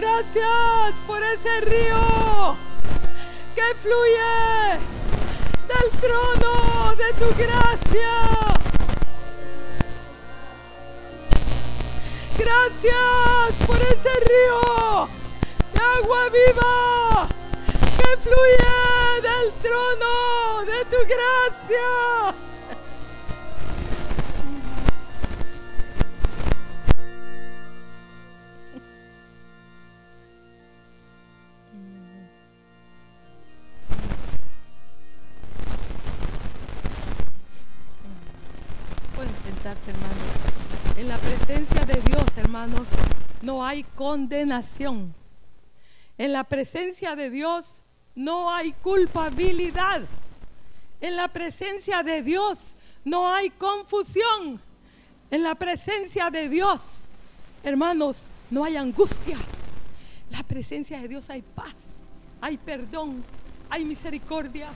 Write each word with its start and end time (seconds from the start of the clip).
Gracias 0.00 0.94
por 1.08 1.20
ese 1.20 1.60
río 1.62 2.56
que 3.56 3.74
fluye 3.74 4.78
del 5.66 5.90
trono 6.00 6.94
de 6.94 7.12
tu 7.14 7.34
gracia. 7.36 8.14
Gracias 12.38 13.66
por 13.66 13.76
ese 13.82 14.12
río 14.30 15.08
de 15.72 15.80
agua 15.80 16.28
viva 16.28 17.28
que 17.96 18.16
fluye 18.18 19.20
del 19.20 19.52
trono 19.54 20.64
de 20.64 20.84
tu 20.84 20.98
gracia. 21.08 22.47
Hermanos. 39.68 40.96
En 40.96 41.08
la 41.08 41.18
presencia 41.18 41.84
de 41.84 42.00
Dios, 42.00 42.24
hermanos, 42.38 42.86
no 43.42 43.62
hay 43.62 43.82
condenación. 43.82 45.14
En 46.16 46.32
la 46.32 46.44
presencia 46.44 47.14
de 47.14 47.28
Dios 47.28 47.82
no 48.14 48.50
hay 48.50 48.72
culpabilidad. 48.72 50.00
En 51.02 51.16
la 51.16 51.28
presencia 51.28 52.02
de 52.02 52.22
Dios 52.22 52.76
no 53.04 53.30
hay 53.30 53.50
confusión. 53.50 54.58
En 55.30 55.42
la 55.42 55.54
presencia 55.54 56.30
de 56.30 56.48
Dios, 56.48 57.02
hermanos, 57.62 58.28
no 58.50 58.64
hay 58.64 58.78
angustia. 58.78 59.36
En 60.30 60.36
la 60.38 60.44
presencia 60.44 60.98
de 60.98 61.08
Dios 61.08 61.28
hay 61.28 61.42
paz, 61.42 61.74
hay 62.40 62.56
perdón, 62.56 63.22
hay 63.68 63.84
misericordia, 63.84 64.70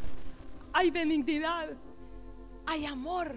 hay 0.71 0.91
benignidad, 0.91 1.71
hay 2.67 2.85
amor, 2.85 3.35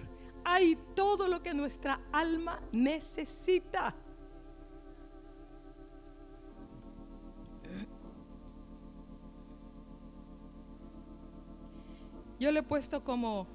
hay 0.48 0.78
todo 0.94 1.26
lo 1.26 1.42
que 1.42 1.52
nuestra 1.52 2.00
alma 2.12 2.60
necesita. 2.70 3.96
Yo 12.38 12.52
le 12.52 12.60
he 12.60 12.62
puesto 12.62 13.02
como, 13.02 13.48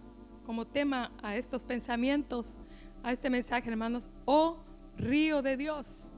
como 0.46 0.68
tema 0.68 1.14
a 1.24 1.38
estos 1.38 1.64
pensamientos, 1.64 2.58
a 3.04 3.14
este 3.14 3.30
mensaje, 3.30 3.70
hermanos, 3.70 4.10
oh 4.26 4.58
río 4.98 5.42
de 5.42 5.56
Dios. 5.56 6.12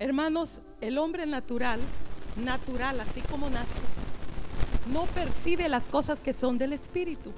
Hermanos, 0.00 0.60
el 0.80 0.98
hombre 0.98 1.24
natural, 1.24 1.78
natural, 2.42 2.98
así 2.98 3.20
como 3.20 3.48
nace, 3.48 3.78
no 4.92 5.04
percibe 5.04 5.68
las 5.68 5.88
cosas 5.88 6.18
que 6.18 6.34
son 6.34 6.58
del 6.58 6.72
Espíritu. 6.72 7.32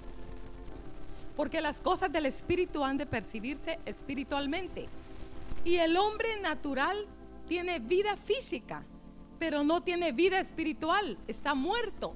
Porque 1.39 1.61
las 1.61 1.81
cosas 1.81 2.11
del 2.11 2.27
Espíritu 2.27 2.83
han 2.84 2.98
de 2.98 3.06
percibirse 3.06 3.78
espiritualmente. 3.86 4.89
Y 5.64 5.77
el 5.77 5.97
hombre 5.97 6.41
natural 6.41 7.06
tiene 7.47 7.78
vida 7.78 8.17
física, 8.17 8.83
pero 9.39 9.62
no 9.62 9.80
tiene 9.80 10.11
vida 10.11 10.41
espiritual, 10.41 11.17
está 11.28 11.55
muerto. 11.55 12.12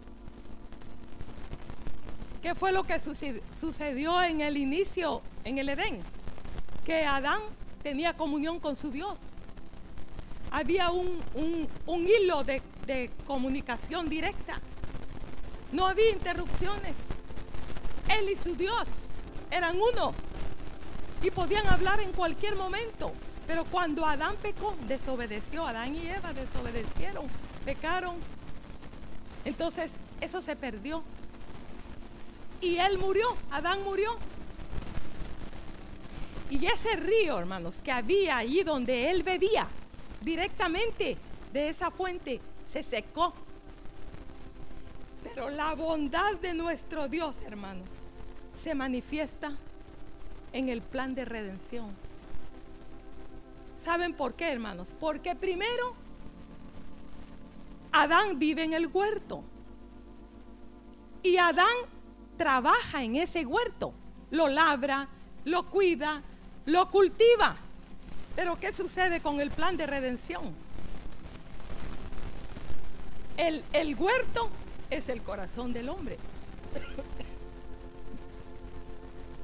¿Qué 2.42 2.56
fue 2.56 2.72
lo 2.72 2.82
que 2.82 2.98
sucedió 2.98 4.20
en 4.24 4.40
el 4.40 4.56
inicio, 4.56 5.22
en 5.44 5.58
el 5.58 5.68
Edén? 5.68 6.00
Que 6.84 7.04
Adán 7.04 7.42
tenía 7.84 8.16
comunión 8.16 8.58
con 8.58 8.74
su 8.74 8.90
Dios. 8.90 9.20
Había 10.50 10.90
un, 10.90 11.20
hilo 11.86 12.42
de 12.42 13.08
comunicación 13.24 14.08
directa. 14.08 14.60
No 15.70 15.86
había 15.86 16.10
interrupciones. 16.10 16.96
Él 18.08 18.28
y 18.28 18.34
su 18.34 18.56
Dios 18.56 18.88
eran 19.52 19.76
uno 19.80 20.14
y 21.22 21.30
podían 21.30 21.66
hablar 21.68 22.00
en 22.00 22.10
cualquier 22.12 22.56
momento. 22.56 23.12
Pero 23.46 23.64
cuando 23.64 24.06
Adán 24.06 24.34
pecó, 24.40 24.74
desobedeció, 24.88 25.66
Adán 25.66 25.94
y 25.94 26.08
Eva 26.08 26.32
desobedecieron, 26.32 27.26
pecaron. 27.64 28.16
Entonces 29.44 29.92
eso 30.20 30.40
se 30.40 30.56
perdió. 30.56 31.02
Y 32.60 32.78
él 32.78 32.98
murió, 32.98 33.36
Adán 33.50 33.82
murió. 33.84 34.16
Y 36.48 36.66
ese 36.66 36.96
río, 36.96 37.38
hermanos, 37.38 37.80
que 37.82 37.92
había 37.92 38.36
allí 38.36 38.62
donde 38.62 39.10
él 39.10 39.22
bebía, 39.22 39.66
directamente 40.20 41.16
de 41.52 41.68
esa 41.68 41.90
fuente, 41.90 42.40
se 42.66 42.82
secó. 42.82 43.34
Pero 45.24 45.50
la 45.50 45.74
bondad 45.74 46.34
de 46.40 46.54
nuestro 46.54 47.08
Dios, 47.08 47.38
hermanos, 47.42 47.88
se 48.62 48.74
manifiesta 48.74 49.52
en 50.52 50.68
el 50.68 50.82
plan 50.82 51.14
de 51.14 51.24
redención. 51.24 51.90
¿Saben 53.76 54.14
por 54.14 54.34
qué, 54.34 54.52
hermanos? 54.52 54.94
Porque 55.00 55.34
primero, 55.34 55.94
Adán 57.90 58.38
vive 58.38 58.62
en 58.62 58.74
el 58.74 58.86
huerto. 58.86 59.42
Y 61.24 61.38
Adán 61.38 61.66
trabaja 62.36 63.02
en 63.02 63.16
ese 63.16 63.44
huerto. 63.44 63.92
Lo 64.30 64.48
labra, 64.48 65.08
lo 65.44 65.68
cuida, 65.68 66.22
lo 66.64 66.90
cultiva. 66.90 67.56
Pero 68.36 68.58
¿qué 68.60 68.72
sucede 68.72 69.20
con 69.20 69.40
el 69.40 69.50
plan 69.50 69.76
de 69.76 69.86
redención? 69.86 70.54
El, 73.36 73.64
el 73.72 73.96
huerto 73.96 74.50
es 74.90 75.08
el 75.08 75.22
corazón 75.22 75.72
del 75.72 75.88
hombre. 75.88 76.18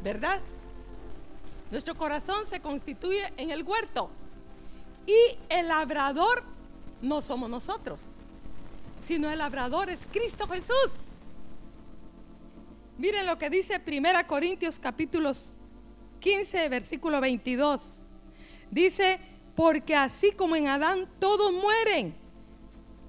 ¿Verdad? 0.02 0.40
Nuestro 1.70 1.94
corazón 1.96 2.46
se 2.46 2.60
constituye 2.60 3.32
en 3.36 3.50
el 3.50 3.62
huerto. 3.62 4.10
Y 5.06 5.38
el 5.48 5.68
labrador 5.68 6.42
no 7.00 7.22
somos 7.22 7.48
nosotros, 7.48 7.98
sino 9.02 9.30
el 9.30 9.38
labrador 9.38 9.90
es 9.90 10.00
Cristo 10.10 10.46
Jesús. 10.46 11.02
Miren 12.98 13.26
lo 13.26 13.38
que 13.38 13.48
dice 13.48 13.80
1 13.86 14.26
Corintios 14.26 14.78
capítulos 14.78 15.52
15, 16.20 16.68
versículo 16.68 17.20
22. 17.20 18.00
Dice, 18.70 19.20
porque 19.54 19.94
así 19.96 20.32
como 20.32 20.56
en 20.56 20.68
Adán 20.68 21.08
todos 21.18 21.52
mueren, 21.52 22.14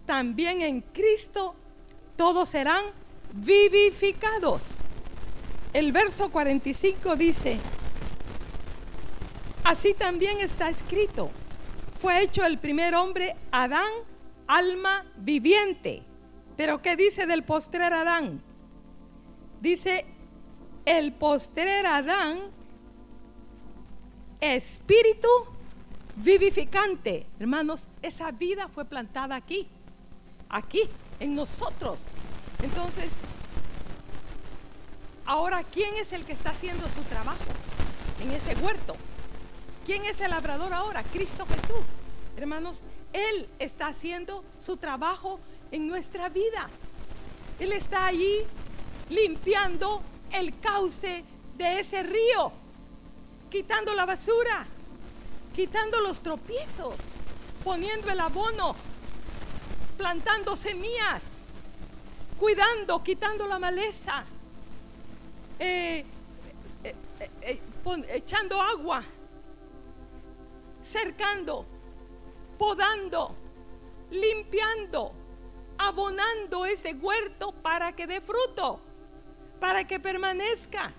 también 0.06 0.61
en 0.61 0.81
Cristo 0.81 1.56
todos 2.16 2.50
serán 2.50 2.85
vivificados. 3.33 4.61
El 5.74 5.91
verso 5.91 6.31
45 6.31 7.16
dice, 7.16 7.57
así 9.63 9.94
también 9.94 10.40
está 10.40 10.69
escrito, 10.69 11.30
fue 12.02 12.24
hecho 12.24 12.44
el 12.44 12.57
primer 12.57 12.96
hombre 12.96 13.35
Adán, 13.52 13.91
alma 14.47 15.06
viviente. 15.18 16.03
Pero 16.57 16.81
¿qué 16.81 16.96
dice 16.96 17.28
del 17.28 17.44
postrer 17.44 17.94
Adán? 17.94 18.41
Dice, 19.62 20.06
el 20.85 21.13
postrer 21.13 21.86
Adán, 21.86 22.40
espíritu 24.41 25.28
vivificante. 26.16 27.28
Hermanos, 27.40 27.90
esa 28.01 28.31
vida 28.31 28.69
fue 28.69 28.86
plantada 28.86 29.36
aquí, 29.36 29.68
aquí, 30.50 30.81
en 31.19 31.36
nosotros. 31.36 32.00
Entonces, 32.63 33.09
ahora, 35.29 35.63
¿quién 35.63 35.95
es 35.97 36.12
el 36.12 36.25
que 36.25 36.34
está 36.34 36.50
haciendo 36.50 36.90
su 36.90 37.03
trabajo 37.03 37.38
en 38.19 38.31
ese 38.31 38.56
huerto? 38.56 38.95
¿Quién 39.85 40.03
es 40.06 40.19
el 40.22 40.31
labrador 40.31 40.73
ahora? 40.73 41.03
Cristo 41.03 41.45
Jesús. 41.45 41.85
Hermanos, 42.35 42.81
Él 43.13 43.48
está 43.59 43.88
haciendo 43.88 44.44
su 44.59 44.77
trabajo 44.77 45.39
en 45.71 45.88
nuestra 45.88 46.30
vida. 46.30 46.68
Él 47.59 47.74
está 47.74 48.07
allí 48.07 48.39
limpiando 49.09 50.01
el 50.31 50.59
cauce 50.59 51.24
de 51.57 51.80
ese 51.80 52.01
río, 52.01 52.51
quitando 53.51 53.94
la 53.94 54.07
basura, 54.07 54.65
quitando 55.56 56.01
los 56.01 56.21
tropiezos, 56.21 56.95
poniendo 57.63 58.09
el 58.09 58.19
abono, 58.19 58.75
plantando 59.95 60.57
semillas, 60.57 61.21
cuidando, 62.39 63.03
quitando 63.03 63.45
la 63.45 63.59
maleza, 63.59 64.25
eh, 65.59 66.06
eh, 66.83 66.95
eh, 67.41 67.61
echando 68.09 68.61
agua, 68.61 69.03
cercando, 70.83 71.65
podando, 72.57 73.35
limpiando, 74.09 75.13
abonando 75.77 76.65
ese 76.65 76.94
huerto 76.94 77.51
para 77.51 77.94
que 77.94 78.07
dé 78.07 78.21
fruto, 78.21 78.79
para 79.59 79.85
que 79.85 80.00
permanezca, 80.00 80.94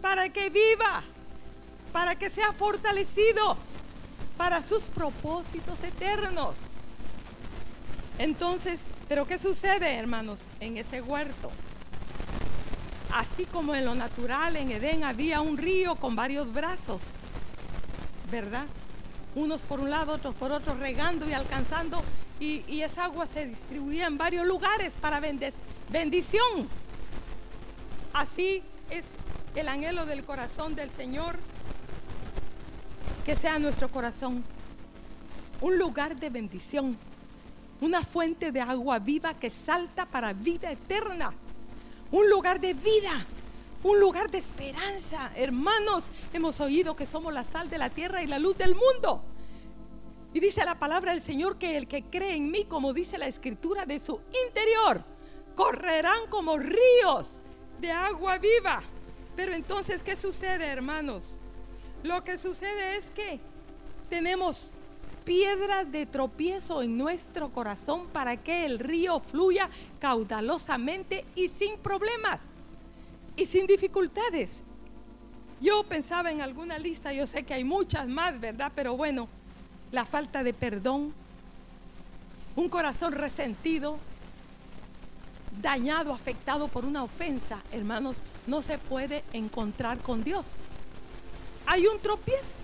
para 0.00 0.30
que 0.30 0.50
viva, 0.50 1.02
para 1.92 2.16
que 2.16 2.30
sea 2.30 2.52
fortalecido. 2.52 3.56
para 4.36 4.62
sus 4.62 4.84
propósitos 4.84 5.82
eternos. 5.84 6.56
Entonces, 8.18 8.80
pero 9.08 9.26
¿qué 9.26 9.38
sucede, 9.38 9.96
hermanos, 9.96 10.46
en 10.58 10.78
ese 10.78 11.00
huerto? 11.00 11.50
Así 13.12 13.44
como 13.44 13.74
en 13.74 13.84
lo 13.84 13.94
natural, 13.94 14.56
en 14.56 14.70
Edén 14.70 15.04
había 15.04 15.40
un 15.40 15.58
río 15.58 15.96
con 15.96 16.16
varios 16.16 16.52
brazos, 16.52 17.02
¿verdad? 18.30 18.66
Unos 19.34 19.62
por 19.62 19.80
un 19.80 19.90
lado, 19.90 20.12
otros 20.12 20.34
por 20.34 20.50
otro, 20.52 20.74
regando 20.74 21.28
y 21.28 21.32
alcanzando, 21.32 22.02
y, 22.40 22.80
esa 22.80 23.04
agua 23.04 23.26
se 23.26 23.46
distribuía 23.46 24.06
en 24.06 24.18
varios 24.18 24.46
lugares 24.46 24.96
para 25.00 25.20
bendición. 25.20 26.68
Así 28.12 28.62
es 28.90 29.12
el 29.54 29.68
anhelo 29.68 30.06
del 30.06 30.24
corazón 30.24 30.74
del 30.74 30.90
Señor, 30.90 31.38
que 33.24 33.36
sea 33.36 33.58
nuestro 33.58 33.88
corazón 33.90 34.42
un 35.60 35.78
lugar 35.78 36.16
de 36.16 36.30
bendición 36.30 36.98
una 37.82 38.04
fuente 38.04 38.52
de 38.52 38.60
agua 38.60 39.00
viva 39.00 39.34
que 39.34 39.50
salta 39.50 40.06
para 40.06 40.32
vida 40.32 40.70
eterna, 40.70 41.34
un 42.12 42.28
lugar 42.28 42.60
de 42.60 42.74
vida, 42.74 43.26
un 43.82 43.98
lugar 43.98 44.30
de 44.30 44.38
esperanza. 44.38 45.32
Hermanos, 45.34 46.10
hemos 46.32 46.60
oído 46.60 46.94
que 46.94 47.06
somos 47.06 47.32
la 47.34 47.44
sal 47.44 47.68
de 47.68 47.78
la 47.78 47.90
tierra 47.90 48.22
y 48.22 48.26
la 48.26 48.38
luz 48.38 48.56
del 48.56 48.74
mundo. 48.74 49.24
Y 50.34 50.40
dice 50.40 50.64
la 50.64 50.78
palabra 50.78 51.12
del 51.12 51.22
Señor 51.22 51.56
que 51.58 51.76
el 51.76 51.88
que 51.88 52.04
cree 52.04 52.36
en 52.36 52.50
mí, 52.50 52.64
como 52.64 52.92
dice 52.92 53.18
la 53.18 53.26
escritura, 53.26 53.86
de 53.86 53.98
su 53.98 54.20
interior, 54.46 55.02
correrán 55.54 56.26
como 56.28 56.58
ríos 56.58 57.40
de 57.80 57.90
agua 57.90 58.38
viva. 58.38 58.82
Pero 59.34 59.54
entonces, 59.54 60.02
¿qué 60.02 60.14
sucede, 60.14 60.66
hermanos? 60.66 61.24
Lo 62.02 62.24
que 62.24 62.36
sucede 62.36 62.96
es 62.96 63.10
que 63.10 63.40
tenemos 64.10 64.70
piedra 65.24 65.84
de 65.84 66.06
tropiezo 66.06 66.82
en 66.82 66.98
nuestro 66.98 67.50
corazón 67.50 68.06
para 68.08 68.36
que 68.36 68.64
el 68.64 68.78
río 68.78 69.20
fluya 69.20 69.68
caudalosamente 70.00 71.24
y 71.34 71.48
sin 71.48 71.78
problemas 71.78 72.40
y 73.36 73.46
sin 73.46 73.66
dificultades. 73.66 74.52
Yo 75.60 75.84
pensaba 75.84 76.32
en 76.32 76.40
alguna 76.40 76.78
lista, 76.78 77.12
yo 77.12 77.26
sé 77.26 77.44
que 77.44 77.54
hay 77.54 77.64
muchas 77.64 78.08
más, 78.08 78.38
¿verdad? 78.40 78.72
Pero 78.74 78.96
bueno, 78.96 79.28
la 79.92 80.04
falta 80.04 80.42
de 80.42 80.52
perdón, 80.52 81.14
un 82.56 82.68
corazón 82.68 83.12
resentido, 83.12 83.98
dañado, 85.60 86.12
afectado 86.12 86.68
por 86.68 86.84
una 86.84 87.04
ofensa, 87.04 87.58
hermanos, 87.70 88.16
no 88.46 88.62
se 88.62 88.78
puede 88.78 89.22
encontrar 89.32 89.98
con 89.98 90.24
Dios. 90.24 90.46
Hay 91.66 91.86
un 91.86 91.98
tropiezo. 92.00 92.61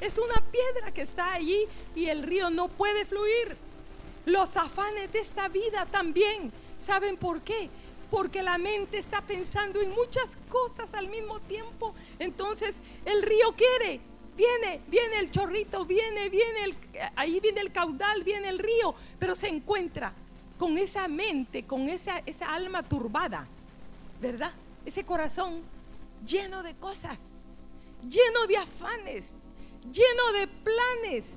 Es 0.00 0.18
una 0.18 0.42
piedra 0.50 0.92
que 0.92 1.02
está 1.02 1.34
allí 1.34 1.66
y 1.94 2.06
el 2.06 2.22
río 2.22 2.50
no 2.50 2.68
puede 2.68 3.04
fluir. 3.04 3.56
Los 4.26 4.56
afanes 4.56 5.12
de 5.12 5.20
esta 5.20 5.48
vida 5.48 5.86
también. 5.86 6.52
¿Saben 6.80 7.16
por 7.16 7.42
qué? 7.42 7.70
Porque 8.10 8.42
la 8.42 8.58
mente 8.58 8.98
está 8.98 9.22
pensando 9.22 9.80
en 9.80 9.90
muchas 9.90 10.36
cosas 10.48 10.92
al 10.94 11.08
mismo 11.08 11.40
tiempo. 11.40 11.94
Entonces 12.18 12.76
el 13.04 13.22
río 13.22 13.54
quiere, 13.56 14.00
viene, 14.36 14.80
viene 14.88 15.18
el 15.18 15.30
chorrito, 15.30 15.84
viene, 15.84 16.28
viene 16.28 16.64
el, 16.64 16.76
ahí 17.16 17.40
viene 17.40 17.60
el 17.60 17.72
caudal, 17.72 18.22
viene 18.22 18.48
el 18.48 18.58
río, 18.58 18.94
pero 19.18 19.34
se 19.34 19.48
encuentra 19.48 20.12
con 20.58 20.78
esa 20.78 21.08
mente, 21.08 21.64
con 21.64 21.88
esa, 21.88 22.22
esa 22.26 22.54
alma 22.54 22.82
turbada, 22.82 23.46
¿verdad? 24.20 24.52
Ese 24.84 25.04
corazón 25.04 25.62
lleno 26.24 26.62
de 26.62 26.74
cosas, 26.74 27.18
lleno 28.08 28.46
de 28.46 28.56
afanes, 28.56 29.24
lleno 29.90 30.32
de 30.32 30.48
planes, 30.48 31.34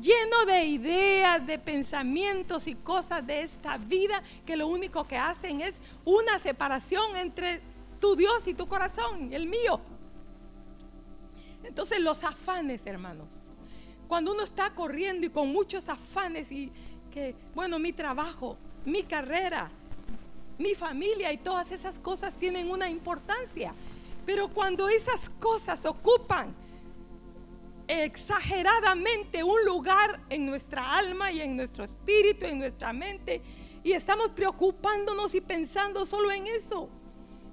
lleno 0.00 0.44
de 0.46 0.64
ideas, 0.64 1.46
de 1.46 1.58
pensamientos 1.58 2.66
y 2.66 2.74
cosas 2.74 3.26
de 3.26 3.42
esta 3.42 3.78
vida 3.78 4.22
que 4.44 4.56
lo 4.56 4.66
único 4.66 5.06
que 5.06 5.16
hacen 5.16 5.60
es 5.60 5.80
una 6.04 6.38
separación 6.38 7.16
entre 7.16 7.60
tu 8.00 8.16
Dios 8.16 8.46
y 8.46 8.54
tu 8.54 8.66
corazón, 8.66 9.32
el 9.32 9.46
mío. 9.46 9.80
Entonces 11.64 12.00
los 12.00 12.22
afanes, 12.24 12.86
hermanos, 12.86 13.42
cuando 14.08 14.32
uno 14.32 14.42
está 14.42 14.70
corriendo 14.70 15.26
y 15.26 15.30
con 15.30 15.52
muchos 15.52 15.88
afanes 15.88 16.52
y 16.52 16.70
que, 17.10 17.34
bueno, 17.54 17.78
mi 17.78 17.92
trabajo, 17.92 18.56
mi 18.84 19.02
carrera, 19.02 19.70
mi 20.58 20.74
familia 20.74 21.32
y 21.32 21.38
todas 21.38 21.72
esas 21.72 21.98
cosas 21.98 22.36
tienen 22.36 22.70
una 22.70 22.88
importancia. 22.88 23.74
Pero 24.24 24.48
cuando 24.48 24.88
esas 24.88 25.30
cosas 25.40 25.86
ocupan 25.86 26.54
exageradamente 27.88 29.44
un 29.44 29.64
lugar 29.64 30.20
en 30.28 30.46
nuestra 30.46 30.96
alma 30.96 31.30
y 31.30 31.40
en 31.40 31.56
nuestro 31.56 31.84
espíritu, 31.84 32.46
en 32.46 32.58
nuestra 32.58 32.92
mente, 32.92 33.42
y 33.82 33.92
estamos 33.92 34.30
preocupándonos 34.30 35.34
y 35.34 35.40
pensando 35.40 36.06
solo 36.06 36.32
en 36.32 36.46
eso. 36.46 36.88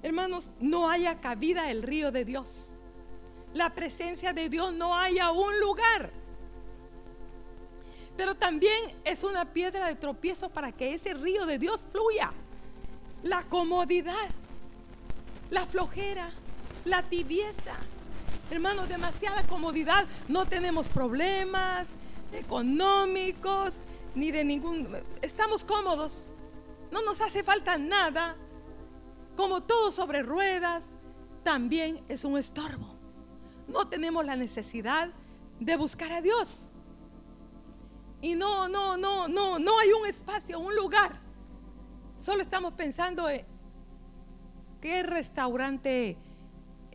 Hermanos, 0.02 0.50
no 0.60 0.90
haya 0.90 1.20
cabida 1.20 1.70
el 1.70 1.82
río 1.82 2.10
de 2.10 2.24
Dios. 2.24 2.74
La 3.52 3.74
presencia 3.74 4.32
de 4.32 4.48
Dios 4.48 4.74
no 4.74 4.96
haya 4.96 5.30
un 5.30 5.60
lugar. 5.60 6.10
Pero 8.16 8.34
también 8.34 9.00
es 9.04 9.24
una 9.24 9.52
piedra 9.52 9.86
de 9.86 9.94
tropiezo 9.94 10.50
para 10.50 10.72
que 10.72 10.94
ese 10.94 11.14
río 11.14 11.46
de 11.46 11.58
Dios 11.58 11.88
fluya. 11.90 12.32
La 13.22 13.44
comodidad, 13.44 14.28
la 15.50 15.66
flojera, 15.66 16.30
la 16.84 17.02
tibieza, 17.02 17.76
Hermanos, 18.54 18.88
demasiada 18.88 19.42
comodidad. 19.48 20.06
No 20.28 20.46
tenemos 20.46 20.86
problemas 20.86 21.88
económicos 22.32 23.74
ni 24.14 24.30
de 24.30 24.44
ningún... 24.44 24.86
Estamos 25.22 25.64
cómodos. 25.64 26.30
No 26.92 27.02
nos 27.02 27.20
hace 27.20 27.42
falta 27.42 27.76
nada. 27.78 28.36
Como 29.36 29.64
todo 29.64 29.90
sobre 29.90 30.22
ruedas, 30.22 30.84
también 31.42 32.04
es 32.08 32.22
un 32.22 32.38
estorbo. 32.38 32.94
No 33.66 33.88
tenemos 33.88 34.24
la 34.24 34.36
necesidad 34.36 35.10
de 35.58 35.76
buscar 35.76 36.12
a 36.12 36.20
Dios. 36.20 36.70
Y 38.22 38.36
no, 38.36 38.68
no, 38.68 38.96
no, 38.96 39.26
no, 39.26 39.58
no 39.58 39.80
hay 39.80 39.90
un 40.00 40.06
espacio, 40.06 40.60
un 40.60 40.76
lugar. 40.76 41.20
Solo 42.18 42.40
estamos 42.40 42.74
pensando 42.74 43.28
en 43.28 43.44
qué 44.80 45.02
restaurante 45.02 46.16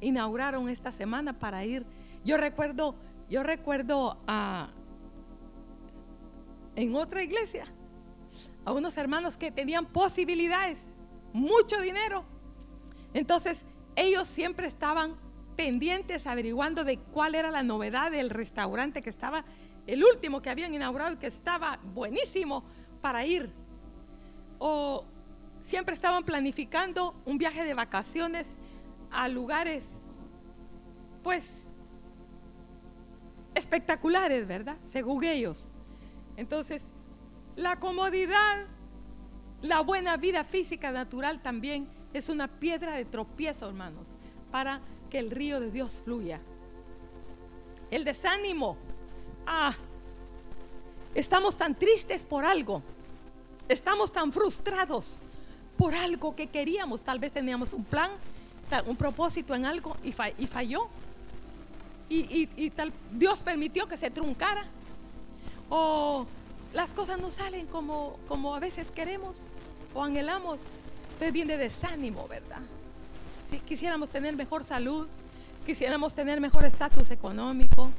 inauguraron 0.02 0.70
esta 0.70 0.92
semana 0.92 1.40
para 1.40 1.66
ir. 1.66 1.86
Yo 2.24 2.38
recuerdo, 2.38 2.96
yo 3.30 3.44
recuerdo 3.44 4.18
a, 4.28 4.70
en 6.76 6.96
otra 6.96 7.24
iglesia 7.24 7.66
a 8.66 8.72
unos 8.72 8.98
hermanos 8.98 9.38
que 9.38 9.52
tenían 9.52 9.86
posibilidades, 9.86 10.84
mucho 11.34 11.80
dinero. 11.82 12.24
Entonces, 13.14 13.66
ellos 13.96 14.28
siempre 14.28 14.68
estaban 14.68 15.16
pendientes 15.56 16.28
averiguando 16.28 16.84
de 16.84 16.98
cuál 16.98 17.36
era 17.36 17.52
la 17.52 17.64
novedad 17.64 18.12
del 18.12 18.30
restaurante 18.30 19.02
que 19.02 19.10
estaba, 19.10 19.44
el 19.88 20.04
último 20.04 20.42
que 20.42 20.50
habían 20.50 20.74
inaugurado 20.74 21.14
y 21.14 21.18
que 21.18 21.28
estaba 21.28 21.80
buenísimo 21.94 22.64
para 23.02 23.26
ir. 23.26 23.52
O 24.58 25.04
siempre 25.60 25.94
estaban 25.94 26.24
planificando 26.24 27.16
un 27.26 27.38
viaje 27.38 27.64
de 27.64 27.74
vacaciones 27.74 28.48
a 29.12 29.28
lugares, 29.28 29.86
pues, 31.24 31.46
espectaculares, 33.56 34.48
¿verdad? 34.48 34.78
Según 34.84 35.24
ellos. 35.24 35.68
Entonces, 36.38 36.84
la 37.56 37.80
comodidad, 37.80 38.66
la 39.62 39.82
buena 39.82 40.18
vida 40.18 40.44
física 40.44 40.92
natural 40.92 41.42
también 41.42 41.88
es 42.14 42.30
una 42.30 42.48
piedra 42.48 42.96
de 42.96 43.06
tropiezo, 43.06 43.68
hermanos, 43.68 44.08
para 44.52 44.82
que 45.10 45.20
el 45.20 45.32
río 45.32 45.60
de 45.60 45.72
Dios 45.72 46.02
fluya. 46.04 46.40
El 47.92 48.04
desánimo. 48.04 48.78
Ah, 49.46 49.76
estamos 51.16 51.58
tan 51.58 51.76
tristes 51.76 52.24
por 52.24 52.46
algo. 52.46 52.82
Estamos 53.68 54.12
tan 54.12 54.32
frustrados 54.32 55.20
por 55.78 55.94
algo 55.94 56.36
que 56.36 56.48
queríamos. 56.48 57.04
Tal 57.04 57.20
vez 57.20 57.32
teníamos 57.32 57.74
un 57.74 57.84
plan 57.84 58.12
un 58.86 58.96
propósito 58.96 59.56
en 59.56 59.66
algo 59.66 59.98
y, 60.04 60.12
falló. 60.12 60.90
Y, 62.10 62.72
tal, 62.72 62.92
Dios 63.12 63.42
permitió 63.44 63.88
que 63.88 63.98
se 63.98 64.10
truncara. 64.10 64.66
O 65.70 66.26
las 66.74 66.94
cosas 66.94 67.20
no 67.20 67.30
salen 67.30 67.68
como, 67.68 68.18
como 68.28 68.56
a 68.56 68.60
veces 68.60 68.92
queremos 68.92 69.48
o 69.94 70.04
anhelamos. 70.04 70.62
Entonces 71.14 71.34
viene 71.34 71.58
desánimo, 71.58 72.28
¿verdad? 72.28 72.62
Si 73.52 73.60
quisiéramos 73.60 74.10
tener 74.10 74.36
mejor 74.36 74.64
salud, 74.64 75.08
quisiéramos 75.66 76.14
tener 76.14 76.40
mejor 76.42 76.66
estatus 76.66 77.12
económico, 77.12 77.92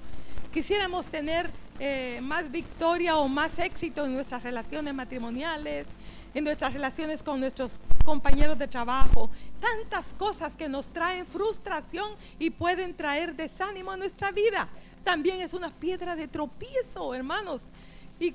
quisiéramos 0.52 1.06
tener 1.06 1.50
eh, 1.78 2.20
más 2.22 2.50
victoria 2.50 3.16
o 3.16 3.28
más 3.28 3.58
éxito 3.58 4.04
en 4.04 4.14
nuestras 4.14 4.42
relaciones 4.42 4.94
matrimoniales, 4.94 5.86
en 6.34 6.44
nuestras 6.44 6.72
relaciones 6.72 7.22
con 7.22 7.40
nuestros 7.40 7.80
compañeros 8.04 8.58
de 8.58 8.68
trabajo, 8.68 9.30
tantas 9.60 10.14
cosas 10.14 10.56
que 10.56 10.68
nos 10.68 10.86
traen 10.88 11.26
frustración 11.26 12.12
y 12.38 12.50
pueden 12.50 12.96
traer 12.96 13.34
desánimo 13.34 13.90
a 13.90 13.96
nuestra 13.96 14.30
vida. 14.30 14.68
también 15.02 15.40
es 15.40 15.54
una 15.54 15.70
piedra 15.70 16.14
de 16.14 16.28
tropiezo, 16.28 17.14
hermanos, 17.14 17.70
y, 18.18 18.32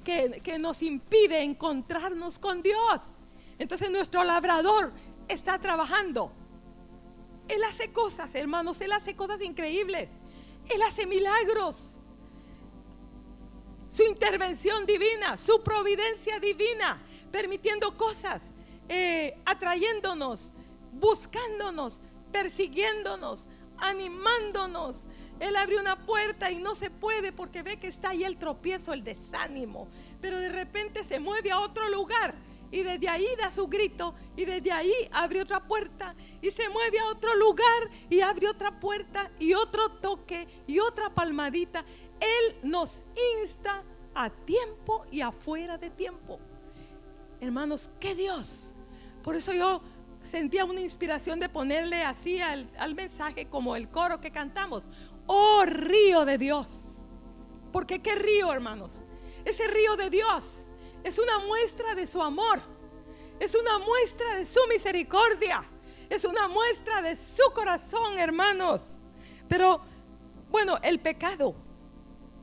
que, 0.00 0.40
que 0.42 0.58
nos 0.58 0.82
impide 0.82 1.42
encontrarnos 1.42 2.38
con 2.40 2.60
Dios. 2.60 3.00
Entonces 3.58 3.88
nuestro 3.90 4.24
labrador 4.24 4.92
está 5.28 5.58
trabajando. 5.58 6.32
Él 7.46 7.62
hace 7.64 7.92
cosas, 7.92 8.34
hermanos, 8.34 8.80
Él 8.80 8.92
hace 8.92 9.14
cosas 9.14 9.40
increíbles. 9.42 10.10
Él 10.68 10.82
hace 10.82 11.06
milagros. 11.06 11.98
Su 13.88 14.02
intervención 14.02 14.84
divina, 14.84 15.38
su 15.38 15.62
providencia 15.62 16.38
divina, 16.38 17.00
permitiendo 17.30 17.96
cosas, 17.96 18.42
eh, 18.88 19.38
atrayéndonos, 19.44 20.52
buscándonos, 20.92 22.00
persiguiéndonos, 22.32 23.48
animándonos. 23.78 25.04
Él 25.40 25.56
abre 25.56 25.78
una 25.78 26.04
puerta 26.04 26.50
y 26.50 26.60
no 26.60 26.74
se 26.74 26.90
puede 26.90 27.32
porque 27.32 27.62
ve 27.62 27.78
que 27.78 27.88
está 27.88 28.10
ahí 28.10 28.24
el 28.24 28.38
tropiezo, 28.38 28.92
el 28.92 29.04
desánimo. 29.04 29.88
Pero 30.20 30.38
de 30.38 30.48
repente 30.48 31.04
se 31.04 31.20
mueve 31.20 31.50
a 31.50 31.60
otro 31.60 31.88
lugar 31.88 32.34
y 32.70 32.82
desde 32.82 33.08
ahí 33.08 33.26
da 33.38 33.50
su 33.50 33.66
grito 33.66 34.14
y 34.36 34.44
desde 34.44 34.72
ahí 34.72 34.92
abre 35.12 35.40
otra 35.40 35.66
puerta 35.66 36.14
y 36.42 36.50
se 36.50 36.68
mueve 36.68 36.98
a 36.98 37.06
otro 37.06 37.34
lugar 37.36 37.90
y 38.10 38.20
abre 38.20 38.48
otra 38.48 38.78
puerta 38.78 39.30
y 39.38 39.54
otro 39.54 39.90
toque 39.90 40.46
y 40.66 40.78
otra 40.80 41.14
palmadita. 41.14 41.84
Él 42.20 42.56
nos 42.62 43.04
insta 43.40 43.84
a 44.14 44.30
tiempo 44.30 45.06
y 45.10 45.20
afuera 45.20 45.78
de 45.78 45.90
tiempo. 45.90 46.40
Hermanos, 47.40 47.90
qué 48.00 48.14
Dios. 48.14 48.72
Por 49.22 49.36
eso 49.36 49.52
yo 49.52 49.82
sentía 50.22 50.64
una 50.64 50.80
inspiración 50.80 51.40
de 51.40 51.48
ponerle 51.48 52.02
así 52.02 52.40
al, 52.40 52.70
al 52.78 52.94
mensaje 52.94 53.46
como 53.48 53.76
el 53.76 53.88
coro 53.88 54.20
que 54.20 54.30
cantamos. 54.30 54.84
Oh 55.26 55.64
río 55.64 56.24
de 56.24 56.38
Dios. 56.38 56.68
Porque 57.72 58.00
qué 58.00 58.14
río, 58.14 58.52
hermanos. 58.52 59.04
Ese 59.44 59.66
río 59.68 59.96
de 59.96 60.10
Dios 60.10 60.62
es 61.04 61.18
una 61.18 61.38
muestra 61.40 61.94
de 61.94 62.06
su 62.06 62.22
amor. 62.22 62.60
Es 63.38 63.54
una 63.54 63.78
muestra 63.78 64.34
de 64.34 64.46
su 64.46 64.60
misericordia. 64.68 65.64
Es 66.10 66.24
una 66.24 66.48
muestra 66.48 67.02
de 67.02 67.16
su 67.16 67.42
corazón, 67.54 68.18
hermanos. 68.18 68.86
Pero, 69.48 69.80
bueno, 70.50 70.78
el 70.82 70.98
pecado. 71.00 71.54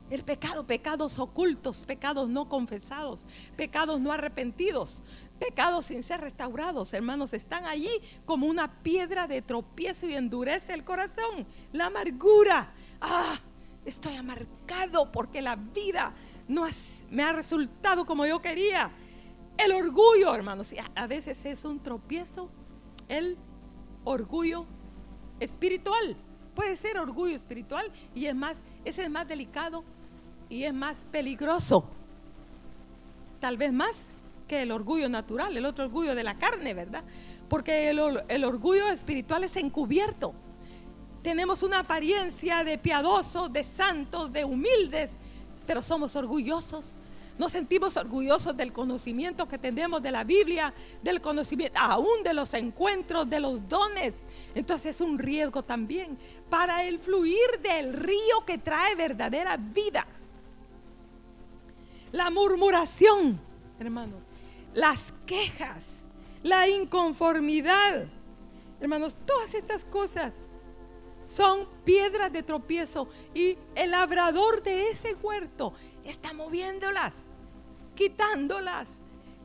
El 0.08 0.22
pecado, 0.22 0.66
pecados 0.66 1.18
ocultos, 1.18 1.84
pecados 1.84 2.28
no 2.28 2.48
confesados, 2.48 3.26
pecados 3.56 4.00
no 4.00 4.12
arrepentidos, 4.12 5.02
pecados 5.40 5.86
sin 5.86 6.04
ser 6.04 6.20
restaurados, 6.20 6.94
hermanos, 6.94 7.32
están 7.32 7.66
allí 7.66 7.90
como 8.24 8.46
una 8.46 8.82
piedra 8.82 9.26
de 9.26 9.42
tropiezo 9.42 10.06
y 10.06 10.14
endurece 10.14 10.74
el 10.74 10.84
corazón. 10.84 11.46
La 11.72 11.86
amargura. 11.86 12.72
Ah, 13.00 13.40
estoy 13.84 14.14
amargado 14.14 15.10
porque 15.10 15.42
la 15.42 15.56
vida 15.56 16.14
no 16.46 16.66
me 17.10 17.24
ha 17.24 17.32
resultado 17.32 18.06
como 18.06 18.26
yo 18.26 18.40
quería. 18.40 18.92
El 19.58 19.72
orgullo, 19.72 20.34
hermanos, 20.34 20.72
a 20.94 21.06
veces 21.08 21.44
es 21.44 21.64
un 21.64 21.82
tropiezo. 21.82 22.48
El 23.08 23.36
orgullo 24.04 24.66
espiritual. 25.40 26.16
Puede 26.54 26.76
ser 26.76 26.98
orgullo 26.98 27.36
espiritual 27.36 27.92
y 28.14 28.26
es 28.26 28.34
más, 28.34 28.56
es 28.84 28.98
el 28.98 29.10
más 29.10 29.28
delicado 29.28 29.84
y 30.48 30.64
es 30.64 30.74
más 30.74 31.04
peligroso. 31.10 31.84
Tal 33.40 33.56
vez 33.56 33.72
más 33.72 33.92
que 34.46 34.62
el 34.62 34.72
orgullo 34.72 35.08
natural, 35.08 35.56
el 35.56 35.66
otro 35.66 35.86
orgullo 35.86 36.14
de 36.14 36.24
la 36.24 36.36
carne, 36.36 36.74
¿verdad? 36.74 37.02
Porque 37.48 37.90
el, 37.90 38.44
orgullo 38.44 38.88
espiritual 38.88 39.44
es 39.44 39.56
encubierto. 39.56 40.34
Tenemos 41.22 41.62
una 41.62 41.80
apariencia 41.80 42.62
de 42.62 42.78
piadosos, 42.78 43.52
de 43.52 43.64
santos, 43.64 44.32
de 44.32 44.44
humildes, 44.44 45.16
pero 45.66 45.82
somos 45.82 46.14
orgullosos. 46.14 46.94
Nos 47.38 47.52
sentimos 47.52 47.96
orgullosos 47.96 48.56
del 48.56 48.72
conocimiento 48.72 49.46
que 49.46 49.58
tenemos 49.58 50.02
de 50.02 50.10
la 50.10 50.24
Biblia, 50.24 50.72
del 51.02 51.20
conocimiento, 51.20 51.78
aún 51.78 52.22
de 52.24 52.32
los 52.32 52.54
encuentros, 52.54 53.28
de 53.28 53.40
los 53.40 53.68
dones. 53.68 54.14
Entonces 54.54 54.96
es 54.96 55.00
un 55.02 55.18
riesgo 55.18 55.62
también 55.62 56.16
para 56.48 56.84
el 56.84 56.98
fluir 56.98 57.60
del 57.62 57.92
río 57.92 58.44
que 58.46 58.56
trae 58.58 58.94
verdadera 58.94 59.56
vida. 59.56 60.06
La 62.16 62.30
murmuración, 62.30 63.38
hermanos, 63.78 64.24
las 64.72 65.12
quejas, 65.26 65.84
la 66.42 66.66
inconformidad, 66.66 68.06
hermanos, 68.80 69.18
todas 69.26 69.52
estas 69.52 69.84
cosas 69.84 70.32
son 71.26 71.68
piedras 71.84 72.32
de 72.32 72.42
tropiezo 72.42 73.10
y 73.34 73.58
el 73.74 73.90
labrador 73.90 74.62
de 74.62 74.88
ese 74.88 75.12
huerto 75.16 75.74
está 76.06 76.32
moviéndolas, 76.32 77.12
quitándolas, 77.94 78.88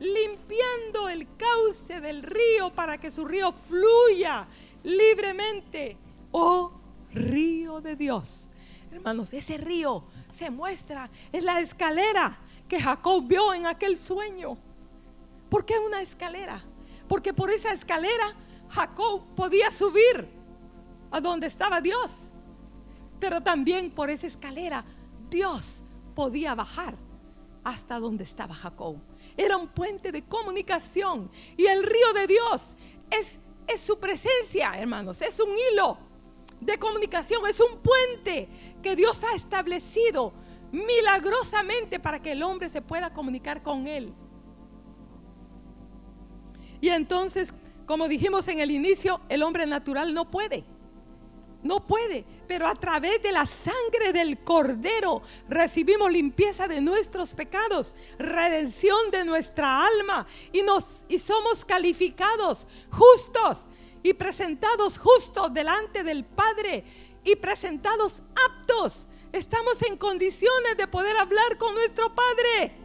limpiando 0.00 1.10
el 1.10 1.28
cauce 1.36 2.00
del 2.00 2.22
río 2.22 2.72
para 2.74 2.96
que 2.96 3.10
su 3.10 3.26
río 3.26 3.52
fluya 3.52 4.46
libremente. 4.82 5.98
Oh 6.30 6.72
río 7.12 7.82
de 7.82 7.96
Dios. 7.96 8.48
Hermanos, 8.90 9.34
ese 9.34 9.58
río 9.58 10.04
se 10.32 10.48
muestra 10.48 11.10
en 11.32 11.44
la 11.44 11.60
escalera 11.60 12.38
que 12.72 12.80
Jacob 12.80 13.22
vio 13.26 13.52
en 13.52 13.66
aquel 13.66 13.98
sueño. 13.98 14.56
¿Por 15.50 15.66
qué 15.66 15.78
una 15.78 16.00
escalera? 16.00 16.64
Porque 17.06 17.34
por 17.34 17.50
esa 17.50 17.70
escalera 17.70 18.34
Jacob 18.70 19.26
podía 19.36 19.70
subir 19.70 20.26
a 21.10 21.20
donde 21.20 21.48
estaba 21.48 21.82
Dios. 21.82 22.30
Pero 23.20 23.42
también 23.42 23.90
por 23.90 24.08
esa 24.08 24.26
escalera 24.26 24.86
Dios 25.28 25.82
podía 26.14 26.54
bajar 26.54 26.96
hasta 27.62 28.00
donde 28.00 28.24
estaba 28.24 28.54
Jacob. 28.54 28.96
Era 29.36 29.58
un 29.58 29.68
puente 29.68 30.10
de 30.10 30.24
comunicación 30.24 31.30
y 31.58 31.66
el 31.66 31.82
río 31.82 32.14
de 32.14 32.26
Dios 32.26 32.74
es, 33.10 33.38
es 33.66 33.82
su 33.82 34.00
presencia, 34.00 34.78
hermanos, 34.78 35.20
es 35.20 35.38
un 35.40 35.50
hilo 35.50 35.98
de 36.58 36.78
comunicación, 36.78 37.46
es 37.46 37.60
un 37.60 37.80
puente 37.80 38.48
que 38.82 38.96
Dios 38.96 39.22
ha 39.24 39.36
establecido 39.36 40.32
milagrosamente 40.72 42.00
para 42.00 42.20
que 42.20 42.32
el 42.32 42.42
hombre 42.42 42.68
se 42.68 42.82
pueda 42.82 43.12
comunicar 43.12 43.62
con 43.62 43.86
él. 43.86 44.12
Y 46.80 46.88
entonces, 46.88 47.54
como 47.86 48.08
dijimos 48.08 48.48
en 48.48 48.58
el 48.58 48.70
inicio, 48.70 49.20
el 49.28 49.42
hombre 49.42 49.66
natural 49.66 50.12
no 50.12 50.30
puede. 50.30 50.64
No 51.62 51.86
puede, 51.86 52.24
pero 52.48 52.66
a 52.66 52.74
través 52.74 53.22
de 53.22 53.30
la 53.30 53.46
sangre 53.46 54.12
del 54.12 54.42
cordero 54.42 55.22
recibimos 55.48 56.10
limpieza 56.10 56.66
de 56.66 56.80
nuestros 56.80 57.34
pecados, 57.36 57.94
redención 58.18 59.12
de 59.12 59.24
nuestra 59.24 59.86
alma 59.86 60.26
y 60.52 60.62
nos 60.62 61.04
y 61.08 61.20
somos 61.20 61.64
calificados 61.64 62.66
justos 62.90 63.68
y 64.02 64.12
presentados 64.14 64.98
justos 64.98 65.54
delante 65.54 66.02
del 66.02 66.24
Padre 66.24 66.84
y 67.22 67.36
presentados 67.36 68.24
aptos. 68.48 69.06
Estamos 69.32 69.80
en 69.82 69.96
condiciones 69.96 70.76
de 70.76 70.86
poder 70.86 71.16
hablar 71.16 71.56
con 71.56 71.74
nuestro 71.74 72.14
Padre. 72.14 72.76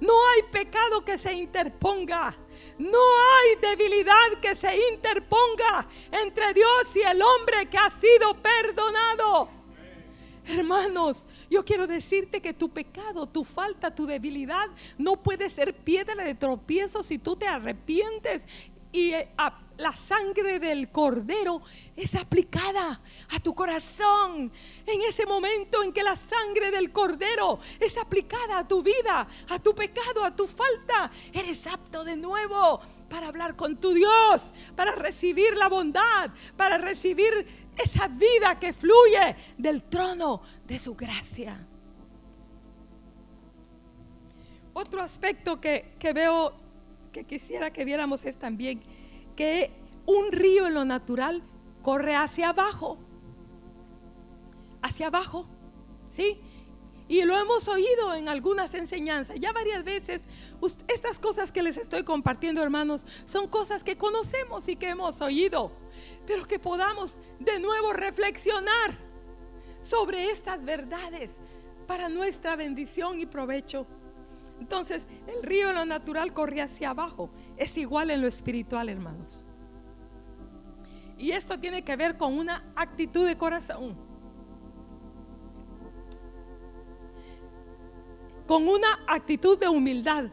No 0.00 0.12
hay 0.28 0.42
pecado 0.50 1.04
que 1.04 1.18
se 1.18 1.32
interponga. 1.32 2.36
No 2.78 2.98
hay 2.98 3.76
debilidad 3.76 4.38
que 4.40 4.54
se 4.54 4.76
interponga 4.92 5.88
entre 6.12 6.54
Dios 6.54 6.94
y 6.94 7.00
el 7.00 7.20
hombre 7.20 7.68
que 7.68 7.78
ha 7.78 7.90
sido 7.90 8.40
perdonado. 8.40 9.48
Hermanos, 10.46 11.24
yo 11.50 11.64
quiero 11.64 11.86
decirte 11.86 12.40
que 12.40 12.54
tu 12.54 12.70
pecado, 12.70 13.26
tu 13.26 13.44
falta, 13.44 13.94
tu 13.94 14.06
debilidad 14.06 14.66
no 14.96 15.16
puede 15.16 15.50
ser 15.50 15.74
piedra 15.74 16.24
de 16.24 16.34
tropiezo 16.34 17.02
si 17.02 17.18
tú 17.18 17.36
te 17.36 17.46
arrepientes 17.46 18.46
y 18.92 19.12
eh, 19.12 19.28
la 19.78 19.92
sangre 19.92 20.58
del 20.58 20.90
cordero 20.90 21.62
es 21.96 22.14
aplicada 22.14 23.00
a 23.30 23.40
tu 23.40 23.54
corazón. 23.54 24.52
En 24.84 25.02
ese 25.02 25.24
momento 25.24 25.82
en 25.82 25.92
que 25.92 26.02
la 26.02 26.16
sangre 26.16 26.70
del 26.70 26.92
cordero 26.92 27.58
es 27.80 27.96
aplicada 27.96 28.58
a 28.58 28.68
tu 28.68 28.82
vida, 28.82 29.26
a 29.48 29.58
tu 29.58 29.74
pecado, 29.74 30.24
a 30.24 30.34
tu 30.34 30.46
falta, 30.46 31.10
eres 31.32 31.66
apto 31.66 32.04
de 32.04 32.16
nuevo 32.16 32.80
para 33.08 33.28
hablar 33.28 33.56
con 33.56 33.76
tu 33.76 33.94
Dios, 33.94 34.50
para 34.76 34.92
recibir 34.92 35.56
la 35.56 35.68
bondad, 35.68 36.30
para 36.56 36.76
recibir 36.76 37.46
esa 37.76 38.08
vida 38.08 38.58
que 38.58 38.72
fluye 38.72 39.36
del 39.56 39.84
trono 39.84 40.42
de 40.66 40.78
su 40.78 40.94
gracia. 40.94 41.66
Otro 44.74 45.00
aspecto 45.02 45.60
que, 45.60 45.94
que 45.98 46.12
veo, 46.12 46.52
que 47.12 47.24
quisiera 47.24 47.72
que 47.72 47.84
viéramos 47.84 48.24
es 48.24 48.36
también 48.36 48.82
que 49.38 49.70
un 50.04 50.32
río 50.32 50.66
en 50.66 50.74
lo 50.74 50.84
natural 50.84 51.44
corre 51.80 52.16
hacia 52.16 52.48
abajo. 52.48 52.98
Hacia 54.82 55.06
abajo. 55.06 55.46
¿Sí? 56.10 56.40
Y 57.06 57.22
lo 57.22 57.38
hemos 57.38 57.68
oído 57.68 58.16
en 58.16 58.28
algunas 58.28 58.74
enseñanzas. 58.74 59.36
Ya 59.38 59.52
varias 59.52 59.84
veces, 59.84 60.22
estas 60.88 61.20
cosas 61.20 61.52
que 61.52 61.62
les 61.62 61.76
estoy 61.76 62.02
compartiendo, 62.02 62.60
hermanos, 62.64 63.06
son 63.26 63.46
cosas 63.46 63.84
que 63.84 63.96
conocemos 63.96 64.66
y 64.66 64.74
que 64.74 64.88
hemos 64.88 65.20
oído. 65.20 65.70
Pero 66.26 66.44
que 66.44 66.58
podamos 66.58 67.16
de 67.38 67.60
nuevo 67.60 67.92
reflexionar 67.92 68.98
sobre 69.82 70.32
estas 70.32 70.64
verdades 70.64 71.36
para 71.86 72.08
nuestra 72.08 72.56
bendición 72.56 73.20
y 73.20 73.26
provecho. 73.26 73.86
Entonces, 74.58 75.06
el 75.28 75.44
río 75.44 75.70
en 75.70 75.76
lo 75.76 75.84
natural 75.84 76.32
corre 76.32 76.60
hacia 76.60 76.90
abajo. 76.90 77.30
Es 77.58 77.76
igual 77.76 78.10
en 78.10 78.20
lo 78.20 78.28
espiritual, 78.28 78.88
hermanos. 78.88 79.44
Y 81.18 81.32
esto 81.32 81.58
tiene 81.58 81.82
que 81.82 81.96
ver 81.96 82.16
con 82.16 82.38
una 82.38 82.72
actitud 82.76 83.26
de 83.26 83.36
corazón. 83.36 83.96
Con 88.46 88.68
una 88.68 89.00
actitud 89.08 89.58
de 89.58 89.68
humildad, 89.68 90.30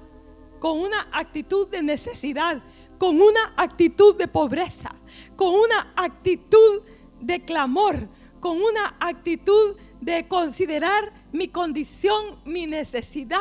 con 0.60 0.80
una 0.80 1.08
actitud 1.12 1.68
de 1.68 1.82
necesidad, 1.82 2.62
con 3.00 3.16
una 3.16 3.54
actitud 3.58 4.16
de 4.16 4.28
pobreza, 4.28 4.96
con 5.36 5.50
una 5.50 5.94
actitud 5.96 6.84
de 7.20 7.44
clamor, 7.44 8.08
con 8.40 8.58
una 8.58 8.96
actitud 9.00 9.76
de 10.00 10.28
considerar 10.28 11.12
mi 11.32 11.48
condición, 11.48 12.40
mi 12.46 12.68
necesidad 12.68 13.40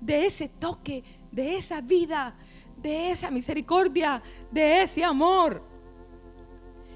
de 0.00 0.26
ese 0.26 0.48
toque, 0.48 1.04
de 1.30 1.56
esa 1.56 1.82
vida, 1.82 2.36
de 2.86 3.10
esa 3.10 3.32
misericordia, 3.32 4.22
de 4.48 4.82
ese 4.82 5.02
amor. 5.02 5.60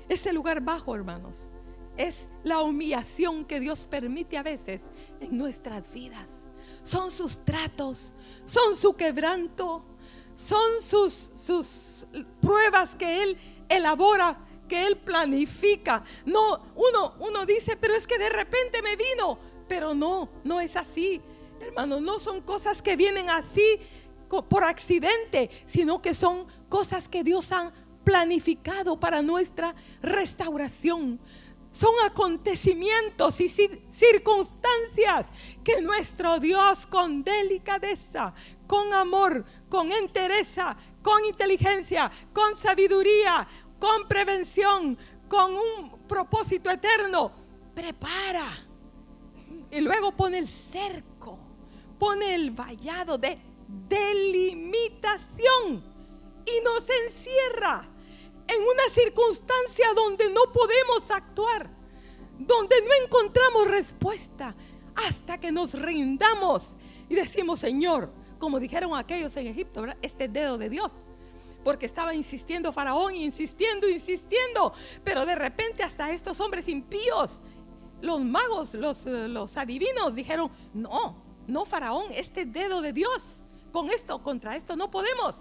Ese 0.08 0.32
lugar 0.32 0.60
bajo, 0.60 0.94
hermanos, 0.94 1.50
es 1.96 2.28
la 2.44 2.60
humillación 2.60 3.44
que 3.44 3.58
Dios 3.58 3.88
permite 3.90 4.38
a 4.38 4.44
veces 4.44 4.82
en 5.18 5.36
nuestras 5.36 5.92
vidas. 5.92 6.28
Son 6.84 7.10
sus 7.10 7.44
tratos, 7.44 8.14
son 8.44 8.76
su 8.76 8.94
quebranto, 8.94 9.84
son 10.36 10.80
sus, 10.80 11.32
sus 11.34 12.06
pruebas 12.40 12.94
que 12.94 13.24
Él 13.24 13.36
elabora, 13.68 14.38
que 14.68 14.86
Él 14.86 14.96
planifica. 14.96 16.04
No, 16.24 16.72
uno, 16.76 17.14
uno 17.18 17.44
dice, 17.46 17.76
pero 17.76 17.96
es 17.96 18.06
que 18.06 18.16
de 18.16 18.28
repente 18.28 18.80
me 18.80 18.94
vino. 18.94 19.40
Pero 19.66 19.92
no, 19.92 20.28
no 20.44 20.60
es 20.60 20.76
así. 20.76 21.20
Hermanos, 21.60 22.00
no 22.00 22.20
son 22.20 22.40
cosas 22.40 22.80
que 22.80 22.96
vienen 22.96 23.28
así 23.28 23.80
por 24.48 24.64
accidente, 24.64 25.50
sino 25.66 26.00
que 26.00 26.14
son 26.14 26.46
cosas 26.68 27.08
que 27.08 27.24
Dios 27.24 27.50
ha 27.52 27.72
planificado 28.04 28.98
para 28.98 29.22
nuestra 29.22 29.74
restauración. 30.02 31.20
Son 31.72 31.92
acontecimientos 32.04 33.40
y 33.40 33.48
circunstancias 33.48 35.28
que 35.62 35.80
nuestro 35.80 36.40
Dios 36.40 36.86
con 36.86 37.22
delicadeza, 37.22 38.34
con 38.66 38.92
amor, 38.92 39.44
con 39.68 39.92
entereza, 39.92 40.76
con 41.02 41.24
inteligencia, 41.24 42.10
con 42.32 42.56
sabiduría, 42.56 43.46
con 43.78 44.08
prevención, 44.08 44.98
con 45.28 45.52
un 45.54 46.06
propósito 46.08 46.70
eterno, 46.70 47.30
prepara. 47.74 48.48
Y 49.70 49.80
luego 49.80 50.10
pone 50.16 50.38
el 50.38 50.48
cerco, 50.48 51.38
pone 52.00 52.34
el 52.34 52.50
vallado 52.50 53.16
de 53.16 53.49
delimitación 53.88 55.82
y 56.44 56.60
nos 56.64 56.88
encierra 57.06 57.88
en 58.48 58.62
una 58.62 58.88
circunstancia 58.90 59.92
donde 59.94 60.28
no 60.30 60.42
podemos 60.52 61.10
actuar, 61.10 61.70
donde 62.38 62.76
no 62.82 63.04
encontramos 63.04 63.68
respuesta, 63.68 64.54
hasta 64.94 65.38
que 65.38 65.52
nos 65.52 65.74
rindamos 65.74 66.76
y 67.10 67.16
decimos, 67.16 67.58
Señor, 67.58 68.12
como 68.38 68.60
dijeron 68.60 68.96
aquellos 68.96 69.36
en 69.36 69.48
Egipto, 69.48 69.84
este 70.00 70.28
dedo 70.28 70.56
de 70.56 70.70
Dios. 70.70 70.92
Porque 71.64 71.84
estaba 71.84 72.14
insistiendo 72.14 72.72
Faraón, 72.72 73.16
insistiendo, 73.16 73.88
insistiendo. 73.88 74.72
Pero 75.04 75.26
de 75.26 75.34
repente 75.34 75.82
hasta 75.82 76.10
estos 76.10 76.40
hombres 76.40 76.68
impíos, 76.68 77.42
los 78.00 78.20
magos, 78.20 78.74
los, 78.74 79.04
eh, 79.06 79.28
los 79.28 79.56
adivinos, 79.56 80.14
dijeron, 80.14 80.50
no, 80.72 81.22
no 81.48 81.64
Faraón, 81.66 82.06
este 82.12 82.46
dedo 82.46 82.80
de 82.80 82.92
Dios. 82.92 83.42
Con 83.72 83.90
esto, 83.90 84.22
contra 84.22 84.56
esto 84.56 84.76
no 84.76 84.90
podemos. 84.90 85.36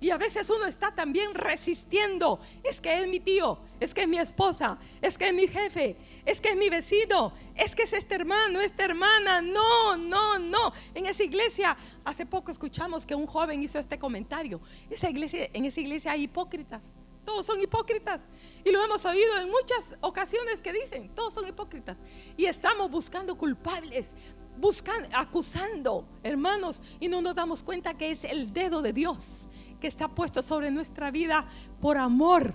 Y 0.00 0.10
a 0.10 0.16
veces 0.16 0.48
uno 0.48 0.66
está 0.66 0.94
también 0.94 1.34
resistiendo. 1.34 2.38
Es 2.62 2.80
que 2.80 3.02
es 3.02 3.08
mi 3.08 3.18
tío, 3.18 3.58
es 3.80 3.94
que 3.94 4.02
es 4.02 4.08
mi 4.08 4.18
esposa, 4.18 4.78
es 5.02 5.18
que 5.18 5.28
es 5.28 5.34
mi 5.34 5.48
jefe, 5.48 5.96
es 6.24 6.40
que 6.40 6.50
es 6.50 6.56
mi 6.56 6.70
vecino, 6.70 7.32
es 7.56 7.74
que 7.74 7.82
es 7.82 7.92
este 7.92 8.14
hermano, 8.14 8.60
esta 8.60 8.84
hermana. 8.84 9.40
No, 9.40 9.96
no, 9.96 10.38
no. 10.38 10.72
En 10.94 11.06
esa 11.06 11.24
iglesia, 11.24 11.76
hace 12.04 12.26
poco 12.26 12.52
escuchamos 12.52 13.06
que 13.06 13.16
un 13.16 13.26
joven 13.26 13.60
hizo 13.62 13.78
este 13.78 13.98
comentario. 13.98 14.60
En 14.88 15.64
esa 15.64 15.80
iglesia 15.80 16.12
hay 16.12 16.24
hipócritas. 16.24 16.82
Todos 17.24 17.44
son 17.44 17.60
hipócritas. 17.60 18.22
Y 18.64 18.70
lo 18.70 18.82
hemos 18.82 19.04
oído 19.04 19.38
en 19.38 19.50
muchas 19.50 19.96
ocasiones 20.00 20.62
que 20.62 20.72
dicen, 20.72 21.14
todos 21.14 21.34
son 21.34 21.46
hipócritas. 21.46 21.98
Y 22.38 22.46
estamos 22.46 22.90
buscando 22.90 23.36
culpables, 23.36 24.14
buscando, 24.58 25.08
acusando, 25.14 26.06
hermanos, 26.22 26.80
y 27.00 27.08
no 27.08 27.20
nos 27.20 27.34
damos 27.34 27.62
cuenta 27.62 27.94
que 27.94 28.10
es 28.10 28.24
el 28.24 28.52
dedo 28.52 28.82
de 28.82 28.92
Dios 28.92 29.46
que 29.80 29.86
está 29.86 30.08
puesto 30.08 30.42
sobre 30.42 30.70
nuestra 30.70 31.10
vida 31.10 31.46
por 31.80 31.98
amor, 31.98 32.54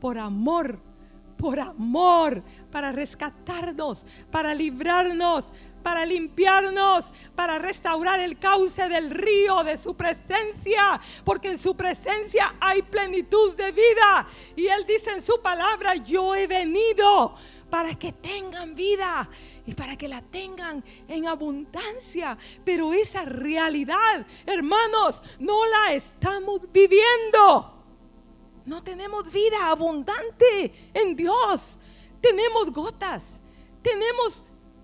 por 0.00 0.18
amor, 0.18 0.80
por 1.36 1.60
amor, 1.60 2.42
para 2.70 2.90
rescatarnos, 2.90 4.04
para 4.30 4.54
librarnos, 4.54 5.52
para 5.82 6.04
limpiarnos, 6.04 7.12
para 7.36 7.58
restaurar 7.58 8.18
el 8.18 8.38
cauce 8.38 8.88
del 8.88 9.10
río 9.10 9.62
de 9.62 9.78
su 9.78 9.96
presencia, 9.96 11.00
porque 11.24 11.50
en 11.50 11.58
su 11.58 11.76
presencia 11.76 12.56
hay 12.60 12.82
plenitud 12.82 13.54
de 13.54 13.70
vida. 13.70 14.26
Y 14.56 14.66
Él 14.66 14.84
dice 14.86 15.12
en 15.12 15.22
su 15.22 15.40
palabra, 15.40 15.94
yo 15.94 16.34
he 16.34 16.48
venido 16.48 17.36
para 17.70 17.94
que 17.94 18.12
tengan 18.12 18.74
vida 18.74 19.28
y 19.66 19.74
para 19.74 19.96
que 19.96 20.08
la 20.08 20.22
tengan 20.22 20.84
en 21.06 21.26
abundancia. 21.26 22.36
Pero 22.64 22.92
esa 22.92 23.24
realidad, 23.24 24.26
hermanos, 24.46 25.22
no 25.38 25.66
la 25.66 25.94
estamos 25.94 26.70
viviendo. 26.72 27.74
No 28.64 28.82
tenemos 28.82 29.32
vida 29.32 29.70
abundante 29.70 30.90
en 30.94 31.16
Dios. 31.16 31.78
Tenemos 32.20 32.72
gotas, 32.72 33.24
tenemos 33.82 34.42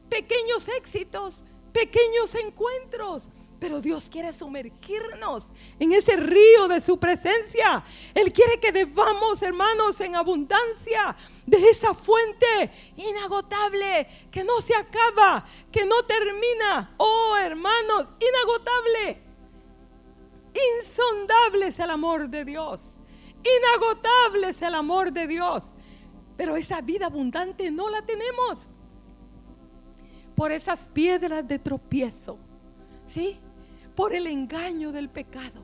pequeños 0.08 0.68
éxitos, 0.68 1.42
pequeños 1.72 2.34
encuentros, 2.36 3.28
pero 3.64 3.80
Dios 3.80 4.10
quiere 4.10 4.30
sumergirnos 4.30 5.46
en 5.78 5.92
ese 5.92 6.16
río 6.16 6.68
de 6.68 6.82
su 6.82 6.98
presencia. 6.98 7.82
Él 8.12 8.30
quiere 8.30 8.60
que 8.60 8.70
bebamos, 8.70 9.40
hermanos, 9.40 9.98
en 10.00 10.16
abundancia 10.16 11.16
de 11.46 11.70
esa 11.70 11.94
fuente 11.94 12.70
inagotable 12.94 14.06
que 14.30 14.44
no 14.44 14.60
se 14.60 14.74
acaba, 14.74 15.46
que 15.72 15.86
no 15.86 16.02
termina. 16.02 16.94
Oh, 16.98 17.38
hermanos, 17.38 18.08
inagotable. 18.20 19.22
Insondable 20.78 21.68
es 21.68 21.78
el 21.78 21.88
amor 21.88 22.28
de 22.28 22.44
Dios. 22.44 22.90
Inagotable 23.42 24.50
es 24.50 24.60
el 24.60 24.74
amor 24.74 25.10
de 25.10 25.26
Dios. 25.26 25.68
Pero 26.36 26.56
esa 26.56 26.82
vida 26.82 27.06
abundante 27.06 27.70
no 27.70 27.88
la 27.88 28.04
tenemos 28.04 28.68
por 30.36 30.52
esas 30.52 30.86
piedras 30.88 31.48
de 31.48 31.58
tropiezo. 31.58 32.38
¿Sí? 33.06 33.40
Por 33.94 34.14
el 34.14 34.26
engaño 34.26 34.92
del 34.92 35.08
pecado. 35.08 35.62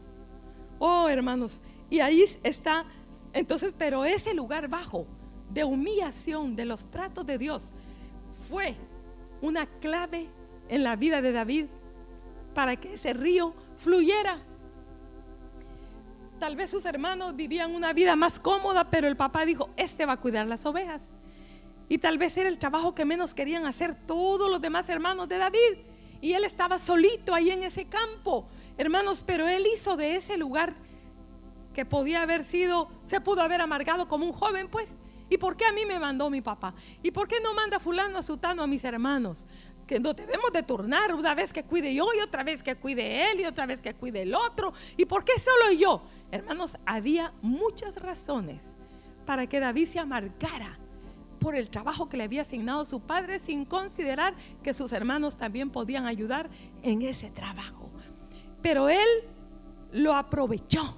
Oh, 0.79 1.09
hermanos, 1.09 1.61
y 1.89 2.01
ahí 2.01 2.25
está, 2.43 2.87
entonces, 3.33 3.75
pero 3.77 4.05
ese 4.05 4.35
lugar 4.35 4.69
bajo 4.69 5.07
de 5.51 5.65
humillación 5.65 6.57
de 6.57 6.65
los 6.65 6.91
tratos 6.91 7.27
de 7.27 7.39
Dios 7.39 7.73
fue 8.49 8.77
una 9.43 9.67
clave 9.67 10.29
en 10.69 10.85
la 10.85 10.97
vida 10.97 11.21
de 11.21 11.33
David 11.33 11.67
para 12.55 12.77
que 12.77 12.95
ese 12.95 13.13
río 13.13 13.55
fluyera. 13.77 14.39
Tal 16.39 16.57
vez 16.57 16.71
sus 16.71 16.87
hermanos 16.87 17.37
vivían 17.37 17.75
una 17.75 17.93
vida 17.93 18.17
más 18.17 18.41
cómoda, 18.41 18.89
pero 18.91 19.07
el 19.07 19.17
papá 19.17 19.45
dijo, 19.45 19.69
este 19.77 20.07
va 20.07 20.15
a 20.15 20.21
cuidar 20.21 20.47
las 20.47 20.65
ovejas. 20.65 21.03
Y 21.89 21.99
tal 21.99 22.19
vez 22.19 22.37
era 22.37 22.49
el 22.49 22.59
trabajo 22.59 22.95
que 22.95 23.05
menos 23.05 23.35
querían 23.35 23.67
hacer 23.67 23.95
todos 24.07 24.51
los 24.51 24.61
demás 24.61 24.89
hermanos 24.89 25.29
de 25.29 25.39
David. 25.39 25.90
Y 26.21 26.35
él 26.35 26.45
estaba 26.45 26.79
solito 26.79 27.35
ahí 27.35 27.51
en 27.51 27.63
ese 27.63 27.87
campo, 27.87 28.47
hermanos, 28.77 29.23
pero 29.27 29.49
él 29.49 29.67
hizo 29.73 29.97
de 29.97 30.17
ese 30.17 30.37
lugar 30.37 30.75
que 31.75 31.87
podía 31.87 32.23
haber 32.23 32.45
sido, 32.45 32.89
se 33.05 33.21
pudo 33.21 33.43
haber 33.43 33.61
amargado 33.61 34.09
como 34.09 34.27
un 34.27 34.33
joven, 34.33 34.69
pues. 34.69 34.97
¿Y 35.29 35.39
por 35.39 35.57
qué 35.57 35.65
a 35.65 35.73
mí 35.73 35.87
me 35.87 35.99
mandó 35.99 36.29
mi 36.29 36.41
papá? 36.41 36.75
¿Y 37.03 37.13
por 37.13 37.29
qué 37.29 37.37
no 37.41 37.55
manda 37.55 37.79
fulano 37.79 38.19
a 38.19 38.23
sutano 38.23 38.63
a 38.63 38.67
mis 38.67 38.83
hermanos? 38.85 39.45
Que 39.87 40.01
no 40.01 40.13
debemos 40.13 40.53
de 40.53 40.63
turnar 40.65 41.15
una 41.15 41.35
vez 41.35 41.53
que 41.53 41.65
cuide 41.65 41.95
yo 41.95 42.09
y 42.17 42.21
otra 42.21 42.43
vez 42.43 42.63
que 42.63 42.75
cuide 42.75 43.31
él 43.31 43.41
y 43.41 43.45
otra 43.45 43.65
vez 43.65 43.81
que 43.81 43.95
cuide 43.95 44.23
el 44.23 44.35
otro. 44.35 44.73
¿Y 44.97 45.05
por 45.05 45.25
qué 45.25 45.39
solo 45.39 45.73
yo? 45.73 46.03
Hermanos, 46.33 46.77
había 46.85 47.33
muchas 47.43 47.95
razones 47.95 48.61
para 49.25 49.47
que 49.47 49.61
David 49.61 49.87
se 49.87 50.01
amargara 50.01 50.79
por 51.41 51.57
el 51.57 51.71
trabajo 51.71 52.09
que 52.09 52.17
le 52.17 52.25
había 52.25 52.43
asignado 52.43 52.85
su 52.85 53.01
padre 53.01 53.41
sin 53.41 53.65
considerar 53.65 54.35
que 54.63 54.75
sus 54.75 54.93
hermanos 54.93 55.37
también 55.37 55.71
podían 55.71 56.07
ayudar 56.07 56.49
en 56.83 57.03
ese 57.03 57.31
trabajo. 57.31 57.91
Pero 58.63 58.89
él 58.89 59.09
lo 59.93 60.15
aprovechó. 60.15 60.97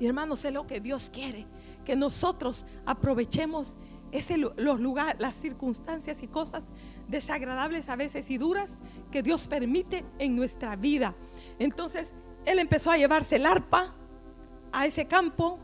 Y 0.00 0.06
hermanos, 0.06 0.44
es 0.44 0.52
lo 0.52 0.66
que 0.66 0.80
Dios 0.80 1.10
quiere, 1.12 1.46
que 1.84 1.94
nosotros 1.94 2.66
aprovechemos 2.84 3.76
es 4.14 4.30
los 4.38 4.80
lugares, 4.80 5.20
las 5.20 5.34
circunstancias 5.34 6.22
y 6.22 6.28
cosas 6.28 6.62
desagradables 7.08 7.88
a 7.88 7.96
veces 7.96 8.30
y 8.30 8.38
duras 8.38 8.70
que 9.10 9.22
Dios 9.22 9.48
permite 9.48 10.04
en 10.20 10.36
nuestra 10.36 10.76
vida. 10.76 11.16
Entonces, 11.58 12.14
él 12.44 12.60
empezó 12.60 12.92
a 12.92 12.96
llevarse 12.96 13.36
el 13.36 13.46
arpa 13.46 13.92
a 14.70 14.86
ese 14.86 15.06
campo, 15.06 15.58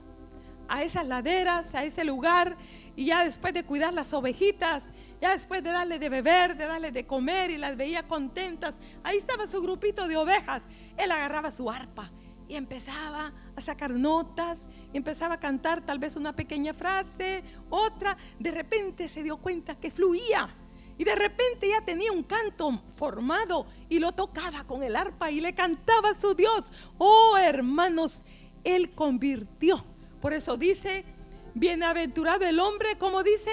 a 0.68 0.82
esas 0.82 1.06
laderas, 1.06 1.74
a 1.74 1.84
ese 1.84 2.02
lugar, 2.02 2.56
y 3.00 3.06
ya 3.06 3.24
después 3.24 3.54
de 3.54 3.64
cuidar 3.64 3.94
las 3.94 4.12
ovejitas, 4.12 4.84
ya 5.22 5.30
después 5.30 5.64
de 5.64 5.70
darle 5.70 5.98
de 5.98 6.10
beber, 6.10 6.54
de 6.54 6.66
darle 6.66 6.90
de 6.90 7.06
comer 7.06 7.50
y 7.50 7.56
las 7.56 7.74
veía 7.74 8.06
contentas, 8.06 8.78
ahí 9.02 9.16
estaba 9.16 9.46
su 9.46 9.62
grupito 9.62 10.06
de 10.06 10.18
ovejas, 10.18 10.62
él 10.98 11.10
agarraba 11.10 11.50
su 11.50 11.70
arpa 11.70 12.10
y 12.46 12.56
empezaba 12.56 13.32
a 13.56 13.62
sacar 13.62 13.92
notas, 13.92 14.66
empezaba 14.92 15.36
a 15.36 15.40
cantar 15.40 15.80
tal 15.80 15.98
vez 15.98 16.14
una 16.14 16.36
pequeña 16.36 16.74
frase, 16.74 17.42
otra, 17.70 18.18
de 18.38 18.50
repente 18.50 19.08
se 19.08 19.22
dio 19.22 19.38
cuenta 19.38 19.76
que 19.76 19.90
fluía. 19.90 20.54
Y 20.98 21.04
de 21.04 21.14
repente 21.14 21.70
ya 21.70 21.82
tenía 21.82 22.12
un 22.12 22.24
canto 22.24 22.82
formado 22.92 23.64
y 23.88 23.98
lo 23.98 24.12
tocaba 24.12 24.64
con 24.64 24.82
el 24.82 24.94
arpa 24.94 25.30
y 25.30 25.40
le 25.40 25.54
cantaba 25.54 26.10
a 26.10 26.14
su 26.14 26.34
Dios. 26.34 26.70
Oh 26.98 27.38
hermanos, 27.38 28.20
él 28.62 28.90
convirtió. 28.94 29.86
Por 30.20 30.34
eso 30.34 30.58
dice, 30.58 31.06
bienaventurado 31.54 32.44
el 32.46 32.58
hombre, 32.60 32.96
como 32.98 33.22
dice, 33.22 33.50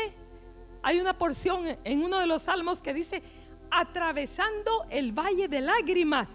hay 0.84 1.00
una 1.00 1.18
porción 1.18 1.64
en 1.84 2.04
uno 2.04 2.20
de 2.20 2.28
los 2.28 2.44
salmos 2.44 2.82
que 2.82 2.94
dice, 2.94 3.22
atravesando 3.70 4.86
el 4.90 5.12
valle 5.12 5.48
de 5.48 5.62
lágrimas 5.62 6.30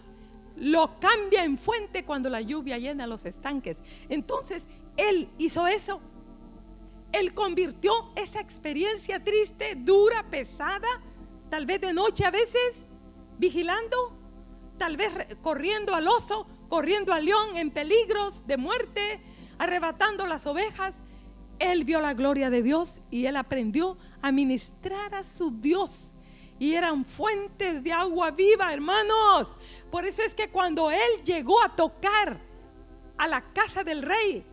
lo 0.56 0.98
cambia 1.00 1.44
en 1.44 1.58
fuente 1.58 2.04
cuando 2.04 2.28
la 2.28 2.40
lluvia 2.40 2.78
llena 2.78 3.06
los 3.06 3.24
estanques. 3.24 3.82
Entonces, 4.08 4.68
Él 4.96 5.30
hizo 5.38 5.66
eso. 5.66 6.00
Él 7.12 7.34
convirtió 7.34 7.92
esa 8.16 8.40
experiencia 8.40 9.22
triste, 9.22 9.74
dura, 9.76 10.24
pesada, 10.30 10.88
tal 11.50 11.66
vez 11.66 11.80
de 11.80 11.92
noche 11.92 12.24
a 12.24 12.30
veces, 12.30 12.86
vigilando, 13.38 14.18
tal 14.78 14.96
vez 14.96 15.12
corriendo 15.42 15.94
al 15.94 16.08
oso, 16.08 16.46
corriendo 16.68 17.12
al 17.12 17.26
león 17.26 17.56
en 17.56 17.70
peligros 17.70 18.46
de 18.46 18.56
muerte, 18.56 19.20
arrebatando 19.58 20.26
las 20.26 20.46
ovejas. 20.46 20.94
Él 21.62 21.84
vio 21.84 22.00
la 22.00 22.12
gloria 22.12 22.50
de 22.50 22.60
Dios 22.60 23.00
y 23.08 23.26
él 23.26 23.36
aprendió 23.36 23.96
a 24.20 24.32
ministrar 24.32 25.14
a 25.14 25.22
su 25.22 25.52
Dios 25.60 26.12
y 26.58 26.74
eran 26.74 27.04
fuentes 27.04 27.84
de 27.84 27.92
agua 27.92 28.32
viva, 28.32 28.72
hermanos. 28.72 29.56
Por 29.88 30.04
eso 30.04 30.22
es 30.22 30.34
que 30.34 30.50
cuando 30.50 30.90
él 30.90 31.22
llegó 31.24 31.62
a 31.62 31.76
tocar 31.76 32.40
a 33.16 33.28
la 33.28 33.52
casa 33.52 33.84
del 33.84 34.02
rey, 34.02 34.44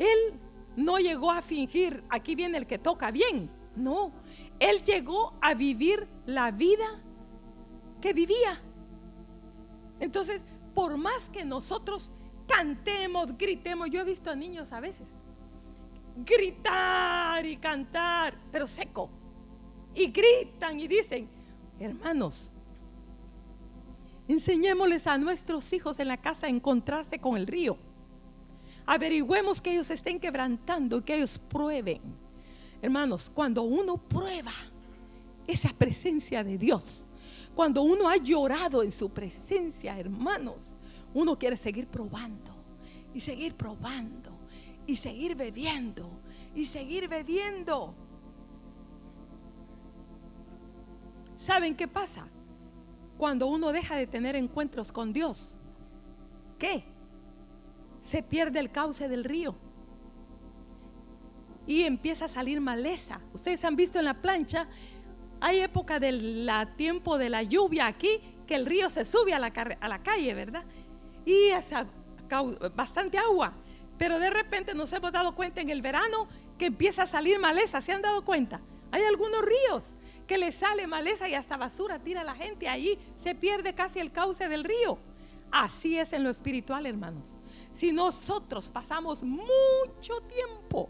él 0.00 0.40
no 0.74 0.98
llegó 0.98 1.30
a 1.30 1.40
fingir, 1.40 2.02
aquí 2.08 2.34
viene 2.34 2.58
el 2.58 2.66
que 2.66 2.78
toca 2.78 3.12
bien. 3.12 3.48
No, 3.76 4.10
él 4.58 4.82
llegó 4.82 5.34
a 5.40 5.54
vivir 5.54 6.08
la 6.26 6.50
vida 6.50 7.00
que 8.00 8.12
vivía. 8.12 8.60
Entonces, 10.00 10.44
por 10.74 10.96
más 10.96 11.30
que 11.30 11.44
nosotros 11.44 12.10
cantemos, 12.48 13.38
gritemos, 13.38 13.88
yo 13.88 14.00
he 14.00 14.04
visto 14.04 14.32
a 14.32 14.34
niños 14.34 14.72
a 14.72 14.80
veces 14.80 15.14
gritar 16.16 17.44
y 17.46 17.56
cantar, 17.56 18.36
pero 18.50 18.66
seco 18.66 19.10
y 19.94 20.06
gritan 20.06 20.78
y 20.78 20.88
dicen, 20.88 21.28
hermanos, 21.78 22.50
enseñémosles 24.28 25.06
a 25.06 25.18
nuestros 25.18 25.72
hijos 25.72 25.98
en 25.98 26.08
la 26.08 26.16
casa 26.16 26.46
a 26.46 26.50
encontrarse 26.50 27.18
con 27.18 27.36
el 27.36 27.46
río. 27.46 27.76
Averigüemos 28.86 29.60
que 29.60 29.72
ellos 29.72 29.90
estén 29.90 30.18
quebrantando 30.18 30.98
y 30.98 31.02
que 31.02 31.16
ellos 31.16 31.38
prueben. 31.38 32.00
Hermanos, 32.82 33.30
cuando 33.32 33.62
uno 33.62 33.96
prueba 33.96 34.52
esa 35.46 35.70
presencia 35.70 36.42
de 36.42 36.56
Dios, 36.56 37.04
cuando 37.54 37.82
uno 37.82 38.08
ha 38.08 38.16
llorado 38.16 38.82
en 38.82 38.92
su 38.92 39.10
presencia, 39.10 39.98
hermanos, 39.98 40.74
uno 41.12 41.38
quiere 41.38 41.56
seguir 41.56 41.88
probando 41.88 42.50
y 43.12 43.20
seguir 43.20 43.54
probando 43.54 44.19
y 44.90 44.96
seguir 44.96 45.36
bebiendo 45.36 46.10
y 46.54 46.66
seguir 46.66 47.08
bebiendo. 47.08 47.94
¿Saben 51.36 51.76
qué 51.76 51.86
pasa? 51.86 52.26
Cuando 53.16 53.46
uno 53.46 53.72
deja 53.72 53.94
de 53.94 54.08
tener 54.08 54.34
encuentros 54.34 54.90
con 54.90 55.12
Dios, 55.12 55.56
¿qué? 56.58 56.84
Se 58.02 58.22
pierde 58.22 58.58
el 58.58 58.72
cauce 58.72 59.08
del 59.08 59.24
río 59.24 59.54
y 61.66 61.84
empieza 61.84 62.24
a 62.24 62.28
salir 62.28 62.60
maleza. 62.60 63.20
Ustedes 63.32 63.64
han 63.64 63.76
visto 63.76 64.00
en 64.00 64.06
la 64.06 64.20
plancha, 64.20 64.66
hay 65.40 65.60
época 65.60 66.00
del 66.00 66.50
tiempo 66.76 67.16
de 67.16 67.30
la 67.30 67.44
lluvia 67.44 67.86
aquí, 67.86 68.20
que 68.46 68.56
el 68.56 68.66
río 68.66 68.90
se 68.90 69.04
sube 69.04 69.34
a 69.34 69.38
la, 69.38 69.52
a 69.80 69.88
la 69.88 70.02
calle, 70.02 70.34
¿verdad? 70.34 70.64
Y 71.24 71.50
es 71.50 71.70
bastante 72.74 73.18
agua. 73.18 73.54
Pero 74.00 74.18
de 74.18 74.30
repente 74.30 74.72
nos 74.72 74.90
hemos 74.94 75.12
dado 75.12 75.34
cuenta 75.34 75.60
en 75.60 75.68
el 75.68 75.82
verano 75.82 76.26
que 76.56 76.64
empieza 76.64 77.02
a 77.02 77.06
salir 77.06 77.38
maleza. 77.38 77.82
¿Se 77.82 77.92
han 77.92 78.00
dado 78.00 78.24
cuenta? 78.24 78.62
Hay 78.92 79.02
algunos 79.02 79.42
ríos 79.44 79.84
que 80.26 80.38
le 80.38 80.52
sale 80.52 80.86
maleza 80.86 81.28
y 81.28 81.34
hasta 81.34 81.58
basura 81.58 81.98
tira 81.98 82.24
la 82.24 82.34
gente. 82.34 82.66
Allí 82.66 82.98
se 83.16 83.34
pierde 83.34 83.74
casi 83.74 83.98
el 83.98 84.10
cauce 84.10 84.48
del 84.48 84.64
río. 84.64 84.96
Así 85.52 85.98
es 85.98 86.14
en 86.14 86.24
lo 86.24 86.30
espiritual, 86.30 86.86
hermanos. 86.86 87.36
Si 87.74 87.92
nosotros 87.92 88.70
pasamos 88.70 89.22
mucho 89.22 90.22
tiempo, 90.34 90.88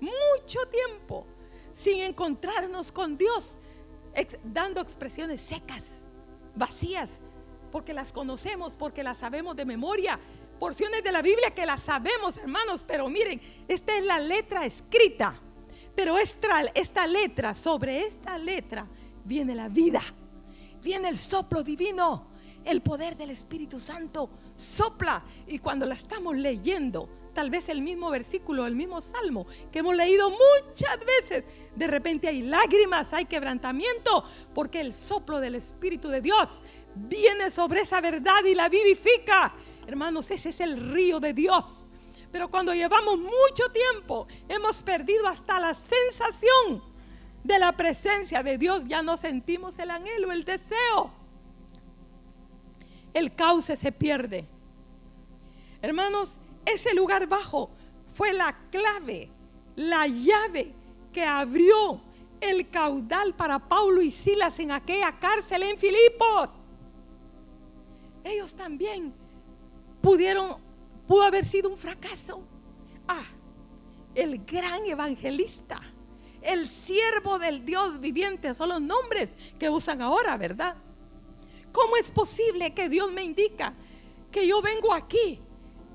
mucho 0.00 0.60
tiempo 0.70 1.26
sin 1.74 2.02
encontrarnos 2.02 2.92
con 2.92 3.16
Dios, 3.16 3.56
dando 4.44 4.80
expresiones 4.80 5.40
secas, 5.40 5.90
vacías, 6.54 7.18
porque 7.72 7.92
las 7.92 8.12
conocemos, 8.12 8.76
porque 8.76 9.02
las 9.02 9.18
sabemos 9.18 9.56
de 9.56 9.64
memoria, 9.64 10.20
porciones 10.58 11.02
de 11.02 11.12
la 11.12 11.22
Biblia 11.22 11.50
que 11.54 11.66
las 11.66 11.82
sabemos, 11.82 12.36
hermanos, 12.38 12.84
pero 12.86 13.08
miren, 13.08 13.40
esta 13.68 13.96
es 13.96 14.04
la 14.04 14.18
letra 14.18 14.64
escrita 14.66 15.40
pero 15.98 16.16
esta, 16.16 16.60
esta 16.76 17.08
letra, 17.08 17.56
sobre 17.56 18.02
esta 18.02 18.38
letra, 18.38 18.86
viene 19.24 19.52
la 19.56 19.68
vida, 19.68 20.00
viene 20.80 21.08
el 21.08 21.16
soplo 21.16 21.64
divino, 21.64 22.28
el 22.64 22.82
poder 22.82 23.16
del 23.16 23.30
Espíritu 23.30 23.80
Santo 23.80 24.30
sopla. 24.54 25.24
Y 25.48 25.58
cuando 25.58 25.86
la 25.86 25.96
estamos 25.96 26.36
leyendo, 26.36 27.08
tal 27.34 27.50
vez 27.50 27.68
el 27.68 27.82
mismo 27.82 28.10
versículo, 28.10 28.64
el 28.68 28.76
mismo 28.76 29.00
salmo 29.00 29.44
que 29.72 29.80
hemos 29.80 29.96
leído 29.96 30.30
muchas 30.30 31.00
veces, 31.04 31.42
de 31.74 31.86
repente 31.88 32.28
hay 32.28 32.42
lágrimas, 32.42 33.12
hay 33.12 33.24
quebrantamiento, 33.24 34.22
porque 34.54 34.80
el 34.80 34.92
soplo 34.92 35.40
del 35.40 35.56
Espíritu 35.56 36.10
de 36.10 36.20
Dios 36.20 36.62
viene 36.94 37.50
sobre 37.50 37.80
esa 37.80 38.00
verdad 38.00 38.44
y 38.44 38.54
la 38.54 38.68
vivifica. 38.68 39.52
Hermanos, 39.88 40.30
ese 40.30 40.50
es 40.50 40.60
el 40.60 40.92
río 40.92 41.18
de 41.18 41.34
Dios 41.34 41.84
pero 42.30 42.50
cuando 42.50 42.74
llevamos 42.74 43.18
mucho 43.18 43.70
tiempo, 43.72 44.26
hemos 44.48 44.82
perdido 44.82 45.26
hasta 45.26 45.58
la 45.58 45.74
sensación 45.74 46.82
de 47.42 47.58
la 47.58 47.72
presencia 47.72 48.42
de 48.42 48.58
Dios. 48.58 48.82
Ya 48.86 49.02
no 49.02 49.16
sentimos 49.16 49.78
el 49.78 49.90
anhelo, 49.90 50.30
el 50.30 50.44
deseo. 50.44 51.10
El 53.14 53.34
cauce 53.34 53.76
se 53.76 53.92
pierde. 53.92 54.46
Hermanos, 55.80 56.38
ese 56.66 56.92
lugar 56.94 57.26
bajo 57.26 57.70
fue 58.12 58.32
la 58.34 58.54
clave, 58.70 59.30
la 59.76 60.06
llave 60.06 60.74
que 61.12 61.24
abrió 61.24 62.02
el 62.40 62.68
caudal 62.68 63.34
para 63.34 63.58
Paulo 63.58 64.02
y 64.02 64.10
Silas 64.10 64.58
en 64.58 64.70
aquella 64.70 65.18
cárcel 65.18 65.62
en 65.62 65.78
Filipos. 65.78 66.50
Ellos 68.22 68.54
también 68.54 69.14
pudieron 70.08 70.56
pudo 71.06 71.22
haber 71.24 71.44
sido 71.44 71.68
un 71.68 71.76
fracaso. 71.76 72.42
Ah, 73.06 73.26
el 74.14 74.42
gran 74.42 74.86
evangelista, 74.86 75.78
el 76.40 76.66
siervo 76.66 77.38
del 77.38 77.62
Dios 77.62 78.00
viviente, 78.00 78.54
son 78.54 78.70
los 78.70 78.80
nombres 78.80 79.28
que 79.58 79.68
usan 79.68 80.00
ahora, 80.00 80.38
¿verdad? 80.38 80.76
¿Cómo 81.72 81.98
es 81.98 82.10
posible 82.10 82.72
que 82.72 82.88
Dios 82.88 83.12
me 83.12 83.22
indica 83.22 83.74
que 84.32 84.46
yo 84.46 84.62
vengo 84.62 84.94
aquí 84.94 85.40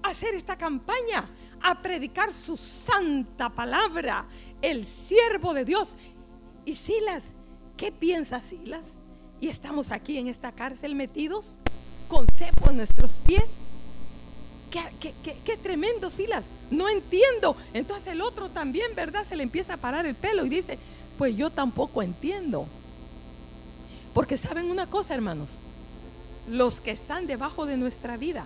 a 0.03 0.09
hacer 0.09 0.35
esta 0.35 0.59
campaña, 0.59 1.27
a 1.59 1.81
predicar 1.81 2.31
su 2.31 2.55
santa 2.55 3.49
palabra, 3.49 4.27
el 4.61 4.85
siervo 4.85 5.55
de 5.55 5.65
Dios? 5.65 5.95
Y 6.65 6.75
Silas, 6.75 7.33
¿qué 7.77 7.91
piensa 7.91 8.41
Silas? 8.41 8.83
Y 9.41 9.47
estamos 9.47 9.89
aquí 9.89 10.19
en 10.19 10.27
esta 10.27 10.51
cárcel 10.51 10.93
metidos 10.93 11.57
con 12.07 12.27
cepo 12.27 12.69
en 12.69 12.77
nuestros 12.77 13.19
pies. 13.25 13.62
Qué, 14.73 15.57
tremendo, 15.57 16.09
Silas. 16.09 16.43
No 16.71 16.89
entiendo. 16.89 17.55
Entonces 17.73 18.07
el 18.07 18.21
otro 18.21 18.49
también, 18.49 18.95
¿verdad? 18.95 19.25
Se 19.25 19.35
le 19.35 19.43
empieza 19.43 19.75
a 19.75 19.77
parar 19.77 20.05
el 20.05 20.15
pelo 20.15 20.45
y 20.45 20.49
dice, 20.49 20.79
pues 21.17 21.35
yo 21.35 21.51
tampoco 21.51 22.01
entiendo. 22.01 22.65
Porque 24.13 24.37
saben 24.37 24.71
una 24.71 24.87
cosa, 24.87 25.13
hermanos. 25.13 25.49
Los 26.49 26.79
que 26.79 26.91
están 26.91 27.27
debajo 27.27 27.65
de 27.65 27.77
nuestra 27.77 28.17
vida 28.17 28.45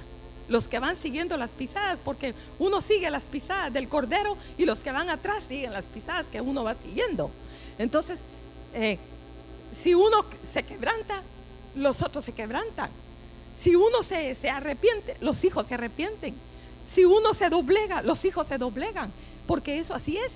los 0.49 0.69
que 0.69 0.79
van 0.79 0.95
siguiendo 0.95 1.35
las 1.37 1.51
pisadas, 1.51 1.99
porque 2.03 2.33
uno 2.57 2.79
sigue 2.81 3.09
las 3.09 3.25
pisadas 3.25 3.73
del 3.73 3.89
cordero 3.89 4.37
y 4.57 4.65
los 4.65 4.79
que 4.79 4.93
van 4.93 5.09
atrás 5.09 5.43
siguen 5.43 5.73
las 5.73 5.87
pisadas 5.87 6.27
que 6.27 6.41
uno 6.41 6.63
va 6.63 6.73
siguiendo. 6.75 7.31
Entonces, 7.77 8.19
eh, 8.73 8.97
si 9.71 9.93
uno 9.93 10.25
se 10.49 10.63
quebranta, 10.63 11.21
los 11.75 12.01
otros 12.01 12.25
se 12.25 12.31
quebrantan. 12.31 12.89
Si 13.57 13.75
uno 13.75 14.03
se, 14.03 14.35
se 14.35 14.49
arrepiente, 14.49 15.17
los 15.19 15.43
hijos 15.43 15.67
se 15.67 15.73
arrepienten. 15.73 16.35
Si 16.85 17.05
uno 17.05 17.33
se 17.33 17.49
doblega, 17.49 18.01
los 18.01 18.23
hijos 18.23 18.47
se 18.47 18.57
doblegan. 18.57 19.11
Porque 19.47 19.79
eso 19.79 19.93
así 19.93 20.17
es, 20.17 20.31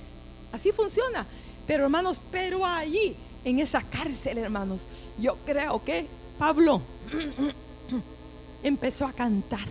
así 0.52 0.72
funciona. 0.72 1.26
Pero 1.68 1.84
hermanos, 1.84 2.22
pero 2.32 2.66
allí, 2.66 3.16
en 3.46 3.60
esa 3.60 3.82
cárcel, 3.82 4.38
hermanos, 4.38 4.82
yo 5.20 5.38
creo 5.46 5.84
que 5.84 6.08
Pablo 6.38 6.82
empezó 8.64 9.06
a 9.06 9.14
cantar. 9.14 9.68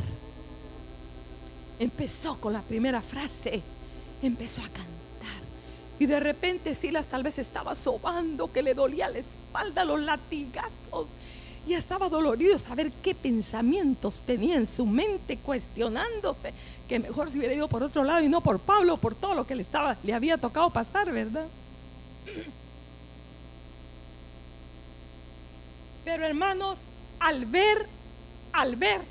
Empezó 1.79 2.39
con 2.39 2.53
la 2.53 2.63
primera 2.63 3.01
frase, 3.01 3.63
empezó 4.23 4.61
a 4.61 4.65
cantar. 4.65 4.91
Y 5.99 6.07
de 6.07 6.21
repente 6.21 6.75
Silas 6.75 7.07
tal 7.07 7.23
vez 7.23 7.39
estaba 7.39 7.75
sobando, 7.75 8.53
que 8.53 8.63
le 8.63 8.75
dolía 8.75 9.09
la 9.09 9.19
espalda, 9.19 9.85
los 9.85 10.01
latigazos. 10.01 11.09
Y 11.67 11.75
estaba 11.75 12.09
dolorido 12.09 12.59
saber 12.59 12.91
qué 13.03 13.15
pensamientos 13.15 14.23
tenía 14.27 14.57
en 14.57 14.67
su 14.67 14.87
mente, 14.87 15.37
cuestionándose 15.37 16.53
que 16.89 16.99
mejor 16.99 17.31
se 17.31 17.39
hubiera 17.39 17.55
ido 17.55 17.69
por 17.69 17.83
otro 17.83 18.03
lado 18.03 18.23
y 18.23 18.29
no 18.29 18.41
por 18.41 18.59
Pablo, 18.59 18.97
por 18.97 19.15
todo 19.15 19.35
lo 19.35 19.47
que 19.47 19.55
le, 19.55 19.63
estaba, 19.63 19.97
le 20.03 20.13
había 20.13 20.39
tocado 20.39 20.71
pasar, 20.71 21.13
¿verdad? 21.13 21.47
Pero 26.05 26.27
hermanos, 26.27 26.79
al 27.21 27.47
ver, 27.47 27.87
al 28.53 28.75
ver 28.75 29.03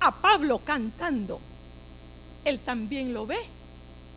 a 0.00 0.10
Pablo 0.10 0.58
cantando, 0.58 1.38
él 2.44 2.58
también 2.58 3.12
lo 3.12 3.26
ve 3.26 3.38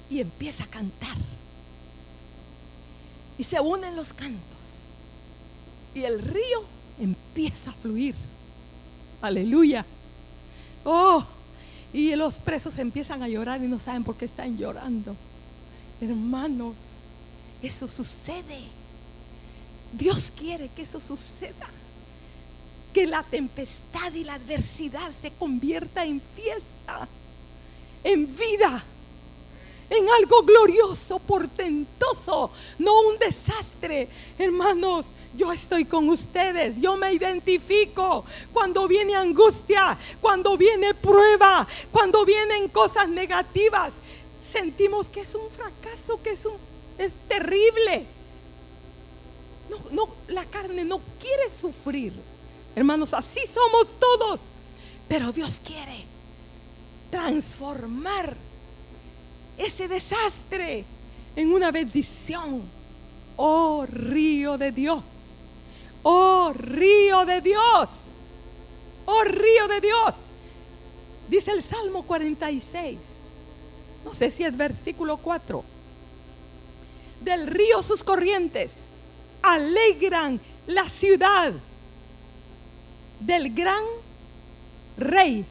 y 0.09 0.21
empieza 0.21 0.63
a 0.63 0.67
cantar. 0.67 1.17
Y 3.37 3.43
se 3.43 3.59
unen 3.59 3.95
los 3.95 4.13
cantos. 4.13 4.41
Y 5.93 6.03
el 6.03 6.19
río 6.19 6.63
empieza 6.99 7.71
a 7.71 7.73
fluir. 7.73 8.15
Aleluya. 9.21 9.85
Oh, 10.83 11.23
y 11.93 12.15
los 12.15 12.35
presos 12.35 12.77
empiezan 12.77 13.23
a 13.23 13.27
llorar 13.27 13.63
y 13.63 13.67
no 13.67 13.79
saben 13.79 14.03
por 14.03 14.15
qué 14.15 14.25
están 14.25 14.57
llorando. 14.57 15.15
Hermanos, 16.01 16.75
eso 17.61 17.87
sucede. 17.87 18.63
Dios 19.93 20.31
quiere 20.35 20.69
que 20.69 20.83
eso 20.83 20.99
suceda. 20.99 21.69
Que 22.93 23.07
la 23.07 23.23
tempestad 23.23 24.13
y 24.13 24.23
la 24.23 24.35
adversidad 24.35 25.11
se 25.19 25.31
convierta 25.31 26.05
en 26.05 26.21
fiesta, 26.21 27.07
en 28.03 28.25
vida 28.25 28.83
en 29.89 30.09
algo 30.09 30.43
glorioso, 30.43 31.19
portentoso, 31.19 32.51
no 32.79 33.01
un 33.01 33.17
desastre. 33.19 34.07
Hermanos, 34.37 35.07
yo 35.35 35.51
estoy 35.51 35.85
con 35.85 36.09
ustedes, 36.09 36.75
yo 36.79 36.97
me 36.97 37.13
identifico 37.13 38.25
cuando 38.51 38.87
viene 38.87 39.15
angustia, 39.15 39.97
cuando 40.21 40.57
viene 40.57 40.93
prueba, 40.93 41.67
cuando 41.91 42.25
vienen 42.25 42.67
cosas 42.69 43.09
negativas. 43.09 43.93
Sentimos 44.43 45.07
que 45.07 45.21
es 45.21 45.33
un 45.35 45.49
fracaso, 45.49 46.21
que 46.21 46.31
es 46.31 46.45
un 46.45 46.53
es 46.97 47.13
terrible. 47.27 48.05
No, 49.69 49.77
no, 49.91 50.09
la 50.27 50.45
carne 50.45 50.83
no 50.83 51.01
quiere 51.19 51.49
sufrir. 51.49 52.13
Hermanos, 52.75 53.13
así 53.13 53.41
somos 53.47 53.87
todos. 53.99 54.39
Pero 55.07 55.31
Dios 55.31 55.59
quiere 55.63 56.05
transformar 57.09 58.35
ese 59.57 59.87
desastre 59.87 60.85
en 61.35 61.53
una 61.53 61.71
bendición. 61.71 62.63
Oh 63.35 63.85
río 63.87 64.57
de 64.57 64.71
Dios. 64.71 65.03
Oh 66.03 66.51
río 66.53 67.25
de 67.25 67.41
Dios. 67.41 67.89
Oh 69.05 69.23
río 69.23 69.67
de 69.69 69.81
Dios. 69.81 70.15
Dice 71.29 71.51
el 71.51 71.63
Salmo 71.63 72.03
46. 72.03 72.99
No 74.03 74.13
sé 74.13 74.29
si 74.29 74.43
es 74.43 74.55
versículo 74.55 75.17
4. 75.17 75.63
Del 77.21 77.47
río 77.47 77.81
sus 77.81 78.03
corrientes 78.03 78.73
alegran 79.41 80.41
la 80.67 80.87
ciudad 80.89 81.53
del 83.21 83.53
gran 83.53 83.83
rey. 84.97 85.45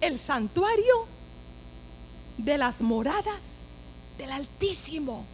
El 0.00 0.20
santuario 0.20 1.06
de 2.36 2.56
las 2.56 2.80
moradas 2.80 3.40
del 4.16 4.30
Altísimo. 4.30 5.24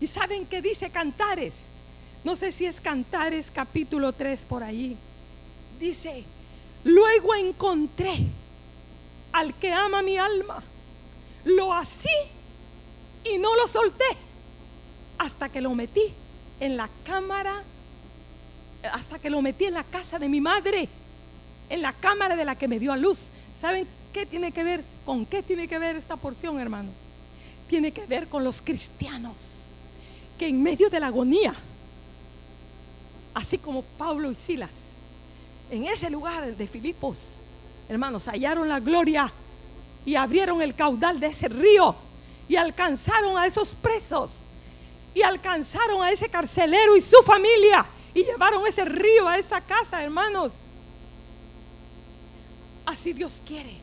¿Y 0.00 0.06
saben 0.06 0.46
qué 0.46 0.62
dice 0.62 0.90
Cantares? 0.90 1.54
No 2.24 2.36
sé 2.36 2.52
si 2.52 2.66
es 2.66 2.80
Cantares 2.80 3.50
capítulo 3.52 4.12
3 4.12 4.44
por 4.46 4.62
ahí. 4.62 4.96
Dice, 5.78 6.24
luego 6.84 7.34
encontré 7.34 8.12
al 9.32 9.54
que 9.54 9.72
ama 9.72 10.02
mi 10.02 10.16
alma. 10.16 10.62
Lo 11.44 11.72
así 11.72 12.08
y 13.24 13.38
no 13.38 13.56
lo 13.56 13.66
solté 13.66 14.04
hasta 15.18 15.48
que 15.48 15.60
lo 15.60 15.74
metí 15.74 16.12
en 16.60 16.76
la 16.76 16.90
cámara, 17.04 17.62
hasta 18.92 19.18
que 19.18 19.30
lo 19.30 19.40
metí 19.40 19.64
en 19.64 19.74
la 19.74 19.84
casa 19.84 20.18
de 20.18 20.28
mi 20.28 20.40
madre, 20.40 20.88
en 21.70 21.82
la 21.82 21.92
cámara 21.94 22.36
de 22.36 22.44
la 22.44 22.56
que 22.56 22.68
me 22.68 22.78
dio 22.78 22.92
a 22.92 22.96
luz. 22.96 23.28
¿Saben 23.58 23.86
¿Qué 24.12 24.26
tiene 24.26 24.50
que 24.52 24.64
ver? 24.64 24.84
¿Con 25.04 25.24
qué 25.24 25.42
tiene 25.42 25.68
que 25.68 25.78
ver 25.78 25.96
esta 25.96 26.16
porción, 26.16 26.58
hermanos? 26.58 26.92
Tiene 27.68 27.92
que 27.92 28.06
ver 28.06 28.26
con 28.26 28.42
los 28.42 28.60
cristianos 28.60 29.34
que 30.38 30.48
en 30.48 30.62
medio 30.62 30.90
de 30.90 30.98
la 30.98 31.08
agonía, 31.08 31.54
así 33.34 33.58
como 33.58 33.82
Pablo 33.82 34.30
y 34.30 34.34
Silas, 34.34 34.70
en 35.70 35.84
ese 35.84 36.10
lugar 36.10 36.56
de 36.56 36.66
Filipos, 36.66 37.18
hermanos, 37.88 38.26
hallaron 38.26 38.68
la 38.68 38.80
gloria 38.80 39.32
y 40.04 40.16
abrieron 40.16 40.62
el 40.62 40.74
caudal 40.74 41.20
de 41.20 41.28
ese 41.28 41.48
río 41.48 41.94
y 42.48 42.56
alcanzaron 42.56 43.38
a 43.38 43.46
esos 43.46 43.74
presos 43.74 44.32
y 45.14 45.22
alcanzaron 45.22 46.02
a 46.02 46.10
ese 46.10 46.28
carcelero 46.28 46.96
y 46.96 47.00
su 47.00 47.16
familia 47.24 47.86
y 48.14 48.24
llevaron 48.24 48.66
ese 48.66 48.84
río 48.84 49.28
a 49.28 49.38
esa 49.38 49.60
casa, 49.60 50.02
hermanos. 50.02 50.54
Así 52.86 53.12
Dios 53.12 53.40
quiere 53.46 53.76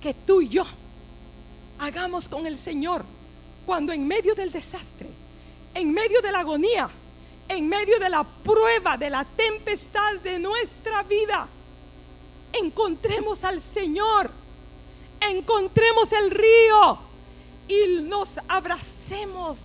que 0.00 0.14
tú 0.14 0.40
y 0.40 0.48
yo 0.48 0.64
hagamos 1.78 2.28
con 2.28 2.46
el 2.46 2.58
Señor 2.58 3.04
cuando 3.66 3.92
en 3.92 4.06
medio 4.06 4.34
del 4.34 4.50
desastre, 4.50 5.08
en 5.74 5.92
medio 5.92 6.20
de 6.20 6.32
la 6.32 6.40
agonía, 6.40 6.90
en 7.48 7.68
medio 7.68 7.98
de 7.98 8.08
la 8.08 8.24
prueba, 8.24 8.96
de 8.96 9.10
la 9.10 9.24
tempestad 9.24 10.14
de 10.22 10.38
nuestra 10.38 11.02
vida, 11.02 11.48
encontremos 12.52 13.44
al 13.44 13.60
Señor, 13.60 14.30
encontremos 15.20 16.12
el 16.12 16.30
río 16.30 16.98
y 17.68 18.02
nos 18.02 18.38
abracemos 18.48 19.58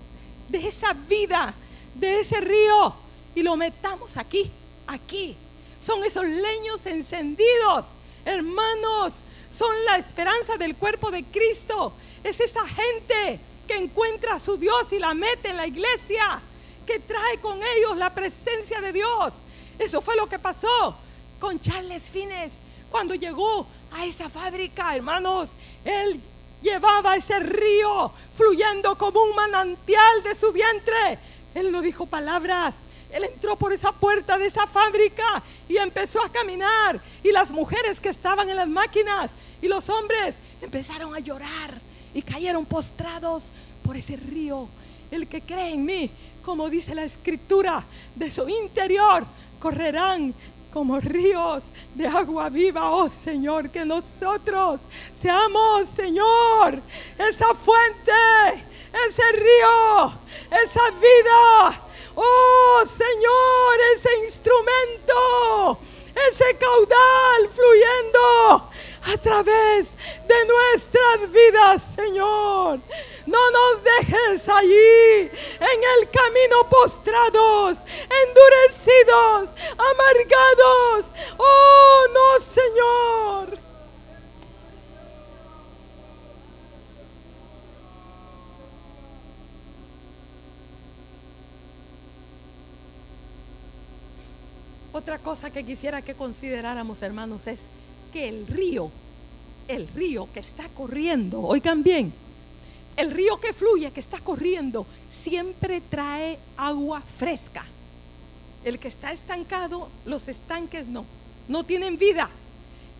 de 0.47 0.67
esa 0.67 0.93
vida, 0.93 1.53
de 1.95 2.21
ese 2.21 2.39
río 2.41 2.95
y 3.35 3.43
lo 3.43 3.55
metamos 3.55 4.17
aquí, 4.17 4.51
aquí. 4.87 5.35
Son 5.81 6.03
esos 6.03 6.25
leños 6.25 6.85
encendidos, 6.85 7.85
hermanos, 8.25 9.13
son 9.51 9.73
la 9.85 9.97
esperanza 9.97 10.57
del 10.57 10.75
cuerpo 10.75 11.11
de 11.11 11.23
Cristo. 11.23 11.93
Es 12.23 12.39
esa 12.39 12.65
gente 12.67 13.39
que 13.67 13.75
encuentra 13.75 14.35
a 14.35 14.39
su 14.39 14.57
Dios 14.57 14.91
y 14.91 14.99
la 14.99 15.13
mete 15.13 15.49
en 15.49 15.57
la 15.57 15.67
iglesia, 15.67 16.41
que 16.89 16.99
trae 16.99 17.37
con 17.39 17.59
ellos 17.77 17.97
la 17.97 18.15
presencia 18.15 18.81
de 18.81 18.91
Dios. 18.91 19.35
Eso 19.77 20.01
fue 20.01 20.15
lo 20.15 20.27
que 20.27 20.39
pasó 20.39 20.95
con 21.39 21.59
Charles 21.59 22.01
Fines 22.01 22.53
cuando 22.89 23.13
llegó 23.13 23.67
a 23.91 24.05
esa 24.05 24.27
fábrica, 24.27 24.95
hermanos. 24.95 25.51
Él 25.85 26.19
llevaba 26.63 27.15
ese 27.15 27.39
río 27.41 28.11
fluyendo 28.33 28.97
como 28.97 29.21
un 29.21 29.35
manantial 29.35 30.23
de 30.23 30.33
su 30.33 30.51
vientre. 30.51 31.19
Él 31.53 31.71
no 31.71 31.83
dijo 31.83 32.07
palabras, 32.07 32.73
él 33.11 33.25
entró 33.25 33.55
por 33.55 33.71
esa 33.71 33.91
puerta 33.91 34.39
de 34.39 34.47
esa 34.47 34.65
fábrica 34.65 35.43
y 35.67 35.77
empezó 35.77 36.23
a 36.23 36.31
caminar. 36.31 36.99
Y 37.23 37.31
las 37.31 37.51
mujeres 37.51 37.99
que 37.99 38.09
estaban 38.09 38.49
en 38.49 38.55
las 38.55 38.67
máquinas 38.67 39.29
y 39.61 39.67
los 39.67 39.89
hombres 39.89 40.33
empezaron 40.59 41.13
a 41.13 41.19
llorar 41.19 41.79
y 42.15 42.23
cayeron 42.23 42.65
postrados 42.65 43.51
por 43.83 43.95
ese 43.95 44.15
río. 44.17 44.67
El 45.11 45.27
que 45.27 45.41
cree 45.41 45.73
en 45.73 45.85
mí, 45.85 46.11
como 46.43 46.69
dice 46.69 46.95
la 46.95 47.03
escritura, 47.03 47.85
de 48.15 48.31
su 48.31 48.47
interior 48.47 49.25
correrán 49.59 50.33
como 50.71 50.99
ríos 50.99 51.63
de 51.95 52.07
agua 52.07 52.49
viva, 52.49 52.91
oh 52.91 53.09
Señor, 53.09 53.69
que 53.69 53.85
nosotros 53.85 54.79
seamos, 55.19 55.89
Señor, 55.95 56.81
esa 57.17 57.53
fuente, 57.55 58.11
ese 59.07 59.31
río, 59.31 60.13
esa 60.51 60.91
vida 60.91 61.89
Oh 62.21 62.83
Señor, 62.85 63.79
ese 63.95 64.09
instrumento, 64.25 65.79
ese 66.27 66.57
caudal 66.57 67.49
fluyendo 67.49 68.69
través 69.21 69.89
de 70.27 70.45
nuestras 70.45 71.31
vidas, 71.31 71.81
Señor. 71.95 72.79
No 73.25 73.51
nos 73.51 73.83
dejes 73.83 74.49
allí 74.49 75.29
en 75.59 75.83
el 75.99 76.09
camino 76.09 76.69
postrados, 76.69 77.77
endurecidos, 78.25 79.49
amargados. 79.77 81.05
Oh, 81.37 82.07
no, 82.13 82.45
Señor. 82.45 83.68
Otra 94.99 95.17
cosa 95.17 95.49
que 95.49 95.63
quisiera 95.63 96.01
que 96.01 96.13
consideráramos, 96.13 97.01
hermanos, 97.03 97.47
es 97.47 97.61
que 98.11 98.27
el 98.27 98.45
río, 98.45 98.91
el 99.69 99.87
río 99.87 100.27
que 100.33 100.41
está 100.41 100.67
corriendo, 100.67 101.39
oigan 101.39 101.83
bien, 101.83 102.11
el 102.97 103.09
río 103.09 103.39
que 103.39 103.53
fluye, 103.53 103.91
que 103.91 104.01
está 104.01 104.19
corriendo, 104.19 104.85
siempre 105.09 105.79
trae 105.79 106.37
agua 106.57 106.99
fresca. 106.99 107.63
El 108.65 108.77
que 108.77 108.89
está 108.89 109.13
estancado, 109.13 109.87
los 110.03 110.27
estanques 110.27 110.85
no, 110.85 111.05
no 111.47 111.63
tienen 111.63 111.97
vida. 111.97 112.29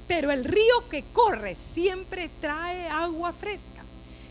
Pero 0.08 0.32
el 0.32 0.46
río 0.46 0.88
que 0.90 1.04
corre 1.12 1.58
siempre 1.74 2.30
trae 2.40 2.88
agua 2.88 3.34
fresca. 3.34 3.84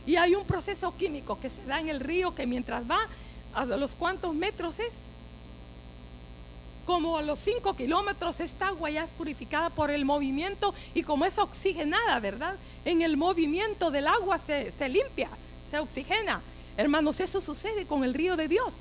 Y 0.06 0.16
hay 0.16 0.34
un 0.34 0.46
proceso 0.46 0.96
químico 0.96 1.38
que 1.38 1.50
se 1.50 1.62
da 1.66 1.80
en 1.80 1.90
el 1.90 2.00
río 2.00 2.34
que 2.34 2.46
mientras 2.46 2.90
va, 2.90 3.00
a 3.52 3.66
los 3.66 3.94
cuantos 3.94 4.34
metros 4.34 4.78
es, 4.78 4.94
como 6.88 7.18
a 7.18 7.22
los 7.22 7.38
5 7.40 7.76
kilómetros 7.76 8.40
esta 8.40 8.68
agua 8.68 8.88
ya 8.88 9.04
es 9.04 9.10
purificada 9.10 9.68
por 9.68 9.90
el 9.90 10.06
movimiento 10.06 10.72
y 10.94 11.02
como 11.02 11.26
es 11.26 11.36
oxigenada, 11.36 12.18
¿verdad? 12.18 12.54
En 12.86 13.02
el 13.02 13.18
movimiento 13.18 13.90
del 13.90 14.06
agua 14.06 14.38
se, 14.38 14.72
se 14.72 14.88
limpia, 14.88 15.28
se 15.70 15.78
oxigena. 15.80 16.40
Hermanos, 16.78 17.20
eso 17.20 17.42
sucede 17.42 17.84
con 17.84 18.04
el 18.04 18.14
río 18.14 18.38
de 18.38 18.48
Dios. 18.48 18.72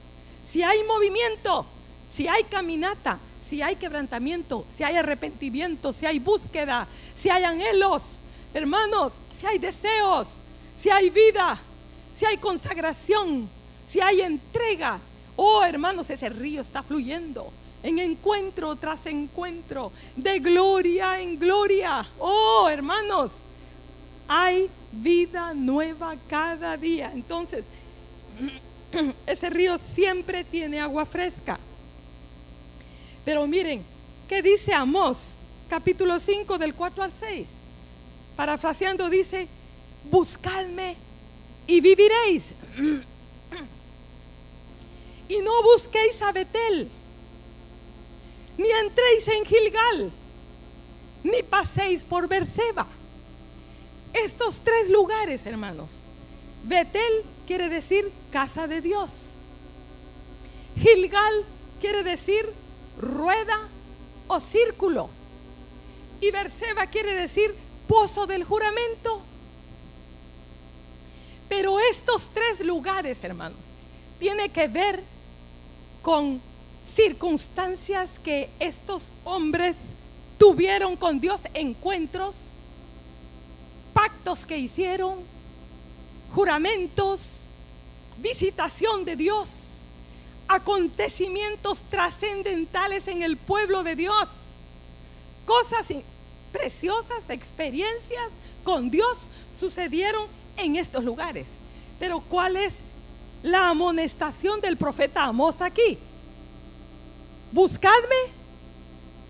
Si 0.45 0.63
hay 0.63 0.85
movimiento, 0.85 1.65
si 2.09 2.29
hay 2.29 2.45
caminata, 2.45 3.19
si 3.45 3.61
hay 3.61 3.75
quebrantamiento, 3.75 4.65
si 4.69 4.85
hay 4.85 4.95
arrepentimiento, 4.95 5.91
si 5.91 6.05
hay 6.05 6.19
búsqueda, 6.19 6.87
si 7.13 7.29
hay 7.29 7.43
anhelos, 7.43 8.03
hermanos, 8.53 9.11
si 9.37 9.47
hay 9.47 9.59
deseos, 9.59 10.29
si 10.77 10.89
hay 10.89 11.09
vida, 11.09 11.59
si 12.15 12.23
hay 12.23 12.37
consagración, 12.37 13.49
si 13.85 13.99
hay 13.99 14.21
entrega. 14.21 14.97
Oh, 15.35 15.61
hermanos, 15.65 16.09
ese 16.09 16.29
río 16.29 16.61
está 16.61 16.81
fluyendo 16.83 17.51
en 17.83 17.99
encuentro 17.99 18.75
tras 18.75 19.05
encuentro, 19.05 19.91
de 20.15 20.39
gloria 20.39 21.21
en 21.21 21.39
gloria. 21.39 22.07
Oh, 22.19 22.67
hermanos, 22.69 23.33
hay 24.27 24.69
vida 24.91 25.53
nueva 25.53 26.15
cada 26.27 26.75
día. 26.77 27.11
Entonces, 27.13 27.65
ese 29.25 29.49
río 29.49 29.77
siempre 29.77 30.43
tiene 30.43 30.79
agua 30.79 31.05
fresca. 31.05 31.59
Pero 33.23 33.45
miren, 33.47 33.83
¿qué 34.27 34.41
dice 34.41 34.73
Amós? 34.73 35.35
Capítulo 35.69 36.19
5 36.19 36.57
del 36.57 36.73
4 36.73 37.03
al 37.03 37.11
6. 37.13 37.47
Parafraseando 38.35 39.09
dice, 39.09 39.47
buscadme 40.09 40.95
y 41.67 41.81
viviréis. 41.81 42.51
y 45.29 45.37
no 45.39 45.63
busquéis 45.63 46.21
a 46.21 46.31
Betel 46.31 46.89
ni 48.57 48.69
entréis 48.69 49.27
en 49.27 49.45
Gilgal, 49.45 50.11
ni 51.23 51.43
paséis 51.43 52.03
por 52.03 52.27
Berseba. 52.27 52.87
Estos 54.13 54.61
tres 54.61 54.89
lugares, 54.89 55.45
hermanos. 55.45 55.89
Betel 56.63 57.23
quiere 57.45 57.69
decir 57.69 58.11
casa 58.31 58.67
de 58.67 58.81
Dios. 58.81 59.09
Gilgal 60.77 61.45
quiere 61.79 62.03
decir 62.03 62.51
rueda 62.99 63.67
o 64.27 64.39
círculo. 64.39 65.09
Y 66.19 66.31
Berseba 66.31 66.87
quiere 66.87 67.13
decir 67.13 67.55
pozo 67.87 68.25
del 68.25 68.43
juramento. 68.43 69.21
Pero 71.47 71.79
estos 71.79 72.29
tres 72.33 72.65
lugares, 72.65 73.23
hermanos, 73.23 73.59
tiene 74.19 74.49
que 74.49 74.67
ver 74.67 75.03
con 76.01 76.41
circunstancias 76.87 78.09
que 78.23 78.49
estos 78.59 79.11
hombres 79.25 79.75
tuvieron 80.37 80.95
con 80.95 81.19
Dios, 81.19 81.41
encuentros, 81.53 82.35
pactos 83.93 84.45
que 84.45 84.57
hicieron, 84.57 85.17
juramentos, 86.33 87.41
visitación 88.17 89.03
de 89.05 89.15
Dios, 89.15 89.49
acontecimientos 90.47 91.83
trascendentales 91.89 93.07
en 93.07 93.21
el 93.21 93.35
pueblo 93.37 93.83
de 93.83 93.95
Dios, 93.95 94.29
cosas 95.45 95.87
preciosas, 96.51 97.29
experiencias 97.29 98.29
con 98.63 98.89
Dios 98.89 99.17
sucedieron 99.59 100.27
en 100.55 100.75
estos 100.77 101.03
lugares. 101.03 101.47
Pero 101.99 102.21
¿cuál 102.21 102.55
es 102.55 102.77
la 103.43 103.69
amonestación 103.69 104.61
del 104.61 104.77
profeta 104.77 105.23
Amós 105.23 105.61
aquí? 105.61 105.97
Buscadme 107.51 108.15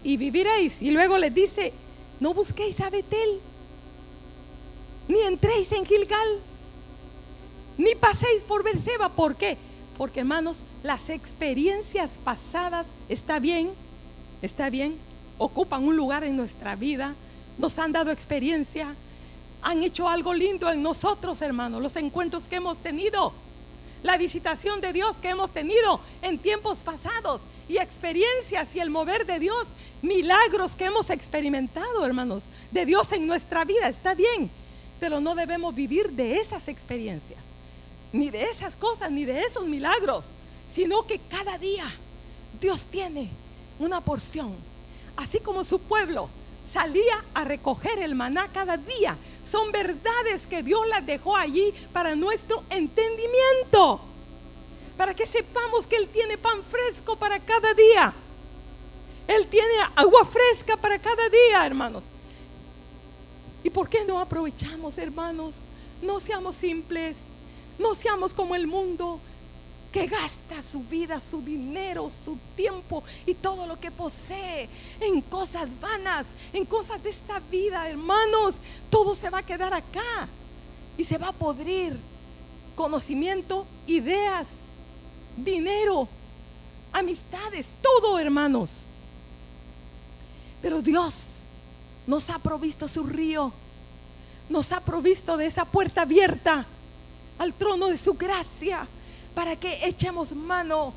y 0.04 0.18
viviréis. 0.18 0.82
Y 0.82 0.92
luego 0.92 1.18
les 1.18 1.34
dice, 1.34 1.74
no 2.20 2.34
busquéis 2.34 2.80
a 2.82 2.90
Betel, 2.90 3.40
ni 5.08 5.20
entréis 5.22 5.72
en 5.72 5.86
Gilgal, 5.86 6.40
ni 7.78 7.96
paséis 7.96 8.44
por 8.44 8.64
Berseba. 8.64 9.10
¿Por 9.10 9.36
qué? 9.36 9.58
Porque 9.98 10.22
hermanos, 10.22 10.64
las 10.84 11.10
experiencias 11.10 12.20
pasadas, 12.24 12.88
está 13.10 13.40
bien, 13.40 13.72
está 14.42 14.70
bien, 14.70 14.98
ocupan 15.38 15.84
un 15.84 15.96
lugar 15.96 16.24
en 16.24 16.36
nuestra 16.36 16.76
vida, 16.76 17.16
nos 17.58 17.78
han 17.80 17.92
dado 17.92 18.12
experiencia, 18.12 18.96
han 19.62 19.84
hecho 19.84 20.08
algo 20.08 20.34
lindo 20.34 20.72
en 20.72 20.84
nosotros, 20.84 21.42
hermanos, 21.42 21.82
los 21.82 21.96
encuentros 21.96 22.48
que 22.48 22.58
hemos 22.58 22.78
tenido 22.78 23.34
la 24.04 24.18
visitación 24.18 24.80
de 24.82 24.94
Dios 24.94 25.18
que 25.18 25.30
hemos 25.30 25.52
tenido 25.52 26.00
en 26.22 26.38
tiempos 26.38 26.80
pasados 26.80 27.42
y 27.68 27.78
experiencias 27.78 28.76
y 28.76 28.80
el 28.80 28.90
mover 28.90 29.26
de 29.26 29.40
Dios, 29.40 29.68
milagros 30.02 30.76
que 30.76 30.86
hemos 30.86 31.10
experimentado, 31.10 32.06
hermanos, 32.06 32.44
de 32.72 32.86
Dios 32.86 33.12
en 33.12 33.28
nuestra 33.28 33.66
vida, 33.66 33.88
está 33.88 34.14
bien, 34.14 34.50
pero 35.00 35.20
no 35.20 35.36
debemos 35.36 35.76
vivir 35.76 36.12
de 36.12 36.36
esas 36.36 36.68
experiencias, 36.68 37.40
ni 38.14 38.30
de 38.30 38.44
esas 38.44 38.76
cosas, 38.76 39.12
ni 39.12 39.26
de 39.26 39.42
esos 39.42 39.66
milagros, 39.66 40.26
sino 40.70 41.06
que 41.06 41.20
cada 41.20 41.58
día 41.58 41.86
Dios 42.60 42.82
tiene 42.90 43.30
una 43.80 44.02
porción, 44.02 44.56
así 45.16 45.40
como 45.40 45.64
su 45.64 45.80
pueblo 45.80 46.30
salía 46.72 47.24
a 47.34 47.44
recoger 47.44 48.00
el 48.00 48.16
maná 48.16 48.50
cada 48.52 48.78
día. 48.78 49.18
Son 49.46 49.72
verdades 49.72 50.48
que 50.48 50.64
Dios 50.64 50.86
las 50.88 51.06
dejó 51.06 51.38
allí 51.38 51.74
para 51.94 52.16
nuestro 52.16 52.64
entendimiento. 52.70 54.02
Para 54.98 55.14
que 55.14 55.26
sepamos 55.26 55.86
que 55.86 55.96
Él 55.96 56.10
tiene 56.10 56.38
pan 56.38 56.64
fresco 56.64 57.16
para 57.16 57.40
cada 57.40 57.74
día. 57.74 58.14
Él 59.28 59.48
tiene 59.48 59.74
agua 59.96 60.26
fresca 60.26 60.78
para 60.78 60.98
cada 61.00 61.30
día, 61.30 61.66
hermanos. 61.66 62.06
¿Y 63.64 63.70
por 63.70 63.90
qué 63.90 64.06
no 64.06 64.20
aprovechamos, 64.20 64.98
hermanos? 64.98 65.56
No 66.02 66.20
seamos 66.20 66.56
simples. 66.56 67.18
No 67.78 67.94
seamos 67.94 68.34
como 68.34 68.56
el 68.56 68.66
mundo 68.66 69.20
que 69.92 70.08
gasta 70.08 70.62
su 70.64 70.82
vida, 70.82 71.20
su 71.20 71.42
dinero, 71.42 72.12
su 72.24 72.38
tiempo 72.56 73.04
y 73.26 73.34
todo 73.34 73.66
lo 73.68 73.80
que 73.80 73.92
posee 73.92 74.70
en 75.00 75.22
cosas 75.22 75.68
vanas, 75.80 76.28
en 76.54 76.66
cosas 76.66 77.02
de 77.02 77.10
esta 77.10 77.40
vida, 77.40 77.90
hermanos, 77.90 78.56
todo 78.90 79.16
se 79.16 79.30
va 79.30 79.40
a 79.40 79.46
quedar 79.46 79.74
acá 79.74 80.28
y 80.98 81.04
se 81.04 81.18
va 81.18 81.30
a 81.30 81.34
podrir. 81.34 81.98
Conocimiento, 82.76 83.66
ideas, 83.88 84.48
dinero, 85.38 86.08
amistades, 86.92 87.74
todo, 87.82 88.20
hermanos. 88.20 88.70
Pero 90.62 90.82
Dios 90.82 91.14
nos 92.06 92.30
ha 92.30 92.40
provisto 92.40 92.88
su 92.88 93.04
río, 93.04 93.54
nos 94.50 94.72
ha 94.72 94.82
provisto 94.82 95.38
de 95.38 95.46
esa 95.46 95.66
puerta 95.66 96.02
abierta 96.02 96.66
al 97.38 97.54
trono 97.54 97.88
de 97.88 97.98
su 97.98 98.16
gracia 98.16 98.88
para 99.36 99.56
que 99.56 99.86
echemos 99.88 100.34
mano 100.34 100.94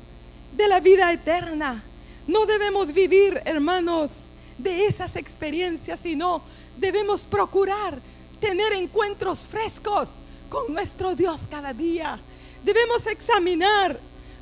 de 0.55 0.67
la 0.67 0.79
vida 0.79 1.11
eterna. 1.13 1.83
No 2.27 2.45
debemos 2.45 2.93
vivir, 2.93 3.41
hermanos, 3.45 4.11
de 4.57 4.85
esas 4.85 5.15
experiencias, 5.15 5.99
sino 6.01 6.41
debemos 6.77 7.23
procurar 7.23 7.99
tener 8.39 8.73
encuentros 8.73 9.39
frescos 9.39 10.09
con 10.49 10.73
nuestro 10.73 11.15
Dios 11.15 11.41
cada 11.49 11.73
día. 11.73 12.19
Debemos 12.63 13.05
examinar 13.07 13.99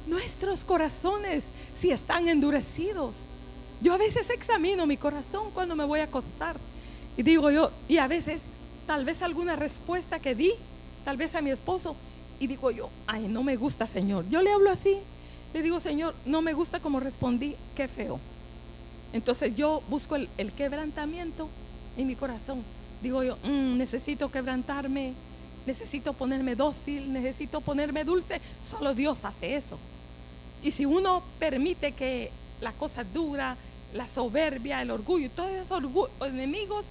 nuestros 0.07 0.63
corazones 0.63 1.43
si 1.75 1.91
están 1.91 2.27
endurecidos. 2.27 3.15
Yo 3.81 3.93
a 3.93 3.97
veces 3.97 4.29
examino 4.29 4.85
mi 4.85 4.97
corazón 4.97 5.51
cuando 5.53 5.75
me 5.75 5.85
voy 5.85 6.01
a 6.01 6.03
acostar 6.03 6.57
Y 7.15 7.23
digo 7.23 7.49
yo, 7.49 7.71
y 7.87 7.97
a 7.97 8.07
veces 8.07 8.41
tal 8.87 9.05
vez 9.05 9.21
alguna 9.21 9.55
respuesta 9.55 10.19
que 10.19 10.35
di, 10.35 10.51
tal 11.05 11.17
vez 11.17 11.35
a 11.35 11.41
mi 11.41 11.51
esposo, 11.51 11.95
y 12.39 12.47
digo 12.47 12.71
yo, 12.71 12.89
ay, 13.07 13.27
no 13.27 13.43
me 13.43 13.55
gusta, 13.55 13.87
Señor. 13.87 14.25
Yo 14.29 14.41
le 14.41 14.51
hablo 14.51 14.71
así, 14.71 14.97
le 15.53 15.61
digo, 15.61 15.79
Señor, 15.79 16.15
no 16.25 16.41
me 16.41 16.53
gusta 16.53 16.79
como 16.79 16.99
respondí, 16.99 17.55
qué 17.75 17.87
feo. 17.87 18.19
Entonces 19.13 19.55
yo 19.55 19.81
busco 19.89 20.15
el, 20.15 20.51
quebrantamiento 20.53 21.49
en 21.97 22.07
mi 22.07 22.15
corazón. 22.15 22.63
Digo 23.01 23.23
yo, 23.23 23.37
mm, 23.43 23.77
necesito 23.77 24.31
quebrantarme, 24.31 25.13
necesito 25.65 26.13
ponerme 26.13 26.55
dócil, 26.55 27.11
necesito 27.11 27.61
ponerme 27.61 28.03
dulce. 28.03 28.41
Solo 28.65 28.93
Dios 28.93 29.25
hace 29.25 29.55
eso. 29.55 29.77
Y 30.63 30.71
si 30.71 30.85
uno 30.85 31.23
permite 31.39 31.93
que 31.93 32.31
la 32.61 32.73
cosa 32.73 33.03
dura, 33.03 33.55
la 33.93 34.07
soberbia, 34.07 34.81
el 34.81 34.91
orgullo, 34.91 35.29
todos 35.31 35.51
esos 35.51 35.83
enemigos 36.21 36.85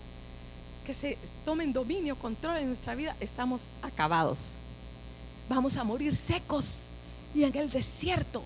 que 0.87 0.95
se 0.95 1.19
tomen 1.45 1.73
dominio, 1.73 2.16
control 2.16 2.57
en 2.57 2.69
nuestra 2.69 2.95
vida, 2.95 3.14
estamos 3.21 3.62
acabados. 3.83 4.53
Vamos 5.49 5.77
a 5.77 5.85
morir 5.85 6.14
secos 6.14 6.85
y 7.35 7.45
en 7.45 7.57
el 7.57 7.71
desierto. 7.71 8.43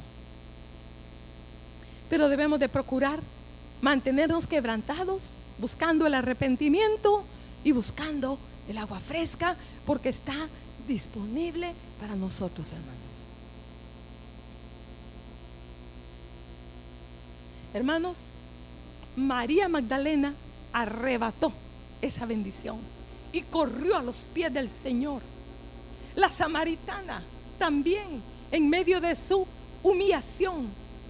Pero 2.10 2.28
debemos 2.28 2.58
de 2.58 2.68
procurar 2.68 3.20
mantenernos 3.80 4.46
quebrantados, 4.46 5.34
buscando 5.58 6.06
el 6.06 6.14
arrepentimiento 6.14 7.24
y 7.64 7.72
buscando 7.72 8.38
el 8.68 8.78
agua 8.78 9.00
fresca, 9.00 9.56
porque 9.86 10.08
está 10.08 10.48
disponible 10.86 11.74
para 12.00 12.14
nosotros, 12.16 12.66
hermanos. 12.72 13.02
Hermanos, 17.74 18.18
María 19.16 19.68
Magdalena 19.68 20.34
arrebató 20.72 21.52
esa 22.00 22.26
bendición 22.26 22.78
y 23.32 23.42
corrió 23.42 23.96
a 23.96 24.02
los 24.02 24.16
pies 24.34 24.52
del 24.52 24.68
Señor. 24.68 25.22
La 26.14 26.28
samaritana 26.28 27.22
también, 27.58 28.22
en 28.50 28.68
medio 28.68 29.00
de 29.00 29.16
su 29.16 29.46
humillación, 29.82 30.68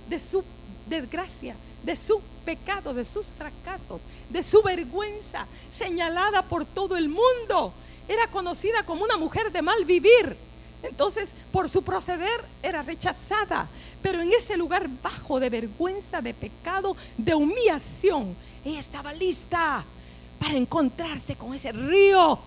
de 0.08 0.20
su 0.20 0.44
desgracia, 0.92 1.56
de 1.82 1.96
su 1.96 2.20
pecado, 2.44 2.94
de 2.94 3.04
sus 3.04 3.26
fracasos, 3.26 4.00
de 4.28 4.42
su 4.42 4.62
vergüenza, 4.62 5.46
señalada 5.72 6.42
por 6.42 6.64
todo 6.64 6.96
el 6.96 7.08
mundo, 7.08 7.72
era 8.08 8.28
conocida 8.28 8.84
como 8.84 9.04
una 9.04 9.16
mujer 9.16 9.50
de 9.50 9.62
mal 9.62 9.84
vivir. 9.84 10.36
Entonces, 10.82 11.30
por 11.52 11.68
su 11.68 11.82
proceder 11.82 12.44
era 12.62 12.82
rechazada, 12.82 13.68
pero 14.02 14.20
en 14.20 14.32
ese 14.32 14.56
lugar 14.56 14.88
bajo 15.02 15.38
de 15.38 15.48
vergüenza, 15.48 16.20
de 16.20 16.34
pecado, 16.34 16.96
de 17.16 17.34
humillación, 17.34 18.36
ella 18.64 18.80
estaba 18.80 19.12
lista 19.12 19.84
para 20.40 20.56
encontrarse 20.56 21.36
con 21.36 21.54
ese 21.54 21.72
río. 21.72 22.38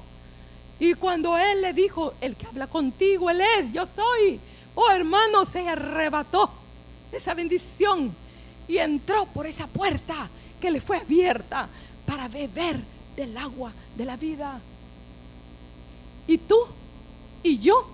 Y 0.80 0.94
cuando 0.96 1.38
él 1.38 1.62
le 1.62 1.72
dijo, 1.72 2.14
el 2.20 2.36
que 2.36 2.48
habla 2.48 2.68
contigo, 2.68 3.30
él 3.30 3.42
es, 3.42 3.72
yo 3.72 3.88
soy. 3.96 4.40
Oh 4.76 4.92
hermano, 4.92 5.46
se 5.46 5.68
arrebató 5.68 6.52
esa 7.14 7.34
bendición 7.34 8.14
y 8.68 8.78
entró 8.78 9.26
por 9.28 9.46
esa 9.48 9.68
puerta 9.68 10.30
que 10.60 10.72
le 10.72 10.82
fue 10.82 10.98
abierta 10.98 11.70
para 12.06 12.28
beber 12.28 12.80
del 13.16 13.38
agua 13.38 13.72
de 13.96 14.06
la 14.06 14.18
vida. 14.18 14.60
¿Y 16.28 16.38
tú? 16.38 16.58
¿Y 17.44 17.60
yo? 17.60 17.88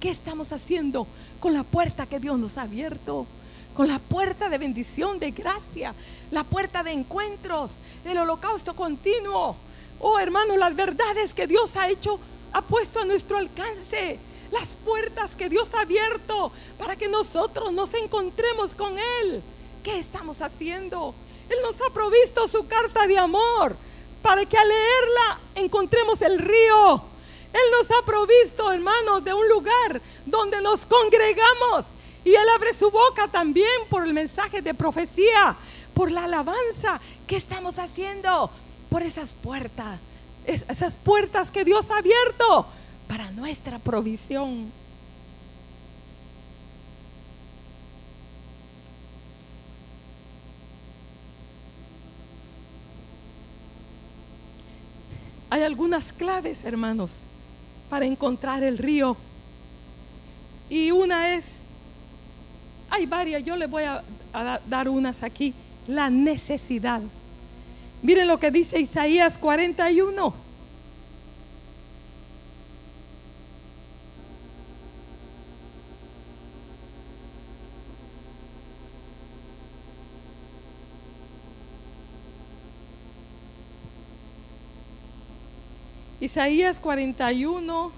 ¿Qué 0.00 0.10
estamos 0.10 0.52
haciendo 0.52 1.06
con 1.40 1.54
la 1.54 1.62
puerta 1.62 2.06
que 2.06 2.20
Dios 2.20 2.38
nos 2.38 2.58
ha 2.58 2.62
abierto? 2.62 3.26
Con 3.74 3.88
la 3.88 3.98
puerta 3.98 4.48
de 4.48 4.58
bendición, 4.58 5.18
de 5.18 5.32
gracia, 5.32 5.94
la 6.30 6.44
puerta 6.44 6.82
de 6.82 6.92
encuentros, 6.92 7.72
del 8.04 8.18
holocausto 8.18 8.74
continuo. 8.74 9.56
Oh 10.00 10.18
hermano, 10.18 10.56
las 10.56 10.74
verdades 10.74 11.34
que 11.34 11.46
Dios 11.46 11.76
ha 11.76 11.88
hecho, 11.88 12.18
ha 12.52 12.62
puesto 12.62 13.00
a 13.00 13.04
nuestro 13.04 13.38
alcance. 13.38 14.18
Las 14.52 14.74
puertas 14.84 15.34
que 15.34 15.48
Dios 15.48 15.68
ha 15.74 15.80
abierto 15.80 16.52
para 16.78 16.94
que 16.96 17.08
nosotros 17.08 17.72
nos 17.72 17.92
encontremos 17.94 18.74
con 18.74 18.96
Él. 19.20 19.42
¿Qué 19.84 20.00
estamos 20.00 20.40
haciendo? 20.40 21.14
Él 21.48 21.58
nos 21.62 21.80
ha 21.80 21.92
provisto 21.92 22.48
su 22.48 22.66
carta 22.66 23.06
de 23.06 23.18
amor 23.18 23.76
para 24.20 24.44
que 24.44 24.58
al 24.58 24.66
leerla 24.66 25.40
encontremos 25.54 26.20
el 26.22 26.38
río 26.38 27.14
él 27.54 27.60
nos 27.70 27.88
ha 27.92 28.04
provisto, 28.04 28.72
hermanos, 28.72 29.22
de 29.22 29.32
un 29.32 29.48
lugar 29.48 30.02
donde 30.26 30.60
nos 30.60 30.84
congregamos. 30.84 31.86
Y 32.24 32.30
Él 32.30 32.48
abre 32.52 32.74
su 32.74 32.90
boca 32.90 33.28
también 33.28 33.88
por 33.88 34.04
el 34.04 34.12
mensaje 34.12 34.60
de 34.60 34.74
profecía, 34.74 35.56
por 35.94 36.10
la 36.10 36.24
alabanza 36.24 37.00
que 37.28 37.36
estamos 37.36 37.78
haciendo, 37.78 38.50
por 38.90 39.02
esas 39.02 39.30
puertas, 39.34 40.00
esas 40.44 40.96
puertas 40.96 41.52
que 41.52 41.64
Dios 41.64 41.92
ha 41.92 41.98
abierto 41.98 42.66
para 43.06 43.30
nuestra 43.30 43.78
provisión. 43.78 44.72
Hay 55.54 55.62
algunas 55.62 56.12
claves, 56.12 56.64
hermanos, 56.64 57.20
para 57.88 58.04
encontrar 58.06 58.64
el 58.64 58.76
río. 58.76 59.16
Y 60.68 60.90
una 60.90 61.36
es, 61.36 61.44
hay 62.90 63.06
varias, 63.06 63.44
yo 63.44 63.54
les 63.54 63.70
voy 63.70 63.84
a, 63.84 64.02
dar 64.68 64.88
unas 64.88 65.22
aquí, 65.22 65.54
la 65.86 66.10
necesidad. 66.10 67.02
Miren 68.02 68.26
lo 68.26 68.40
que 68.40 68.50
dice 68.50 68.80
Isaías 68.80 69.38
41. 69.38 70.34
Isaías 86.24 86.80
41, 86.80 87.92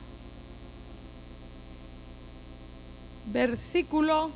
versículo 3.26 4.32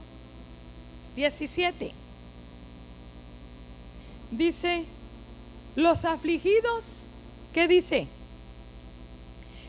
17. 1.16 1.93
Dice, 4.30 4.84
los 5.74 6.05
afligidos, 6.05 7.09
¿qué 7.53 7.66
dice? 7.66 8.07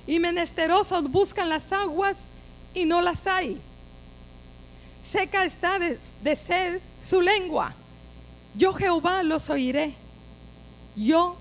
Y 0.05 0.19
menesterosos 0.19 1.09
buscan 1.09 1.49
las 1.49 1.71
aguas 1.71 2.19
y 2.75 2.85
no 2.85 3.01
las 3.01 3.25
hay. 3.25 3.59
Seca 5.01 5.45
está 5.45 5.79
de, 5.79 5.97
de 6.21 6.35
sed 6.35 6.79
su 7.01 7.21
lengua. 7.21 7.73
Yo 8.53 8.71
Jehová 8.73 9.23
los 9.23 9.49
oiré. 9.49 9.95
Yo, 10.95 11.37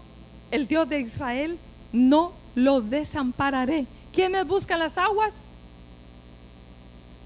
el 0.51 0.67
Dios 0.67 0.89
de 0.89 1.01
Israel, 1.01 1.59
no 1.93 2.40
los 2.55 2.89
desampararé. 2.91 3.87
¿Quiénes 4.13 4.47
buscan 4.47 4.79
las 4.79 4.99
aguas? 4.99 5.33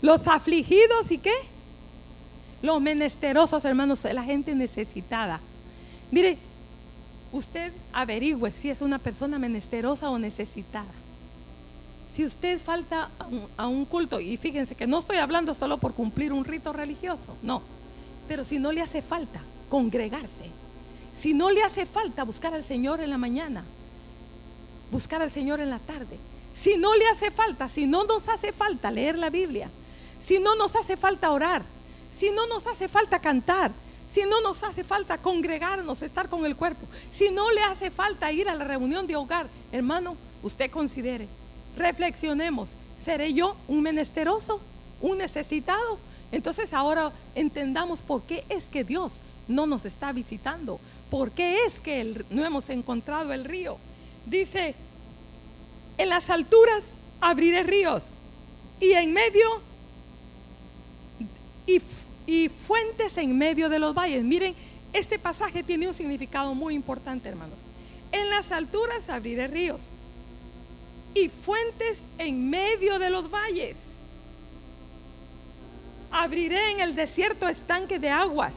Los 0.03 0.27
afligidos 0.29 1.11
y 1.11 1.18
qué? 1.18 1.35
Los 2.62 2.81
menesterosos, 2.81 3.64
hermanos, 3.64 4.05
la 4.05 4.22
gente 4.22 4.55
necesitada. 4.55 5.41
Mire, 6.11 6.39
usted 7.33 7.72
averigüe 7.93 8.53
si 8.53 8.70
es 8.70 8.81
una 8.81 8.99
persona 8.99 9.39
menesterosa 9.39 10.11
o 10.11 10.18
necesitada. 10.18 10.93
Si 12.14 12.25
usted 12.25 12.61
falta 12.61 13.11
a 13.57 13.66
un, 13.66 13.85
culto, 13.87 14.20
y 14.20 14.37
fíjense 14.37 14.77
que 14.77 14.87
no 14.87 15.01
estoy 15.01 15.16
hablando 15.16 15.53
solo 15.53 15.79
por 15.79 15.95
cumplir 15.95 16.33
un 16.33 16.45
rito 16.45 16.72
religioso, 16.72 17.37
no, 17.43 17.61
pero 18.29 18.45
si 18.45 18.61
no 18.61 18.70
le 18.70 18.83
hace 18.83 19.03
falta 19.03 19.41
congregarse, 19.68 20.45
si 21.16 21.35
no 21.35 21.51
le 21.51 21.64
hace 21.64 21.87
falta 21.87 22.22
buscar 22.22 22.55
al 22.55 22.62
Señor 22.62 23.01
en 23.01 23.11
la 23.11 23.18
mañana, 23.18 23.64
buscar 24.95 25.20
al 25.20 25.32
Señor 25.32 25.59
en 25.59 25.70
la 25.70 25.80
tarde. 25.80 26.20
Si 26.55 26.76
no 26.76 26.95
le 26.95 27.05
hace 27.09 27.32
falta, 27.32 27.68
si 27.68 27.84
no 27.84 28.05
nos 28.05 28.28
hace 28.28 28.53
falta 28.53 28.92
leer 28.92 29.18
la 29.18 29.28
Biblia, 29.28 29.68
si 30.20 30.38
no 30.38 30.55
nos 30.55 30.76
hace 30.76 30.97
falta 30.97 31.32
orar, 31.32 31.64
si 32.12 32.30
no 32.30 32.47
nos 32.47 32.64
hace 32.68 32.88
falta 32.88 33.18
cantar, 33.18 33.72
si 34.09 34.22
no 34.22 34.40
nos 34.40 34.62
hace 34.62 34.84
falta 34.84 35.18
congregarnos, 35.18 36.03
estar 36.03 36.28
con 36.28 36.47
el 36.47 36.55
cuerpo, 36.55 36.86
si 37.11 37.30
no 37.30 37.51
le 37.51 37.61
hace 37.64 37.90
falta 37.90 38.30
ir 38.30 38.49
a 38.49 38.55
la 38.55 38.62
reunión 38.62 39.09
de 39.09 39.16
hogar, 39.16 39.49
hermano, 39.72 40.16
usted 40.45 40.70
considere, 40.70 41.26
reflexionemos, 41.76 42.74
¿seré 43.01 43.34
yo 43.34 43.57
un 43.66 43.82
menesteroso, 43.82 44.61
un 45.01 45.18
necesitado? 45.18 45.99
Entonces 46.30 46.72
ahora 46.72 47.11
entendamos 47.34 48.01
por 48.01 48.22
qué 48.22 48.45
es 48.49 48.68
que 48.68 48.84
Dios 48.84 49.14
no 49.49 49.66
nos 49.66 49.86
está 49.86 50.12
visitando, 50.12 50.78
por 51.11 51.32
qué 51.32 51.64
es 51.66 51.80
que 51.80 52.24
no 52.30 52.45
hemos 52.45 52.70
encontrado 52.70 53.32
el 53.32 53.45
río 53.45 53.76
dice, 54.27 54.75
en 55.99 56.09
las 56.09 56.31
alturas 56.31 56.95
abriré 57.20 57.62
ríos 57.62 58.05
y 58.81 58.93
en 58.93 59.12
medio 59.12 59.62
y, 61.66 62.49
fuentes 62.49 63.16
en 63.16 63.37
medio 63.37 63.68
de 63.68 63.79
los 63.79 63.95
valles. 63.95 64.22
Miren, 64.25 64.55
este 64.93 65.18
pasaje 65.18 65.62
tiene 65.62 65.89
un 65.89 65.95
significado 65.95 66.55
muy 66.55 66.75
importante, 66.75 67.29
hermanos. 67.29 67.59
En 68.12 68.31
las 68.31 68.53
alturas 68.53 69.09
abriré 69.09 69.47
ríos 69.47 69.81
y 71.14 71.29
fuentes 71.29 72.03
en 72.18 72.49
medio 72.51 72.99
de 72.99 73.11
los 73.11 73.31
valles. 73.31 73.77
Abriré 76.11 76.70
en 76.70 76.81
el 76.81 76.95
desierto 76.95 77.49
estanque 77.49 77.99
de 77.99 78.11
aguas 78.11 78.53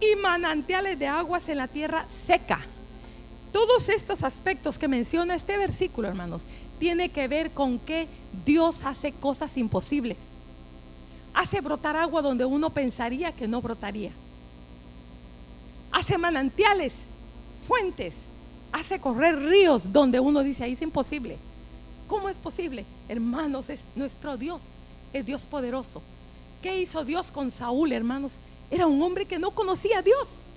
y 0.00 0.16
manantiales 0.16 0.98
de 0.98 1.06
aguas 1.06 1.48
en 1.48 1.58
la 1.58 1.68
tierra 1.68 2.06
seca. 2.08 2.60
Todos 3.52 3.88
estos 3.88 4.22
aspectos 4.22 4.78
que 4.78 4.88
menciona 4.88 5.34
este 5.34 5.56
versículo, 5.56 6.08
hermanos, 6.08 6.42
tiene 6.78 7.10
que 7.10 7.28
ver 7.28 7.50
con 7.50 7.78
que 7.78 8.06
Dios 8.44 8.84
hace 8.84 9.12
cosas 9.12 9.56
imposibles. 9.56 10.18
Hace 11.34 11.60
brotar 11.60 11.96
agua 11.96 12.22
donde 12.22 12.44
uno 12.44 12.70
pensaría 12.70 13.32
que 13.32 13.48
no 13.48 13.62
brotaría. 13.62 14.10
Hace 15.92 16.18
manantiales, 16.18 16.94
fuentes, 17.60 18.16
hace 18.72 19.00
correr 19.00 19.40
ríos 19.40 19.92
donde 19.92 20.20
uno 20.20 20.42
dice, 20.42 20.64
ahí 20.64 20.72
es 20.72 20.82
imposible. 20.82 21.38
¿Cómo 22.06 22.28
es 22.28 22.38
posible? 22.38 22.84
Hermanos, 23.08 23.70
es 23.70 23.80
nuestro 23.94 24.36
Dios, 24.36 24.60
es 25.12 25.24
Dios 25.24 25.42
poderoso. 25.42 26.02
¿Qué 26.62 26.80
hizo 26.80 27.04
Dios 27.04 27.30
con 27.30 27.50
Saúl, 27.50 27.92
hermanos? 27.92 28.38
Era 28.70 28.86
un 28.86 29.00
hombre 29.02 29.26
que 29.26 29.38
no 29.38 29.52
conocía 29.52 29.98
a 29.98 30.02
Dios. 30.02 30.47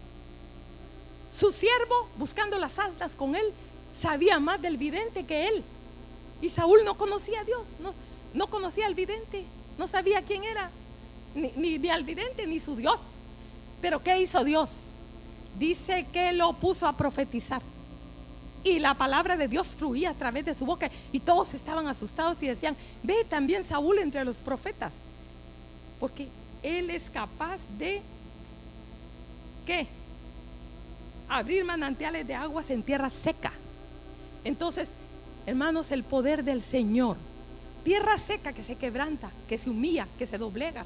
Su 1.32 1.51
siervo, 1.53 2.09
buscando 2.17 2.57
las 2.57 2.77
altas 2.77 3.15
con 3.15 3.36
él, 3.36 3.45
sabía 3.93 4.39
más 4.39 4.61
del 4.61 4.77
vidente 4.77 5.25
que 5.25 5.47
él. 5.47 5.63
Y 6.41 6.49
Saúl 6.49 6.79
no 6.84 6.97
conocía 6.97 7.41
a 7.41 7.43
Dios, 7.43 7.65
no, 7.79 7.93
no 8.34 8.47
conocía 8.47 8.88
al 8.88 8.95
vidente, 8.95 9.45
no 9.77 9.88
sabía 9.88 10.21
quién 10.23 10.43
era, 10.43 10.69
ni, 11.36 11.77
ni 11.77 11.89
al 11.89 12.03
vidente 12.03 12.45
ni 12.47 12.59
su 12.59 12.75
Dios. 12.75 12.99
Pero 13.82 14.03
¿qué 14.03 14.19
hizo 14.19 14.43
Dios? 14.43 14.69
Dice 15.57 16.05
que 16.11 16.34
lo 16.34 16.53
puso 16.53 16.88
a 16.88 16.93
profetizar. 16.93 17.61
Y 18.63 18.79
la 18.79 18.93
palabra 18.93 19.38
de 19.38 19.47
Dios 19.47 19.67
fluía 19.67 20.11
a 20.11 20.13
través 20.13 20.45
de 20.45 20.53
su 20.53 20.65
boca. 20.65 20.91
Y 21.11 21.19
todos 21.19 21.53
estaban 21.53 21.88
asustados 21.88 22.41
y 22.43 22.47
decían, 22.47 22.75
ve 23.01 23.25
también 23.27 23.63
Saúl 23.63 23.97
entre 23.99 24.23
los 24.23 24.38
profetas. 24.38 24.93
Porque 25.99 26.27
él 26.61 26.89
es 26.89 27.09
capaz 27.09 27.59
de, 27.77 28.01
¿qué? 29.65 29.88
Abrir 31.32 31.63
manantiales 31.63 32.27
de 32.27 32.36
aguas 32.36 32.69
en 32.71 32.84
tierra 32.84 33.09
seca. 33.09 33.53
Entonces, 34.43 34.91
hermanos, 35.45 35.91
el 35.91 36.03
poder 36.03 36.43
del 36.43 36.61
Señor. 36.61 37.15
Tierra 37.86 38.17
seca 38.17 38.51
que 38.51 38.65
se 38.65 38.75
quebranta, 38.75 39.32
que 39.47 39.57
se 39.57 39.69
humilla, 39.69 40.09
que 40.19 40.27
se 40.27 40.38
doblega. 40.38 40.86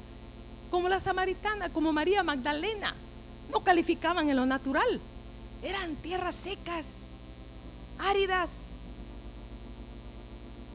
Como 0.70 0.88
la 0.88 1.00
samaritana, 1.00 1.70
como 1.70 1.92
María 1.92 2.22
Magdalena. 2.22 2.94
No 3.50 3.64
calificaban 3.64 4.30
en 4.30 4.36
lo 4.36 4.46
natural. 4.46 5.00
Eran 5.64 5.96
tierras 5.96 6.36
secas, 6.36 6.86
áridas. 7.98 8.48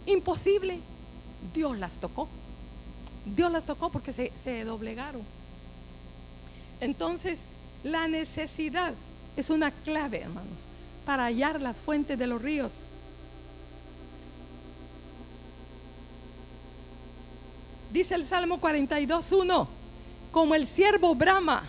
Imposible. 0.05 0.81
Dios 1.53 1.79
las 1.79 1.97
tocó. 1.97 2.27
Dios 3.25 3.49
las 3.49 3.65
tocó 3.65 3.89
porque 3.89 4.11
se, 4.11 4.65
doblegaron. 4.65 5.21
Entonces, 6.81 7.39
la 7.85 8.09
necesidad 8.09 8.93
es 9.35 9.49
una 9.49 9.71
clave, 9.71 10.21
hermanos, 10.21 10.67
para 11.05 11.25
hallar 11.25 11.61
las 11.61 11.77
fuentes 11.77 12.17
de 12.17 12.27
los 12.27 12.41
ríos. 12.41 12.73
Dice 17.91 18.15
el 18.15 18.25
Salmo 18.25 18.59
42.1, 18.59 19.67
como 20.31 20.55
el 20.55 20.65
siervo 20.65 21.13
brama 21.13 21.63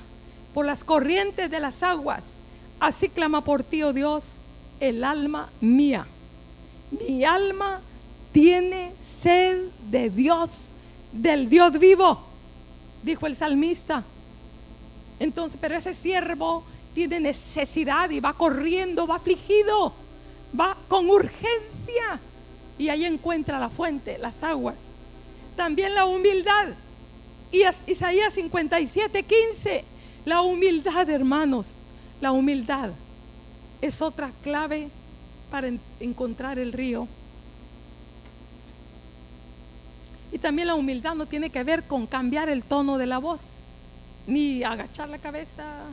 por 0.54 0.64
las 0.64 0.84
corrientes 0.84 1.50
de 1.50 1.60
las 1.60 1.82
aguas, 1.82 2.22
así 2.78 3.08
clama 3.08 3.42
por 3.42 3.64
ti, 3.64 3.82
oh 3.82 3.92
Dios, 3.92 4.24
el 4.78 5.02
alma 5.02 5.48
mía. 5.60 6.06
Mi 6.90 7.24
alma 7.24 7.80
tiene 8.32 8.92
sed 9.00 9.68
de 9.90 10.10
Dios 10.10 10.50
del 11.12 11.48
Dios 11.48 11.78
vivo, 11.78 12.20
dijo 13.02 13.26
el 13.26 13.36
salmista. 13.36 14.04
Entonces, 15.20 15.58
pero 15.60 15.76
ese 15.76 15.94
siervo 15.94 16.64
tiene 16.94 17.20
necesidad 17.20 18.10
y 18.10 18.20
va 18.20 18.34
corriendo, 18.34 19.06
va 19.06 19.16
afligido, 19.16 19.92
va 20.58 20.76
con 20.88 21.08
urgencia 21.08 22.20
y 22.78 22.88
ahí 22.88 23.04
encuentra 23.04 23.58
la 23.58 23.70
fuente, 23.70 24.18
las 24.18 24.42
aguas. 24.42 24.76
También 25.56 25.94
la 25.94 26.06
humildad. 26.06 26.68
Isaías 27.86 28.34
57, 28.34 29.22
15, 29.22 29.84
la 30.24 30.40
humildad, 30.40 31.08
hermanos, 31.10 31.74
la 32.20 32.32
humildad 32.32 32.90
es 33.82 34.00
otra 34.00 34.30
clave 34.42 34.88
para 35.50 35.70
encontrar 36.00 36.58
el 36.58 36.72
río. 36.72 37.06
Y 40.32 40.38
también 40.38 40.68
la 40.68 40.74
humildad 40.74 41.14
no 41.14 41.26
tiene 41.26 41.50
que 41.50 41.62
ver 41.62 41.82
con 41.82 42.06
cambiar 42.06 42.48
el 42.48 42.64
tono 42.64 42.96
de 42.96 43.06
la 43.06 43.18
voz, 43.18 43.42
ni 44.26 44.64
agachar 44.64 45.10
la 45.10 45.18
cabeza, 45.18 45.84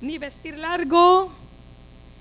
ni 0.00 0.18
vestir 0.18 0.58
largo, 0.58 1.30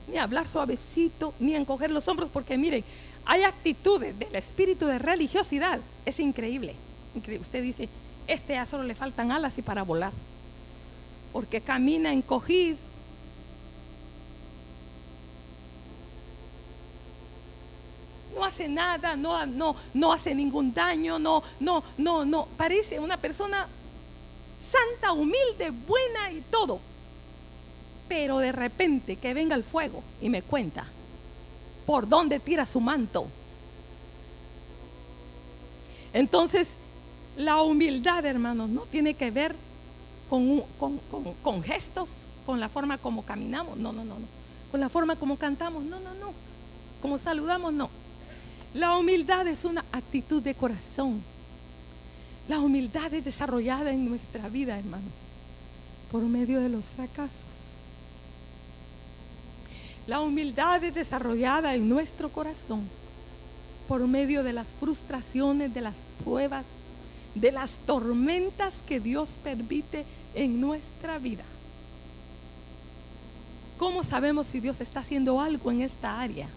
ni 0.07 0.17
hablar 0.17 0.47
suavecito, 0.47 1.33
ni 1.39 1.55
encoger 1.55 1.91
los 1.91 2.07
hombros, 2.07 2.29
porque 2.31 2.57
miren, 2.57 2.83
hay 3.25 3.43
actitudes 3.43 4.17
del 4.17 4.35
espíritu 4.35 4.85
de 4.85 4.99
religiosidad, 4.99 5.79
es 6.05 6.19
increíble. 6.19 6.75
Usted 7.39 7.63
dice, 7.63 7.89
este 8.27 8.53
ya 8.53 8.65
solo 8.65 8.83
le 8.83 8.95
faltan 8.95 9.31
alas 9.31 9.57
y 9.57 9.61
para 9.61 9.83
volar, 9.83 10.11
porque 11.31 11.61
camina 11.61 12.13
encogido 12.13 12.77
no 18.35 18.43
hace 18.43 18.67
nada, 18.67 19.15
no, 19.15 19.45
no, 19.45 19.75
no 19.93 20.13
hace 20.13 20.35
ningún 20.35 20.73
daño, 20.73 21.17
no, 21.17 21.41
no, 21.59 21.83
no, 21.97 22.25
no. 22.25 22.47
Parece 22.57 22.99
una 22.99 23.17
persona 23.17 23.67
santa, 24.59 25.13
humilde, 25.13 25.71
buena 25.71 26.31
y 26.31 26.41
todo. 26.41 26.79
Pero 28.07 28.39
de 28.39 28.51
repente 28.51 29.15
que 29.15 29.33
venga 29.33 29.55
el 29.55 29.63
fuego 29.63 30.03
y 30.21 30.29
me 30.29 30.41
cuenta 30.41 30.85
por 31.85 32.07
dónde 32.07 32.39
tira 32.39 32.65
su 32.65 32.79
manto. 32.79 33.27
Entonces, 36.13 36.69
la 37.37 37.61
humildad, 37.61 38.25
hermanos, 38.25 38.69
no 38.69 38.81
tiene 38.83 39.13
que 39.13 39.31
ver 39.31 39.55
con, 40.29 41.63
gestos, 41.63 42.09
con 42.45 42.59
la 42.59 42.69
forma 42.69 42.97
como 42.97 43.23
caminamos, 43.23 43.77
no, 43.77 43.91
no, 43.91 44.03
no, 44.03 44.15
no. 44.15 44.25
Con 44.71 44.79
la 44.79 44.89
forma 44.89 45.15
como 45.15 45.37
cantamos, 45.37 45.83
no, 45.83 45.99
no, 45.99 46.13
no. 46.15 46.33
Como 47.01 47.17
saludamos, 47.17 47.73
no. 47.73 47.89
La 48.73 48.97
humildad 48.97 49.47
es 49.47 49.63
una 49.65 49.85
actitud 49.91 50.41
de 50.41 50.55
corazón. 50.55 51.21
La 52.47 52.59
humildad 52.59 53.13
es 53.13 53.25
desarrollada 53.25 53.91
en 53.91 54.07
nuestra 54.07 54.49
vida, 54.49 54.77
hermanos, 54.77 55.11
por 56.11 56.23
medio 56.23 56.59
de 56.59 56.69
los 56.69 56.85
fracasos. 56.85 57.45
La 60.07 60.21
humildad 60.21 60.83
es 60.83 60.93
desarrollada 60.93 61.75
en 61.75 61.89
nuestro 61.89 62.29
corazón 62.29 62.87
por 63.87 64.07
medio 64.07 64.43
de 64.43 64.53
las 64.53 64.67
frustraciones, 64.79 65.73
de 65.73 65.81
las 65.81 65.95
pruebas, 66.23 66.65
de 67.33 67.51
las 67.51 67.71
tormentas 67.85 68.81
que 68.87 68.99
Dios 68.99 69.29
permite 69.43 70.05
en 70.33 70.61
nuestra 70.61 71.17
vida. 71.17 71.43
¿Cómo 73.77 74.03
sabemos 74.03 74.47
si 74.47 74.59
Dios 74.59 74.79
está 74.79 75.01
haciendo 75.01 75.41
algo 75.41 75.71
en 75.71 75.81
esta 75.81 76.21
área? 76.21 76.47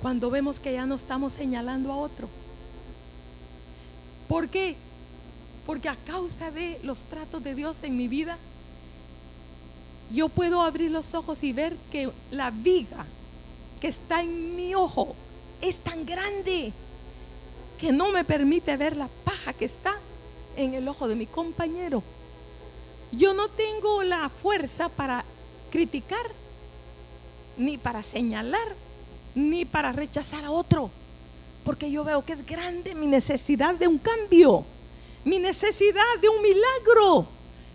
cuando 0.00 0.30
vemos 0.30 0.60
que 0.60 0.72
ya 0.72 0.86
no 0.86 0.94
estamos 0.94 1.32
señalando 1.32 1.92
a 1.92 1.96
otro. 1.96 2.28
¿Por 4.28 4.48
qué? 4.48 4.76
Porque 5.66 5.88
a 5.88 5.96
causa 5.96 6.50
de 6.50 6.78
los 6.82 6.98
tratos 7.04 7.42
de 7.42 7.54
Dios 7.54 7.78
en 7.82 7.96
mi 7.96 8.08
vida, 8.08 8.38
yo 10.10 10.28
puedo 10.28 10.62
abrir 10.62 10.90
los 10.90 11.14
ojos 11.14 11.42
y 11.42 11.52
ver 11.52 11.76
que 11.92 12.10
la 12.30 12.50
viga 12.50 13.06
que 13.80 13.88
está 13.88 14.22
en 14.22 14.56
mi 14.56 14.74
ojo 14.74 15.14
es 15.60 15.80
tan 15.80 16.06
grande 16.06 16.72
que 17.78 17.92
no 17.92 18.10
me 18.10 18.24
permite 18.24 18.76
ver 18.76 18.96
la 18.96 19.08
paja 19.24 19.52
que 19.52 19.66
está 19.66 19.94
en 20.56 20.74
el 20.74 20.88
ojo 20.88 21.06
de 21.08 21.14
mi 21.14 21.26
compañero. 21.26 22.02
Yo 23.12 23.34
no 23.34 23.48
tengo 23.48 24.02
la 24.02 24.28
fuerza 24.28 24.88
para 24.88 25.24
criticar 25.70 26.26
ni 27.56 27.78
para 27.78 28.02
señalar 28.02 28.74
ni 29.34 29.64
para 29.64 29.92
rechazar 29.92 30.44
a 30.44 30.50
otro, 30.50 30.90
porque 31.64 31.90
yo 31.90 32.02
veo 32.02 32.24
que 32.24 32.32
es 32.32 32.44
grande 32.44 32.94
mi 32.94 33.06
necesidad 33.06 33.74
de 33.74 33.86
un 33.86 33.98
cambio, 33.98 34.64
mi 35.24 35.38
necesidad 35.38 36.18
de 36.20 36.28
un 36.28 36.42
milagro. 36.42 37.26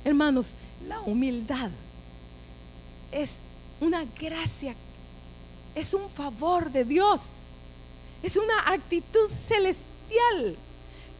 Hermanos, 0.03 0.47
la 0.88 0.99
humildad 1.01 1.69
es 3.14 3.38
una 3.80 4.05
gracia, 4.20 4.76
es 5.76 5.93
un 5.93 6.09
favor 6.09 6.72
de 6.72 6.86
Dios, 6.86 7.22
es 8.22 8.38
una 8.38 8.72
actitud 8.72 9.30
celestial 9.47 10.57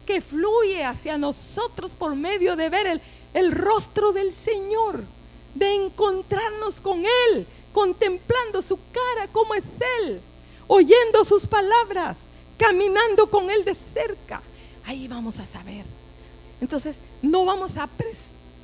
que 0.06 0.20
fluye 0.20 0.84
hacia 0.84 1.18
nosotros 1.18 1.92
por 1.92 2.14
medio 2.14 2.56
de 2.56 2.68
ver 2.68 2.86
el, 2.86 3.00
el 3.32 3.52
rostro 3.52 4.12
del 4.12 4.32
Señor, 4.32 5.04
de 5.54 5.74
encontrarnos 5.74 6.80
con 6.80 7.04
Él, 7.04 7.46
contemplando 7.72 8.62
su 8.62 8.76
cara, 8.76 9.28
cómo 9.32 9.54
es 9.54 9.64
Él, 10.00 10.20
oyendo 10.66 11.24
sus 11.24 11.46
palabras, 11.46 12.18
caminando 12.58 13.30
con 13.30 13.50
Él 13.50 13.64
de 13.64 13.74
cerca. 13.74 14.42
Ahí 14.86 15.08
vamos 15.08 15.38
a 15.38 15.46
saber. 15.46 15.84
Entonces, 16.60 16.96
no 17.22 17.44
vamos 17.44 17.76
a, 17.76 17.88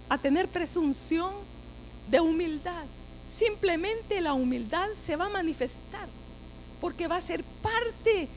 a 0.09 0.19
tener 0.19 0.49
presunción 0.49 1.33
de 2.09 2.21
humildad. 2.21 2.85
Simplemente 3.31 4.21
la 4.21 4.35
humildad 4.35 4.89
se 5.07 5.17
va 5.17 5.27
a 5.27 5.31
manifestar 5.31 6.09
porque 6.81 7.07
va 7.07 7.17
a 7.17 7.23
ser 7.23 7.45
parte 7.63 8.29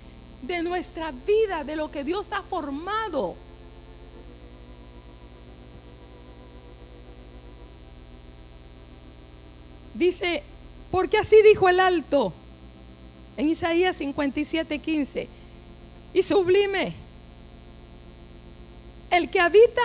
de 0.41 0.61
nuestra 0.61 1.11
vida, 1.11 1.63
de 1.63 1.75
lo 1.75 1.89
que 1.89 2.03
Dios 2.03 2.27
ha 2.31 2.43
formado. 2.43 3.35
Dice, 9.93 10.43
porque 10.91 11.17
así 11.17 11.41
dijo 11.43 11.69
el 11.69 11.79
alto 11.79 12.33
en 13.37 13.49
Isaías 13.49 13.97
57, 13.97 14.79
15, 14.79 15.27
y 16.13 16.23
sublime, 16.23 16.93
el 19.09 19.29
que 19.29 19.39
habita 19.39 19.81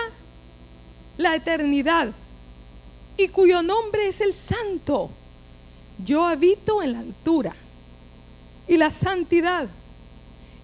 la 1.17 1.35
eternidad 1.35 2.13
y 3.19 3.27
cuyo 3.27 3.61
nombre 3.61 4.07
es 4.07 4.21
el 4.21 4.33
santo. 4.33 5.09
Yo 6.03 6.25
habito 6.25 6.81
en 6.81 6.93
la 6.93 6.99
altura 6.99 7.53
y 8.65 8.77
la 8.77 8.91
santidad 8.91 9.67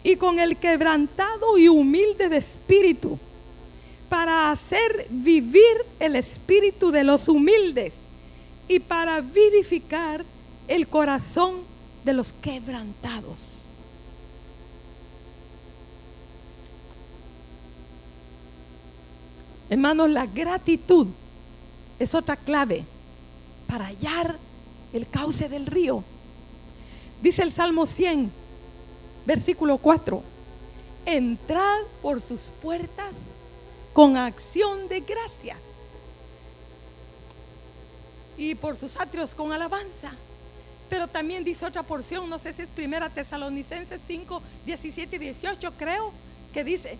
y 0.02 0.16
con 0.16 0.40
el 0.40 0.56
quebrantado 0.56 1.58
y 1.58 1.68
humilde 1.68 2.30
de 2.30 2.38
espíritu 2.38 3.20
para 4.08 4.52
hacer 4.52 5.06
vivir 5.10 5.86
el 6.00 6.16
espíritu 6.16 6.92
de 6.92 7.04
los 7.04 7.28
humildes 7.28 7.96
y 8.70 8.80
para 8.80 9.20
vivificar 9.20 10.24
el 10.70 10.88
corazón 10.88 11.56
de 12.06 12.14
los 12.14 12.32
quebrantados. 12.32 13.38
Hermanos, 19.70 20.10
la 20.10 20.26
gratitud 20.26 21.08
es 22.00 22.16
otra 22.16 22.36
clave 22.36 22.86
para 23.68 23.86
hallar 23.86 24.38
el 24.94 25.08
cauce 25.10 25.50
del 25.50 25.66
río. 25.66 26.04
Dice 27.22 27.44
el 27.44 27.52
Salmo 27.52 27.86
100, 27.86 28.32
versículo 29.26 29.78
4, 29.78 30.22
entrad 31.06 31.82
por 32.02 32.22
sus 32.22 32.40
puertas 32.62 33.14
con 33.94 34.18
acción 34.18 34.88
de 34.88 35.00
gracias 35.02 35.58
y 38.38 38.56
por 38.56 38.76
sus 38.76 39.00
atrios 39.00 39.34
con 39.34 39.52
alabanza. 39.52 40.14
Pero 40.90 41.08
también 41.08 41.44
dice 41.44 41.66
otra 41.66 41.84
porción, 41.84 42.30
no 42.30 42.38
sé 42.38 42.54
si 42.54 42.62
es 42.62 42.70
primera 42.70 43.10
Tesalonicenses 43.10 44.02
5, 44.06 44.42
17 44.66 45.16
y 45.16 45.20
18, 45.20 45.74
creo, 45.78 46.12
que 46.54 46.64
dice, 46.64 46.98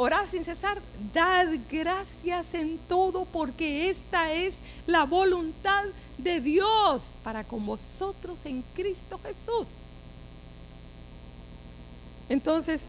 orad 0.00 0.26
sin 0.30 0.46
cesar, 0.46 0.80
dad 1.12 1.46
gracias 1.70 2.54
en 2.54 2.78
todo, 2.88 3.26
porque 3.26 3.90
esta 3.90 4.32
es 4.32 4.54
la 4.86 5.04
voluntad 5.04 5.84
de 6.16 6.40
Dios 6.40 7.10
para 7.22 7.44
con 7.44 7.66
vosotros 7.66 8.40
en 8.46 8.64
Cristo 8.74 9.20
Jesús. 9.22 9.66
Entonces, 12.30 12.80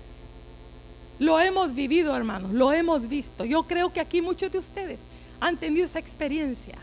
lo 1.20 1.38
hemos 1.42 1.76
vivido, 1.76 2.16
hermanos, 2.16 2.54
lo 2.54 2.72
hemos 2.72 3.06
visto. 3.10 3.44
Yo 3.44 3.64
creo 3.64 3.92
que 3.92 4.00
aquí 4.00 4.22
muchos 4.22 4.50
de 4.50 4.60
ustedes 4.60 5.02
han 5.42 5.58
tenido 5.58 5.86
esa 5.88 6.00
experiencia 6.00 6.78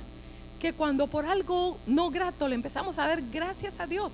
que 0.60 0.74
cuando 0.74 1.06
por 1.06 1.24
algo 1.24 1.78
no 1.86 2.10
grato 2.10 2.48
le 2.48 2.54
empezamos 2.54 2.98
a 2.98 3.06
dar 3.06 3.22
gracias 3.32 3.80
a 3.80 3.86
Dios 3.86 4.12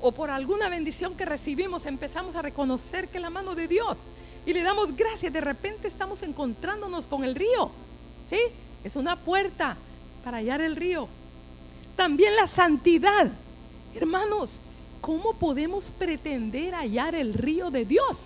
o 0.00 0.12
por 0.12 0.30
alguna 0.30 0.70
bendición 0.70 1.14
que 1.14 1.26
recibimos 1.26 1.84
empezamos 1.84 2.36
a 2.36 2.42
reconocer 2.42 3.08
que 3.08 3.20
la 3.20 3.28
mano 3.28 3.54
de 3.54 3.68
Dios 3.68 3.98
y 4.46 4.52
le 4.52 4.62
damos 4.62 4.96
gracias, 4.96 5.32
de 5.32 5.40
repente 5.40 5.88
estamos 5.88 6.22
encontrándonos 6.22 7.06
con 7.06 7.24
el 7.24 7.34
río. 7.34 7.70
¿Sí? 8.28 8.38
Es 8.84 8.96
una 8.96 9.16
puerta 9.16 9.76
para 10.24 10.38
hallar 10.38 10.60
el 10.60 10.76
río. 10.76 11.08
También 11.96 12.36
la 12.36 12.46
santidad. 12.46 13.30
Hermanos, 13.94 14.52
¿cómo 15.00 15.34
podemos 15.34 15.92
pretender 15.98 16.74
hallar 16.74 17.14
el 17.14 17.34
río 17.34 17.70
de 17.70 17.84
Dios? 17.84 18.18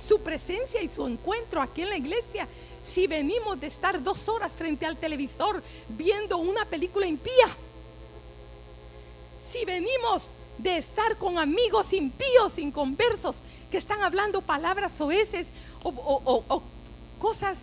Su 0.00 0.20
presencia 0.20 0.82
y 0.82 0.88
su 0.88 1.06
encuentro 1.06 1.62
aquí 1.62 1.82
en 1.82 1.90
la 1.90 1.96
iglesia 1.96 2.46
si 2.86 3.06
venimos 3.06 3.60
de 3.60 3.66
estar 3.66 4.02
dos 4.02 4.28
horas 4.28 4.52
frente 4.54 4.86
al 4.86 4.96
televisor 4.96 5.62
viendo 5.88 6.38
una 6.38 6.64
película 6.64 7.06
impía? 7.06 7.48
Si 9.42 9.64
venimos 9.64 10.30
de 10.58 10.78
estar 10.78 11.18
con 11.18 11.38
amigos 11.38 11.92
impíos, 11.92 12.58
inconversos, 12.58 13.36
están 13.78 14.02
hablando 14.02 14.40
palabras 14.40 14.92
soeces 14.92 15.48
o, 15.82 15.90
o, 15.90 16.62
cosas 17.18 17.58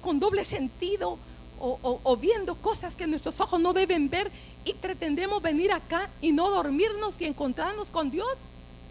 con 0.00 0.20
doble 0.20 0.44
sentido 0.44 1.18
o, 1.60 2.16
viendo 2.16 2.56
cosas 2.56 2.94
que 2.94 3.06
nuestros 3.06 3.40
ojos 3.40 3.60
no 3.60 3.72
deben 3.72 4.10
ver 4.10 4.30
y 4.64 4.74
pretendemos 4.74 5.40
venir 5.40 5.72
acá 5.72 6.10
y 6.20 6.32
no 6.32 6.50
dormirnos 6.50 7.20
y 7.20 7.24
encontrarnos 7.24 7.90
con 7.90 8.10
Dios. 8.10 8.36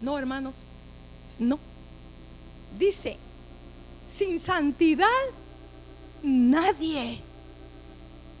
No, 0.00 0.18
hermanos, 0.18 0.54
no. 1.38 1.58
Dice, 2.78 3.16
sin 4.08 4.40
santidad 4.40 5.06
nadie, 6.22 7.20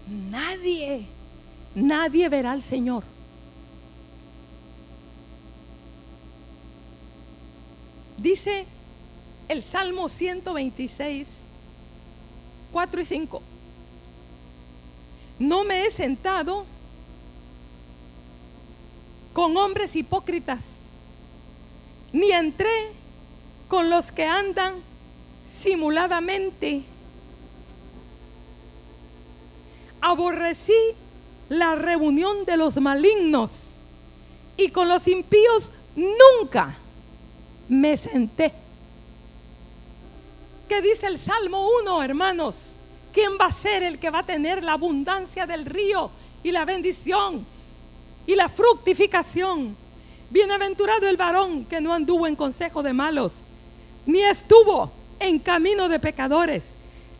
nadie, 0.08 1.06
nadie 1.74 2.28
verá 2.28 2.52
al 2.52 2.62
Señor. 2.62 3.04
Dice 8.24 8.64
el 9.48 9.62
Salmo 9.62 10.08
126, 10.08 11.28
4 12.72 13.00
y 13.02 13.04
5. 13.04 13.42
No 15.40 15.64
me 15.64 15.84
he 15.84 15.90
sentado 15.90 16.64
con 19.34 19.54
hombres 19.58 19.94
hipócritas, 19.94 20.64
ni 22.14 22.32
entré 22.32 22.92
con 23.68 23.90
los 23.90 24.10
que 24.10 24.24
andan 24.24 24.72
simuladamente 25.52 26.82
aborrecí 30.00 30.72
la 31.50 31.74
reunión 31.74 32.46
de 32.46 32.56
los 32.56 32.78
malignos 32.78 33.74
y 34.56 34.70
con 34.70 34.88
los 34.88 35.08
impíos 35.08 35.70
nunca 35.94 36.78
me 37.68 37.96
senté. 37.96 38.52
¿Qué 40.68 40.80
dice 40.80 41.06
el 41.06 41.18
Salmo 41.18 41.68
1, 41.82 42.02
hermanos? 42.02 42.76
¿Quién 43.12 43.32
va 43.40 43.46
a 43.46 43.52
ser 43.52 43.82
el 43.82 43.98
que 43.98 44.10
va 44.10 44.20
a 44.20 44.26
tener 44.26 44.64
la 44.64 44.72
abundancia 44.72 45.46
del 45.46 45.66
río 45.66 46.10
y 46.42 46.50
la 46.50 46.64
bendición 46.64 47.46
y 48.26 48.34
la 48.34 48.48
fructificación? 48.48 49.76
Bienaventurado 50.30 51.06
el 51.06 51.16
varón 51.16 51.64
que 51.66 51.80
no 51.80 51.92
anduvo 51.92 52.26
en 52.26 52.34
consejo 52.34 52.82
de 52.82 52.92
malos, 52.92 53.44
ni 54.06 54.22
estuvo 54.22 54.90
en 55.20 55.38
camino 55.38 55.88
de 55.88 56.00
pecadores, 56.00 56.64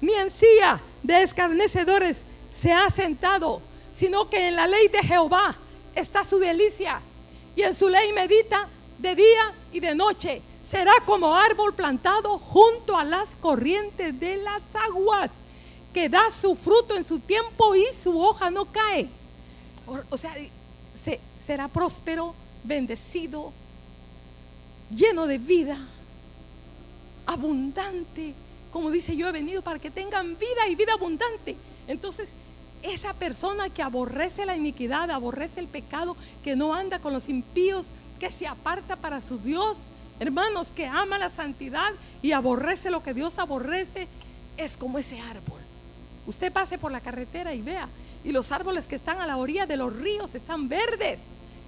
ni 0.00 0.12
en 0.14 0.30
silla 0.30 0.80
de 1.02 1.22
escarnecedores, 1.22 2.22
se 2.52 2.72
ha 2.72 2.90
sentado, 2.90 3.60
sino 3.94 4.30
que 4.30 4.48
en 4.48 4.56
la 4.56 4.66
ley 4.66 4.88
de 4.88 5.02
Jehová 5.02 5.54
está 5.94 6.24
su 6.24 6.38
delicia 6.38 7.00
y 7.56 7.62
en 7.62 7.74
su 7.74 7.88
ley 7.88 8.12
medita 8.12 8.68
de 8.98 9.14
día 9.14 9.54
y 9.72 9.80
de 9.80 9.94
noche. 9.94 10.42
Será 10.64 10.92
como 11.04 11.34
árbol 11.34 11.74
plantado 11.74 12.38
junto 12.38 12.96
a 12.96 13.04
las 13.04 13.36
corrientes 13.36 14.18
de 14.18 14.36
las 14.38 14.62
aguas, 14.74 15.30
que 15.92 16.08
da 16.08 16.30
su 16.30 16.54
fruto 16.54 16.96
en 16.96 17.04
su 17.04 17.20
tiempo 17.20 17.74
y 17.76 17.84
su 17.94 18.20
hoja 18.20 18.50
no 18.50 18.64
cae. 18.66 19.08
O, 20.10 20.16
sea, 20.16 20.34
será 21.44 21.68
próspero, 21.68 22.34
bendecido, 22.64 23.52
lleno 24.94 25.26
de 25.26 25.38
vida, 25.38 25.78
abundante. 27.26 28.34
Como 28.72 28.90
dice, 28.90 29.16
yo 29.16 29.28
he 29.28 29.32
venido 29.32 29.62
para 29.62 29.78
que 29.78 29.90
tengan 29.90 30.38
vida 30.38 30.68
y 30.68 30.74
vida 30.74 30.94
abundante. 30.94 31.56
Entonces, 31.86 32.30
esa 32.82 33.14
persona 33.14 33.68
que 33.70 33.82
aborrece 33.82 34.46
la 34.46 34.56
iniquidad, 34.56 35.10
aborrece 35.10 35.60
el 35.60 35.68
pecado, 35.68 36.16
que 36.42 36.56
no 36.56 36.74
anda 36.74 36.98
con 36.98 37.12
los 37.12 37.28
impíos, 37.28 37.88
que 38.18 38.30
se 38.30 38.46
aparta 38.46 38.96
para 38.96 39.20
su 39.20 39.38
Dios, 39.38 39.76
hermanos, 40.20 40.68
que 40.68 40.86
ama 40.86 41.18
la 41.18 41.30
santidad 41.30 41.92
y 42.22 42.32
aborrece 42.32 42.90
lo 42.90 43.02
que 43.02 43.14
Dios 43.14 43.38
aborrece, 43.38 44.08
es 44.56 44.76
como 44.76 44.98
ese 44.98 45.20
árbol. 45.20 45.60
Usted 46.26 46.52
pase 46.52 46.78
por 46.78 46.92
la 46.92 47.00
carretera 47.00 47.54
y 47.54 47.62
vea, 47.62 47.88
y 48.24 48.32
los 48.32 48.52
árboles 48.52 48.86
que 48.86 48.96
están 48.96 49.20
a 49.20 49.26
la 49.26 49.36
orilla 49.36 49.66
de 49.66 49.76
los 49.76 49.94
ríos 49.94 50.34
están 50.34 50.68
verdes, 50.68 51.18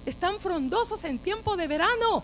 están 0.05 0.39
frondosos 0.39 1.03
en 1.03 1.19
tiempo 1.19 1.57
de 1.57 1.67
verano. 1.67 2.23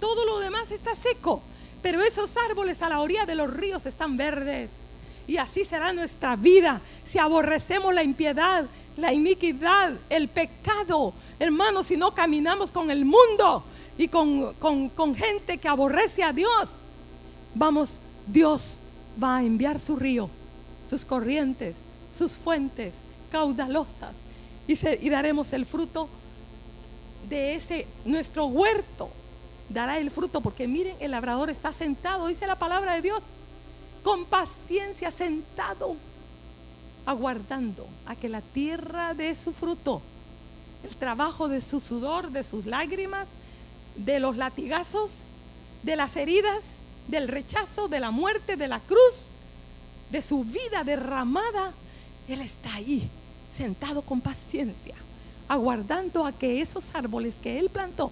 Todo 0.00 0.26
lo 0.26 0.40
demás 0.40 0.70
está 0.70 0.94
seco, 0.96 1.42
pero 1.82 2.02
esos 2.02 2.36
árboles 2.48 2.82
a 2.82 2.88
la 2.88 3.00
orilla 3.00 3.24
de 3.24 3.34
los 3.34 3.50
ríos 3.50 3.86
están 3.86 4.16
verdes. 4.16 4.70
Y 5.30 5.36
así 5.36 5.64
será 5.64 5.92
nuestra 5.92 6.34
vida 6.34 6.80
si 7.04 7.20
aborrecemos 7.20 7.94
la 7.94 8.02
impiedad, 8.02 8.66
la 8.96 9.12
iniquidad, 9.12 9.92
el 10.08 10.26
pecado. 10.26 11.14
Hermanos, 11.38 11.86
si 11.86 11.96
no 11.96 12.12
caminamos 12.12 12.72
con 12.72 12.90
el 12.90 13.04
mundo 13.04 13.62
y 13.96 14.08
con, 14.08 14.54
con 14.54 15.14
gente 15.14 15.58
que 15.58 15.68
aborrece 15.68 16.24
a 16.24 16.32
Dios, 16.32 16.70
vamos, 17.54 18.00
Dios 18.26 18.78
va 19.22 19.36
a 19.36 19.44
enviar 19.44 19.78
su 19.78 19.94
río, 19.94 20.28
sus 20.88 21.04
corrientes, 21.04 21.76
sus 22.12 22.32
fuentes 22.32 22.92
caudalosas 23.30 24.14
y, 24.66 24.72
y 24.72 25.10
daremos 25.10 25.52
el 25.52 25.64
fruto 25.64 26.08
de 27.28 27.54
ese, 27.54 27.86
nuestro 28.04 28.46
huerto 28.46 29.10
dará 29.68 30.00
el 30.00 30.10
fruto, 30.10 30.40
porque 30.40 30.66
miren, 30.66 30.96
el 30.98 31.12
labrador 31.12 31.50
está 31.50 31.72
sentado, 31.72 32.26
dice 32.26 32.48
la 32.48 32.56
palabra 32.56 32.96
de 32.96 33.02
Dios, 33.02 33.22
con 34.02 34.24
paciencia 34.24 35.10
sentado, 35.10 35.96
aguardando 37.06 37.86
a 38.06 38.16
que 38.16 38.28
la 38.28 38.40
tierra 38.40 39.14
dé 39.14 39.34
su 39.34 39.52
fruto, 39.52 40.02
el 40.84 40.96
trabajo 40.96 41.48
de 41.48 41.60
su 41.60 41.80
sudor, 41.80 42.30
de 42.30 42.44
sus 42.44 42.66
lágrimas, 42.66 43.28
de 43.96 44.20
los 44.20 44.36
latigazos, 44.36 45.12
de 45.82 45.96
las 45.96 46.16
heridas, 46.16 46.62
del 47.08 47.28
rechazo, 47.28 47.88
de 47.88 48.00
la 48.00 48.10
muerte, 48.10 48.56
de 48.56 48.68
la 48.68 48.80
cruz, 48.80 49.26
de 50.10 50.22
su 50.22 50.44
vida 50.44 50.84
derramada. 50.84 51.72
Él 52.28 52.40
está 52.40 52.74
ahí, 52.74 53.08
sentado 53.52 54.02
con 54.02 54.20
paciencia, 54.20 54.94
aguardando 55.48 56.24
a 56.24 56.32
que 56.32 56.60
esos 56.60 56.94
árboles 56.94 57.36
que 57.42 57.58
Él 57.58 57.68
plantó 57.70 58.10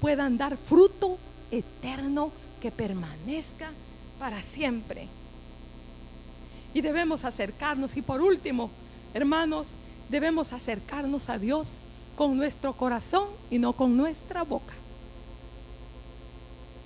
puedan 0.00 0.38
dar 0.38 0.56
fruto 0.56 1.18
eterno 1.50 2.32
que 2.60 2.70
permanezca 2.70 3.70
para 4.22 4.40
siempre. 4.40 5.08
Y 6.72 6.80
debemos 6.80 7.24
acercarnos. 7.24 7.96
Y 7.96 8.02
por 8.02 8.22
último, 8.22 8.70
hermanos, 9.14 9.66
debemos 10.08 10.52
acercarnos 10.52 11.28
a 11.28 11.38
Dios 11.38 11.66
con 12.14 12.36
nuestro 12.36 12.72
corazón 12.72 13.26
y 13.50 13.58
no 13.58 13.72
con 13.72 13.96
nuestra 13.96 14.44
boca. 14.44 14.74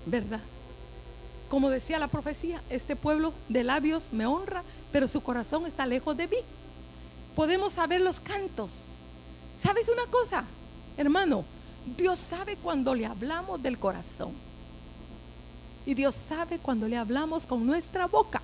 ¿Verdad? 0.07 0.41
Como 1.51 1.68
decía 1.68 1.99
la 1.99 2.09
profecía, 2.09 2.62
este 2.70 2.97
pueblo 2.97 3.34
de 3.51 3.64
labios 3.64 4.14
me 4.14 4.24
honra, 4.24 4.62
pero 4.91 5.07
su 5.07 5.20
corazón 5.20 5.66
está 5.66 5.84
lejos 5.84 6.16
de 6.16 6.28
mí. 6.28 6.39
Podemos 7.34 7.74
saber 7.74 8.01
los 8.01 8.18
cantos. 8.18 8.72
¿Sabes 9.59 9.91
una 9.91 10.07
cosa, 10.07 10.43
hermano? 10.97 11.45
Dios 11.99 12.18
sabe 12.18 12.57
cuando 12.57 12.95
le 12.95 13.05
hablamos 13.05 13.62
del 13.62 13.78
corazón. 13.78 14.45
Y 15.87 15.95
Dios 15.95 16.16
sabe 16.28 16.59
cuando 16.59 16.89
le 16.89 16.97
hablamos 16.97 17.47
con 17.47 17.64
nuestra 17.64 18.07
boca. 18.07 18.43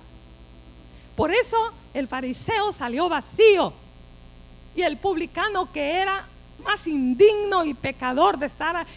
Por 1.15 1.31
eso 1.31 1.57
el 1.93 2.07
fariseo 2.07 2.71
salió 2.73 3.09
vacío. 3.09 3.73
Y 4.75 4.81
el 4.81 4.97
publicano 4.97 5.71
que 5.71 5.97
era 5.97 6.25
más 6.63 6.87
indigno 6.87 7.65
y 7.65 7.73
pecador 7.73 8.39
de 8.39 8.47
estar 8.47 8.87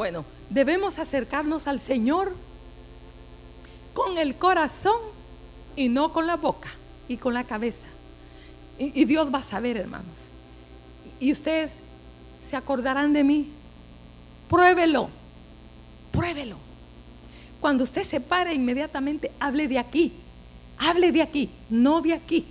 Bueno, 0.00 0.24
debemos 0.48 0.98
acercarnos 0.98 1.66
al 1.66 1.78
Señor 1.78 2.32
con 3.92 4.16
el 4.16 4.34
corazón 4.34 4.98
y 5.76 5.90
no 5.90 6.14
con 6.14 6.26
la 6.26 6.36
boca 6.36 6.70
y 7.06 7.18
con 7.18 7.34
la 7.34 7.44
cabeza. 7.44 7.84
Y, 8.78 9.04
Dios 9.04 9.28
va 9.30 9.40
a 9.40 9.42
saber, 9.42 9.76
hermanos. 9.76 10.16
Y, 11.20 11.30
ustedes 11.30 11.72
se 12.42 12.56
acordarán 12.56 13.12
de 13.12 13.24
mí. 13.24 13.50
Pruébelo, 14.48 15.10
pruébelo. 16.12 16.56
Cuando 17.60 17.84
usted 17.84 18.04
se 18.04 18.20
pare 18.20 18.54
inmediatamente, 18.54 19.30
hable 19.38 19.68
de 19.68 19.78
aquí, 19.78 20.14
hable 20.78 21.12
de 21.12 21.20
aquí, 21.20 21.50
no 21.68 22.00
de 22.00 22.14
aquí. 22.14 22.46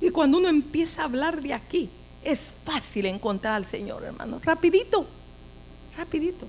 Y 0.00 0.10
cuando 0.10 0.38
uno 0.38 0.48
empieza 0.48 1.02
a 1.02 1.04
hablar 1.04 1.42
de 1.42 1.54
aquí, 1.54 1.88
es 2.24 2.54
fácil 2.64 3.06
encontrar 3.06 3.52
al 3.52 3.66
Señor, 3.66 4.02
hermanos. 4.02 4.44
Rapidito, 4.44 5.06
rapidito. 5.96 6.48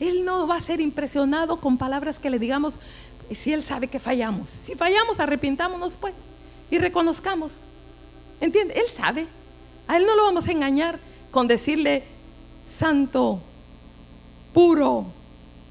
Él 0.00 0.24
no 0.24 0.46
va 0.46 0.56
a 0.56 0.60
ser 0.60 0.80
impresionado 0.80 1.60
con 1.60 1.78
palabras 1.78 2.18
que 2.18 2.30
le 2.30 2.38
digamos 2.38 2.78
si 3.32 3.52
Él 3.52 3.62
sabe 3.62 3.88
que 3.88 3.98
fallamos. 3.98 4.50
Si 4.50 4.74
fallamos, 4.74 5.20
arrepintámonos 5.20 5.96
pues 5.96 6.14
y 6.70 6.78
reconozcamos. 6.78 7.60
¿Entiende? 8.40 8.74
Él 8.74 8.86
sabe. 8.92 9.26
A 9.86 9.96
Él 9.96 10.04
no 10.06 10.16
lo 10.16 10.24
vamos 10.24 10.48
a 10.48 10.52
engañar 10.52 10.98
con 11.30 11.46
decirle 11.46 12.04
santo, 12.68 13.40
puro 14.52 15.06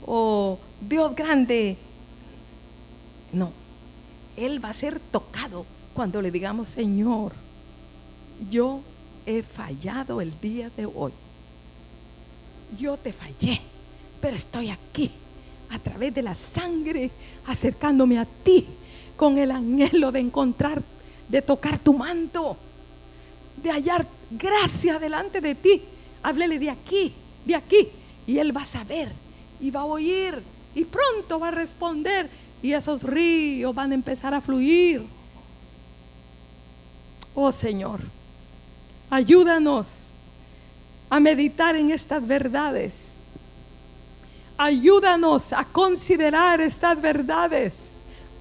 o 0.05 0.59
Dios 0.82 1.15
grande. 1.15 1.78
No, 3.32 3.51
Él 4.38 4.63
va 4.63 4.69
a 4.69 4.74
ser 4.74 4.99
tocado 4.99 5.65
cuando 5.93 6.21
le 6.21 6.32
digamos, 6.32 6.69
Señor, 6.69 7.34
yo 8.49 8.82
he 9.26 9.43
fallado 9.43 10.21
el 10.21 10.39
día 10.39 10.69
de 10.76 10.86
hoy. 10.86 11.13
Yo 12.78 12.97
te 12.97 13.13
fallé 13.13 13.61
pero 14.24 14.38
estoy 14.38 14.69
aquí 14.69 15.11
a 15.69 15.80
través 15.80 16.13
de 16.13 16.21
la 16.21 16.34
sangre, 16.34 17.11
acercándome 17.45 18.17
a 18.17 18.24
ti 18.24 18.65
con 19.17 19.38
el 19.38 19.51
anhelo 19.51 20.13
de 20.13 20.21
encontrar, 20.21 20.82
de 21.28 21.41
tocar 21.41 21.78
tu 21.78 21.91
manto, 21.91 22.55
de 23.61 23.69
hallar 23.69 24.07
gracia 24.32 24.97
delante 24.97 25.41
de 25.41 25.55
ti. 25.55 25.82
Háblele 26.21 26.57
de 26.57 26.69
aquí, 26.69 27.11
de 27.43 27.53
aquí, 27.53 27.89
y 28.26 28.38
él 28.38 28.55
va 28.55 28.61
a 28.61 28.65
saber 28.65 29.11
y 29.59 29.71
va 29.71 29.82
a 29.82 29.86
oír 29.86 30.41
y 30.74 30.86
pronto 30.86 31.38
va 31.38 31.49
a 31.49 31.51
responder 31.51 32.30
y 32.61 32.71
esos 32.71 33.03
ríos 33.03 33.76
van 33.76 33.91
a 33.91 33.95
empezar 33.95 34.34
a 34.34 34.39
fluir. 34.39 35.03
Oh 37.36 37.51
Señor, 37.51 37.99
ayúdanos 39.09 39.88
a 41.09 41.19
meditar 41.19 41.76
en 41.76 41.91
estas 41.91 42.26
verdades 42.26 43.03
Ayúdanos 44.64 45.51
a 45.51 45.66
considerar 45.66 46.61
estas 46.61 47.01
verdades. 47.01 47.74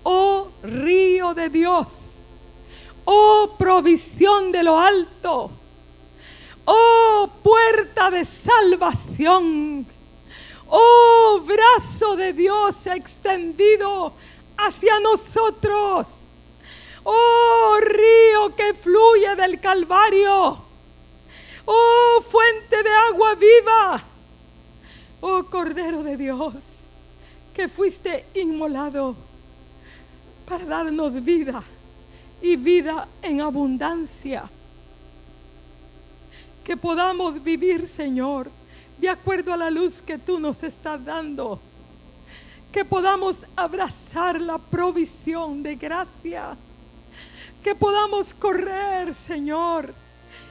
Oh 0.05 0.51
río 0.63 1.35
de 1.35 1.49
Dios. 1.49 1.97
Oh 3.05 3.57
provisión 3.59 4.53
de 4.53 4.63
lo 4.63 4.79
alto. 4.79 5.51
Oh 6.65 7.29
puerta 7.43 8.09
de 8.13 8.25
salvación. 8.25 9.85
Oh 10.69 11.43
brazo 11.45 12.15
de 12.15 12.33
Dios 12.33 12.87
extendido 12.87 14.13
hacia 14.59 15.01
nosotros. 15.01 16.07
Oh 17.03 17.79
río 17.81 18.55
que 18.55 18.75
fluye 18.75 19.35
del 19.35 19.59
Calvario. 19.59 20.57
Oh 21.65 22.21
fuente 22.23 22.81
de 22.81 22.91
agua 23.11 23.35
viva 23.35 24.05
oh 25.23 25.45
Cordero 25.63 26.03
de 26.03 26.17
Dios, 26.17 26.55
que 27.55 27.69
fuiste 27.69 28.27
inmolado 28.35 29.15
para 30.45 30.65
darnos 30.65 31.23
vida 31.23 31.63
y 32.41 32.57
vida 32.57 33.07
en 33.23 33.41
abundancia. 33.41 34.43
Que 36.65 36.77
podamos 36.77 37.41
vivir, 37.45 37.87
Señor, 37.87 38.51
de 38.99 39.09
acuerdo 39.09 39.53
a 39.53 39.57
la 39.57 39.71
luz 39.71 40.03
que 40.03 40.19
tú 40.19 40.41
nos 40.41 40.61
estás 40.65 41.05
dando. 41.05 41.61
Que 42.73 42.85
podamos 42.85 43.47
abrazar 43.55 44.41
la 44.41 44.59
provisión 44.59 45.63
de 45.63 45.77
gracia. 45.77 46.57
Que 47.63 47.77
podamos 47.77 48.35
correr, 48.35 49.15
Señor, 49.15 49.95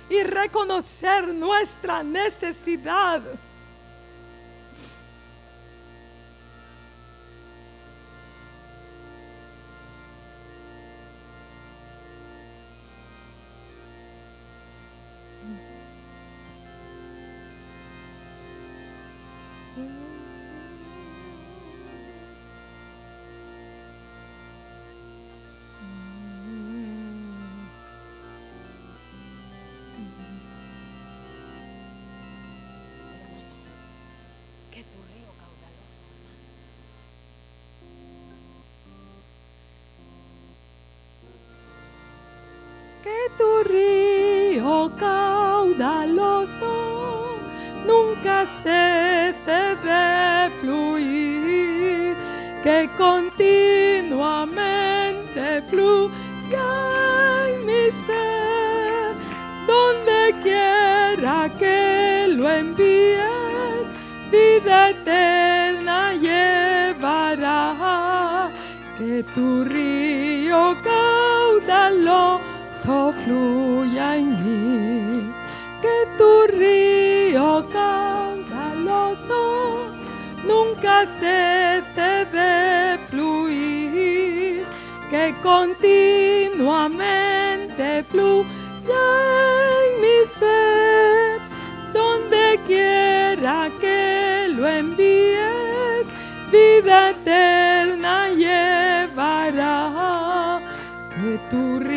y 0.09 0.23
reconocer 0.23 1.27
nuestra 1.33 2.01
necesidad 2.01 3.21
tu 43.37 43.63
río 43.63 44.91
caudaloso 44.97 46.71
nunca 47.85 48.45
cese 48.63 49.75
de 49.83 50.49
fluir, 50.59 52.15
que 52.63 52.89
continuamente 52.97 55.61
fluya 55.69 56.69
en 57.47 57.65
mi 57.65 57.91
ser, 58.05 59.15
donde 59.67 60.19
quiera 60.43 61.37
que 61.57 62.27
lo 62.29 62.49
envíes, 62.49 63.85
vida 64.31 64.89
eterna 64.89 66.13
llevará, 66.13 67.59
que 68.97 69.23
tu 69.33 69.63
río 69.63 70.75
caudaloso 70.83 72.40
fluya 73.23 74.07
en 74.17 74.27
mí, 74.41 75.33
que 75.81 75.97
tu 76.17 76.31
río 76.57 77.49
caudaloso 77.71 79.41
nunca 80.43 81.05
cese 81.19 82.11
de 82.35 82.51
fluir, 83.09 84.65
que 85.09 85.25
continuamente 85.41 87.87
fluya 88.11 89.05
en 89.83 89.91
mi 90.03 90.19
ser, 90.39 91.33
donde 91.93 92.43
quiera 92.65 93.57
que 93.79 93.99
lo 94.55 94.63
envíes, 94.67 96.05
vida 96.51 96.97
eterna 97.11 98.15
llevará, 98.29 99.79
que 101.15 101.29
tu 101.49 101.61
río 101.79 101.90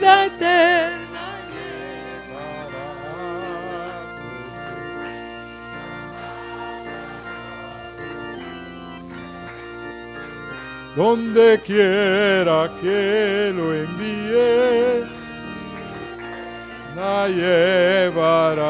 vida 0.00 0.26
eterna. 0.26 1.00
donde 10.96 11.60
quiera 11.64 12.68
que 12.80 13.52
lo 13.54 13.72
envíe, 13.72 15.06
la 16.96 17.28
llevará 17.28 18.66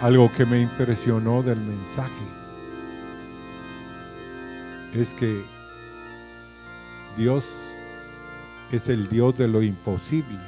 Algo 0.00 0.32
que 0.32 0.46
me 0.46 0.60
impresionó 0.60 1.42
del 1.42 1.60
mensaje 1.60 2.24
es 4.94 5.12
que 5.12 5.44
Dios 7.18 7.44
es 8.72 8.88
el 8.88 9.08
Dios 9.10 9.36
de 9.36 9.46
lo 9.46 9.62
imposible, 9.62 10.38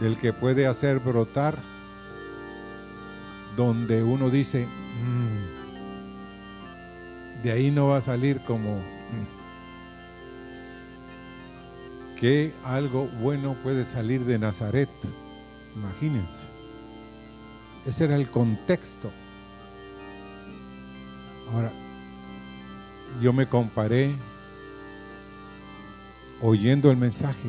del 0.00 0.16
que 0.18 0.32
puede 0.32 0.68
hacer 0.68 1.00
brotar 1.00 1.58
donde 3.56 4.04
uno 4.04 4.30
dice, 4.30 4.66
"Mm, 4.66 5.58
de 7.42 7.50
ahí 7.50 7.72
no 7.72 7.88
va 7.88 7.96
a 7.96 8.02
salir 8.02 8.40
como 8.44 8.78
mm, 8.78 9.38
que 12.20 12.54
algo 12.64 13.06
bueno 13.20 13.54
puede 13.62 13.84
salir 13.84 14.24
de 14.24 14.38
Nazaret. 14.38 14.88
Imagínense. 15.74 16.57
Ese 17.88 18.04
era 18.04 18.16
el 18.16 18.28
contexto. 18.28 19.10
Ahora, 21.50 21.72
yo 23.22 23.32
me 23.32 23.48
comparé 23.48 24.14
oyendo 26.42 26.90
el 26.90 26.98
mensaje 26.98 27.48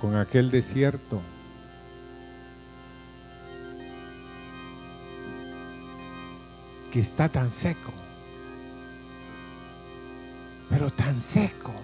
con 0.00 0.14
aquel 0.14 0.52
desierto. 0.52 1.20
que 6.92 7.00
está 7.00 7.28
tan 7.28 7.50
seco, 7.50 7.92
pero 10.70 10.90
tan 10.90 11.20
seco. 11.20 11.74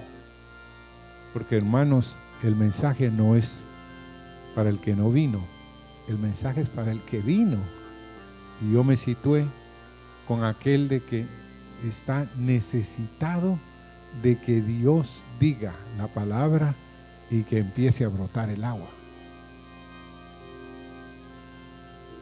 Porque 1.34 1.56
hermanos, 1.56 2.16
el 2.42 2.56
mensaje 2.56 3.10
no 3.10 3.36
es 3.36 3.64
para 4.54 4.70
el 4.70 4.80
que 4.80 4.96
no 4.96 5.10
vino, 5.10 5.46
el 6.08 6.18
mensaje 6.18 6.62
es 6.62 6.68
para 6.68 6.92
el 6.92 7.00
que 7.02 7.20
vino. 7.20 7.58
Y 8.60 8.72
yo 8.72 8.84
me 8.84 8.96
situé 8.96 9.46
con 10.26 10.44
aquel 10.44 10.88
de 10.88 11.02
que 11.02 11.26
está 11.84 12.26
necesitado 12.36 13.58
de 14.22 14.38
que 14.38 14.60
Dios 14.60 15.22
diga 15.40 15.74
la 15.98 16.08
palabra 16.08 16.74
y 17.30 17.42
que 17.42 17.58
empiece 17.58 18.04
a 18.04 18.08
brotar 18.08 18.50
el 18.50 18.64
agua. 18.64 18.88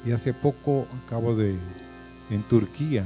Y 0.04 0.12
hace 0.12 0.34
poco 0.34 0.88
acabo 1.04 1.36
de, 1.36 1.56
en 2.30 2.42
Turquía, 2.44 3.04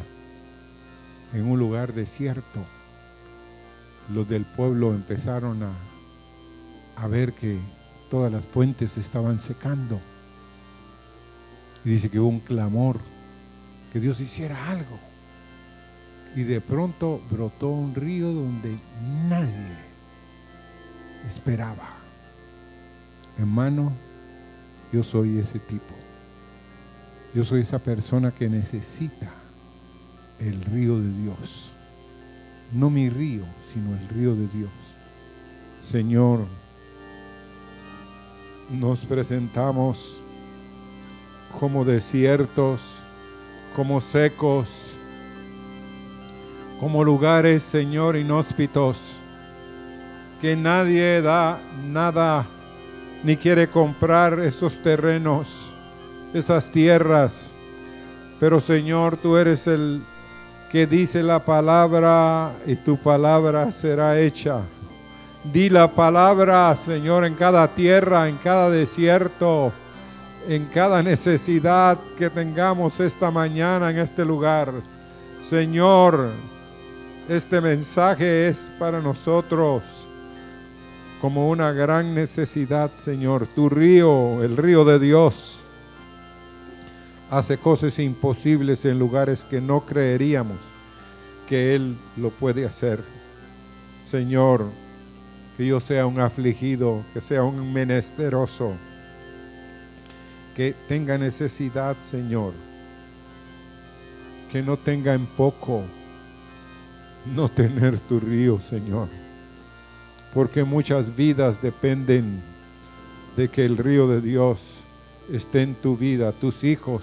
en 1.32 1.46
un 1.46 1.58
lugar 1.58 1.92
desierto, 1.92 2.64
los 4.12 4.28
del 4.28 4.44
pueblo 4.44 4.94
empezaron 4.94 5.62
a, 5.62 7.06
ver 7.08 7.34
que 7.34 7.58
todas 8.08 8.32
las 8.32 8.46
fuentes 8.46 8.96
estaban 8.96 9.40
secando. 9.40 10.00
Y 11.86 11.90
dice 11.90 12.10
que 12.10 12.18
hubo 12.18 12.28
un 12.28 12.40
clamor, 12.40 12.98
que 13.92 14.00
Dios 14.00 14.20
hiciera 14.20 14.72
algo. 14.72 14.98
Y 16.34 16.42
de 16.42 16.60
pronto 16.60 17.22
brotó 17.30 17.68
un 17.68 17.94
río 17.94 18.32
donde 18.32 18.76
nadie 19.28 19.78
esperaba. 21.24 21.94
Hermano, 23.38 23.92
yo 24.92 25.04
soy 25.04 25.38
ese 25.38 25.60
tipo. 25.60 25.94
Yo 27.32 27.44
soy 27.44 27.60
esa 27.60 27.78
persona 27.78 28.32
que 28.32 28.48
necesita 28.48 29.30
el 30.40 30.64
río 30.64 30.98
de 30.98 31.12
Dios. 31.22 31.70
No 32.72 32.90
mi 32.90 33.08
río, 33.08 33.44
sino 33.72 33.96
el 33.96 34.08
río 34.08 34.34
de 34.34 34.48
Dios. 34.48 34.72
Señor, 35.88 36.46
nos 38.72 38.98
presentamos 39.04 40.20
como 41.58 41.84
desiertos, 41.84 42.80
como 43.74 44.00
secos, 44.00 44.96
como 46.78 47.02
lugares, 47.04 47.62
Señor, 47.62 48.16
inhóspitos, 48.16 49.16
que 50.40 50.54
nadie 50.54 51.22
da 51.22 51.58
nada, 51.86 52.46
ni 53.24 53.36
quiere 53.36 53.68
comprar 53.68 54.38
esos 54.40 54.82
terrenos, 54.82 55.72
esas 56.34 56.70
tierras. 56.70 57.50
Pero 58.38 58.60
Señor, 58.60 59.16
tú 59.16 59.36
eres 59.38 59.66
el 59.66 60.02
que 60.70 60.86
dice 60.86 61.22
la 61.22 61.42
palabra 61.44 62.52
y 62.66 62.76
tu 62.76 62.98
palabra 62.98 63.72
será 63.72 64.18
hecha. 64.18 64.60
Di 65.44 65.70
la 65.70 65.90
palabra, 65.94 66.76
Señor, 66.76 67.24
en 67.24 67.34
cada 67.34 67.68
tierra, 67.68 68.28
en 68.28 68.36
cada 68.36 68.68
desierto, 68.68 69.72
en 70.48 70.66
cada 70.66 71.02
necesidad 71.02 71.98
que 72.16 72.30
tengamos 72.30 73.00
esta 73.00 73.30
mañana 73.30 73.90
en 73.90 73.98
este 73.98 74.24
lugar. 74.24 74.72
Señor, 75.40 76.30
este 77.28 77.60
mensaje 77.60 78.48
es 78.48 78.70
para 78.78 79.00
nosotros 79.00 79.82
como 81.20 81.48
una 81.48 81.72
gran 81.72 82.14
necesidad, 82.14 82.92
Señor. 82.92 83.48
Tu 83.48 83.68
río, 83.68 84.42
el 84.44 84.56
río 84.56 84.84
de 84.84 84.98
Dios, 84.98 85.58
hace 87.30 87.58
cosas 87.58 87.98
imposibles 87.98 88.84
en 88.84 88.98
lugares 88.98 89.44
que 89.44 89.60
no 89.60 89.84
creeríamos 89.84 90.58
que 91.48 91.74
Él 91.74 91.96
lo 92.16 92.30
puede 92.30 92.66
hacer. 92.66 93.02
Señor, 94.04 94.66
que 95.56 95.66
yo 95.66 95.80
sea 95.80 96.06
un 96.06 96.20
afligido, 96.20 97.02
que 97.12 97.20
sea 97.20 97.42
un 97.42 97.72
menesteroso, 97.72 98.74
que 100.56 100.74
tenga 100.88 101.18
necesidad, 101.18 101.98
Señor, 102.00 102.54
que 104.50 104.62
no 104.62 104.78
tenga 104.78 105.12
en 105.12 105.26
poco 105.26 105.82
no 107.26 107.50
tener 107.50 108.00
tu 108.00 108.18
río, 108.18 108.58
Señor, 108.70 109.08
porque 110.32 110.64
muchas 110.64 111.14
vidas 111.14 111.60
dependen 111.60 112.42
de 113.36 113.50
que 113.50 113.66
el 113.66 113.76
río 113.76 114.08
de 114.08 114.22
Dios 114.22 114.58
esté 115.30 115.60
en 115.60 115.74
tu 115.74 115.94
vida, 115.94 116.32
tus 116.32 116.64
hijos, 116.64 117.02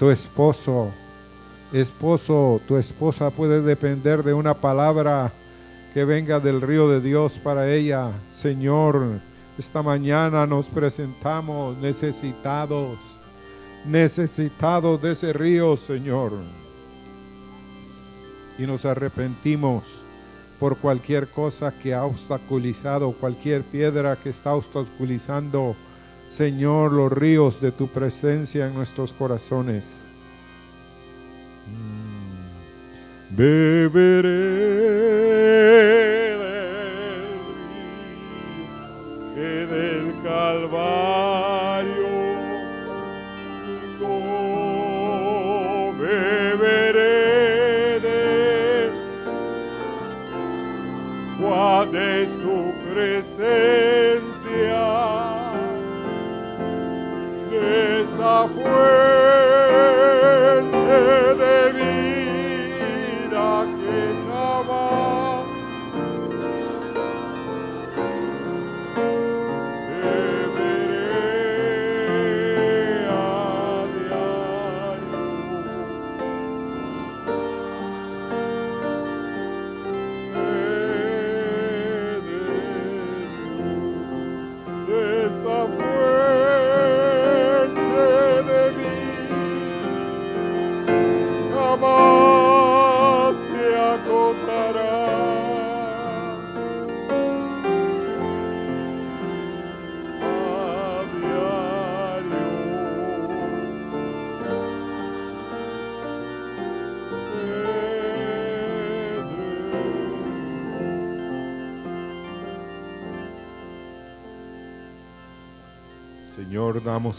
tu 0.00 0.10
esposo, 0.10 0.90
esposo, 1.72 2.60
tu 2.66 2.76
esposa 2.76 3.30
puede 3.30 3.62
depender 3.62 4.24
de 4.24 4.34
una 4.34 4.54
palabra 4.54 5.32
que 5.92 6.04
venga 6.04 6.40
del 6.40 6.60
río 6.60 6.88
de 6.88 7.00
Dios 7.00 7.38
para 7.38 7.72
ella. 7.72 8.10
Señor, 8.34 9.20
esta 9.58 9.82
mañana 9.82 10.46
nos 10.46 10.66
presentamos 10.66 11.76
necesitados, 11.78 12.98
necesitados 13.84 15.00
de 15.00 15.12
ese 15.12 15.32
río, 15.32 15.76
Señor. 15.76 16.32
Y 18.58 18.66
nos 18.66 18.84
arrepentimos 18.84 19.84
por 20.58 20.76
cualquier 20.76 21.28
cosa 21.28 21.72
que 21.72 21.94
ha 21.94 22.04
obstaculizado, 22.04 23.12
cualquier 23.12 23.62
piedra 23.62 24.16
que 24.16 24.30
está 24.30 24.54
obstaculizando, 24.54 25.76
Señor, 26.32 26.92
los 26.92 27.12
ríos 27.12 27.60
de 27.60 27.70
tu 27.70 27.86
presencia 27.88 28.66
en 28.66 28.74
nuestros 28.74 29.12
corazones. 29.12 29.84
Mm. 31.68 33.36
Beberé 33.36 34.64
Calvario. 40.24 42.14
Yo 44.00 44.16
beberé 45.98 47.20
de 48.00 48.90
de 51.92 52.26
su 52.40 52.56
presencia 52.90 54.84
de 57.50 58.00
esa 58.00 58.48
fuente 58.48 59.23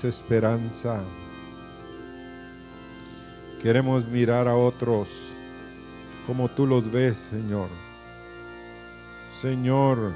Esperanza. 0.03 1.01
Queremos 3.61 4.05
mirar 4.07 4.47
a 4.47 4.55
otros 4.55 5.09
como 6.27 6.49
tú 6.49 6.65
los 6.65 6.91
ves, 6.91 7.17
Señor. 7.17 7.69
Señor, 9.41 10.13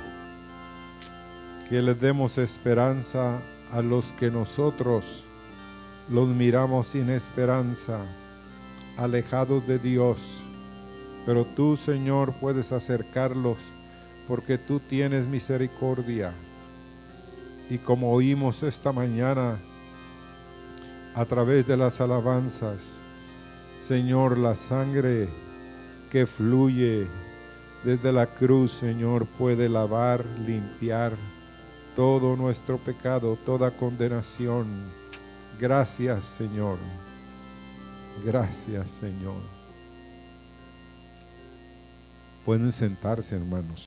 que 1.69 1.81
les 1.81 1.99
demos 1.99 2.37
esperanza 2.37 3.41
a 3.71 3.81
los 3.81 4.05
que 4.13 4.31
nosotros 4.31 5.23
los 6.09 6.27
miramos 6.27 6.87
sin 6.87 7.09
esperanza, 7.09 7.99
alejados 8.97 9.65
de 9.67 9.77
Dios. 9.77 10.19
Pero 11.25 11.45
tú, 11.45 11.77
Señor, 11.77 12.33
puedes 12.39 12.71
acercarlos 12.71 13.57
porque 14.27 14.57
tú 14.57 14.79
tienes 14.79 15.27
misericordia. 15.27 16.33
Y 17.69 17.77
como 17.77 18.11
oímos 18.11 18.63
esta 18.63 18.91
mañana 18.91 19.59
a 21.15 21.25
través 21.25 21.65
de 21.67 21.77
las 21.77 22.01
alabanzas, 22.01 22.81
Señor, 23.85 24.37
la 24.37 24.55
sangre 24.55 25.29
que 26.11 26.25
fluye 26.25 27.07
desde 27.83 28.11
la 28.11 28.27
cruz, 28.27 28.73
Señor, 28.73 29.25
puede 29.25 29.69
lavar, 29.69 30.25
limpiar 30.45 31.13
todo 31.95 32.35
nuestro 32.35 32.77
pecado, 32.77 33.37
toda 33.45 33.71
condenación. 33.71 34.67
Gracias, 35.59 36.25
Señor. 36.25 36.77
Gracias, 38.25 38.89
Señor. 38.99 39.41
Pueden 42.45 42.71
sentarse, 42.71 43.35
hermanos. 43.35 43.77